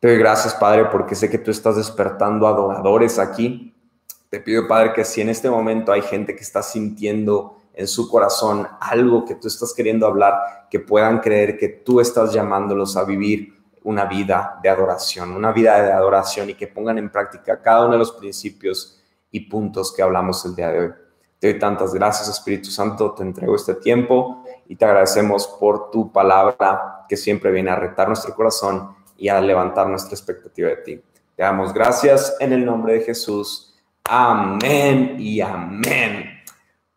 Te 0.00 0.08
doy 0.08 0.18
gracias, 0.18 0.52
Padre, 0.56 0.86
porque 0.86 1.14
sé 1.14 1.30
que 1.30 1.38
tú 1.38 1.52
estás 1.52 1.76
despertando 1.76 2.48
adoradores 2.48 3.20
aquí. 3.20 3.72
Te 4.30 4.40
pido, 4.40 4.66
Padre, 4.66 4.94
que 4.94 5.04
si 5.04 5.20
en 5.20 5.28
este 5.28 5.48
momento 5.48 5.92
hay 5.92 6.02
gente 6.02 6.34
que 6.34 6.42
está 6.42 6.60
sintiendo 6.60 7.61
en 7.74 7.88
su 7.88 8.08
corazón 8.08 8.66
algo 8.80 9.24
que 9.24 9.36
tú 9.36 9.48
estás 9.48 9.72
queriendo 9.74 10.06
hablar, 10.06 10.68
que 10.70 10.80
puedan 10.80 11.20
creer 11.20 11.56
que 11.56 11.68
tú 11.68 12.00
estás 12.00 12.32
llamándolos 12.32 12.96
a 12.96 13.04
vivir 13.04 13.54
una 13.84 14.04
vida 14.04 14.58
de 14.62 14.68
adoración, 14.68 15.32
una 15.32 15.52
vida 15.52 15.82
de 15.82 15.92
adoración 15.92 16.50
y 16.50 16.54
que 16.54 16.68
pongan 16.68 16.98
en 16.98 17.10
práctica 17.10 17.60
cada 17.60 17.84
uno 17.84 17.92
de 17.92 17.98
los 17.98 18.12
principios 18.12 19.02
y 19.30 19.40
puntos 19.40 19.92
que 19.92 20.02
hablamos 20.02 20.44
el 20.44 20.54
día 20.54 20.68
de 20.70 20.78
hoy. 20.78 20.92
Te 21.38 21.50
doy 21.50 21.58
tantas 21.58 21.92
gracias, 21.92 22.28
Espíritu 22.28 22.70
Santo, 22.70 23.12
te 23.12 23.24
entrego 23.24 23.56
este 23.56 23.74
tiempo 23.74 24.44
y 24.68 24.76
te 24.76 24.84
agradecemos 24.84 25.48
por 25.48 25.90
tu 25.90 26.12
palabra 26.12 27.04
que 27.08 27.16
siempre 27.16 27.50
viene 27.50 27.70
a 27.70 27.76
retar 27.76 28.06
nuestro 28.06 28.34
corazón 28.34 28.94
y 29.16 29.28
a 29.28 29.40
levantar 29.40 29.88
nuestra 29.88 30.14
expectativa 30.14 30.68
de 30.68 30.76
ti. 30.76 31.02
Te 31.34 31.42
damos 31.42 31.72
gracias 31.72 32.36
en 32.38 32.52
el 32.52 32.64
nombre 32.64 32.94
de 32.94 33.00
Jesús. 33.00 33.74
Amén 34.04 35.16
y 35.18 35.40
amén. 35.40 36.42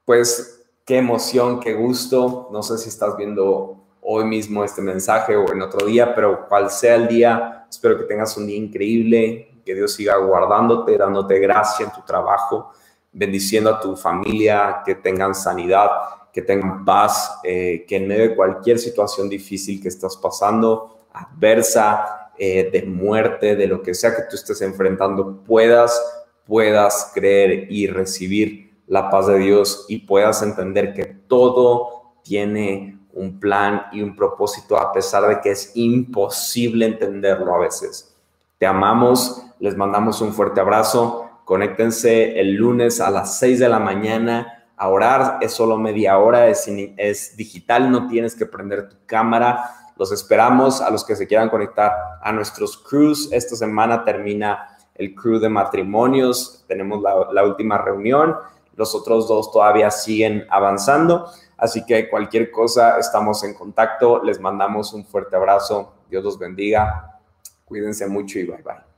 Pues 0.04 0.55
qué 0.86 0.98
emoción, 0.98 1.60
qué 1.60 1.74
gusto. 1.74 2.48
No 2.52 2.62
sé 2.64 2.78
si 2.78 2.90
estás 2.90 3.18
viendo 3.18 3.84
hoy 4.02 4.24
mismo 4.26 4.64
este 4.64 4.82
mensaje 4.82 5.36
o 5.36 5.52
en 5.52 5.62
otro 5.64 5.88
día, 5.88 6.14
pero 6.14 6.48
cual 6.48 6.70
sea 6.70 6.96
el 6.96 7.08
día, 7.08 7.66
espero 7.70 7.98
que 7.98 8.04
tengas 8.04 8.38
un 8.38 8.46
día 8.46 8.58
increíble, 8.58 9.62
que 9.66 9.74
Dios 9.74 9.94
siga 9.94 10.16
guardándote, 10.18 10.96
dándote 10.96 11.40
gracia 11.40 11.88
en 11.88 11.92
tu 11.92 12.02
trabajo, 12.02 12.72
bendiciendo 13.12 13.72
a 13.72 13.80
tu 13.80 13.96
familia, 13.96 14.84
que 14.86 14.94
tengan 14.94 15.34
sanidad, 15.34 15.90
que 16.32 16.44
tengan 16.44 16.86
paz, 16.86 17.40
eh, 17.44 17.84
que 17.88 17.96
en 17.96 18.08
medio 18.08 18.30
de 18.30 18.36
cualquier 18.36 18.78
situación 18.78 19.28
difícil 19.28 19.82
que 19.82 19.88
estás 19.88 20.16
pasando, 20.18 21.08
adversa, 21.14 22.32
eh, 22.38 22.70
de 22.72 22.84
muerte, 22.84 23.56
de 23.56 23.66
lo 23.66 23.82
que 23.82 23.96
sea 23.96 24.16
que 24.16 24.24
tú 24.30 24.36
estés 24.36 24.62
enfrentando, 24.62 25.42
puedas, 25.44 26.00
puedas 26.46 27.12
creer 27.16 27.72
y 27.72 27.88
recibir 27.88 28.65
la 28.88 29.10
paz 29.10 29.28
de 29.28 29.40
Dios 29.40 29.86
y 29.88 30.00
puedas 30.00 30.42
entender 30.42 30.94
que 30.94 31.06
todo 31.06 32.14
tiene 32.24 33.00
un 33.14 33.40
plan 33.40 33.84
y 33.92 34.02
un 34.02 34.16
propósito 34.16 34.78
a 34.78 34.92
pesar 34.92 35.28
de 35.28 35.40
que 35.42 35.52
es 35.52 35.72
imposible 35.76 36.86
entenderlo 36.86 37.56
a 37.56 37.60
veces. 37.60 38.16
Te 38.58 38.66
amamos, 38.66 39.44
les 39.60 39.76
mandamos 39.76 40.22
un 40.22 40.34
fuerte 40.34 40.60
abrazo, 40.60 41.30
conéctense 41.46 42.40
el 42.40 42.54
lunes 42.54 43.00
a 43.00 43.10
las 43.10 43.40
6 43.40 43.60
de 43.60 43.70
la 43.70 43.80
mañana 43.80 44.68
a 44.78 44.90
orar, 44.90 45.38
es 45.42 45.54
solo 45.54 45.78
media 45.78 46.18
hora, 46.18 46.48
es, 46.48 46.68
es 46.68 47.38
digital, 47.38 47.92
no 47.92 48.08
tienes 48.08 48.36
que 48.36 48.46
prender 48.46 48.90
tu 48.90 48.98
cámara 49.06 49.86
los 49.98 50.12
esperamos 50.12 50.82
a 50.82 50.90
los 50.90 51.06
que 51.06 51.16
se 51.16 51.28
quieran 51.28 51.50
conectar 51.50 51.92
a 52.22 52.32
nuestros 52.32 52.78
crews. 52.78 53.30
Esta 53.32 53.56
semana 53.56 54.04
termina 54.04 54.78
el 54.94 55.16
crew 55.16 55.40
de 55.40 55.50
matrimonios. 55.50 56.66
Tenemos 56.68 57.02
la, 57.02 57.44
última 57.44 57.78
reunión. 57.78 58.36
Los 58.76 58.94
otros 58.96 59.28
dos 59.28 59.52
todavía 59.52 59.92
siguen 59.92 60.46
avanzando. 60.50 61.30
Así 61.58 61.86
que 61.86 62.10
cualquier 62.10 62.52
cosa, 62.52 62.98
estamos 63.00 63.44
en 63.44 63.54
contacto. 63.54 64.24
Les 64.24 64.40
mandamos 64.40 64.94
un 64.94 65.06
fuerte 65.06 65.36
abrazo. 65.36 65.94
Dios 66.10 66.24
los 66.24 66.38
bendiga. 66.38 67.20
Cuídense 67.64 68.08
mucho 68.08 68.40
y 68.40 68.46
bye 68.46 68.62
bye. 68.62 68.95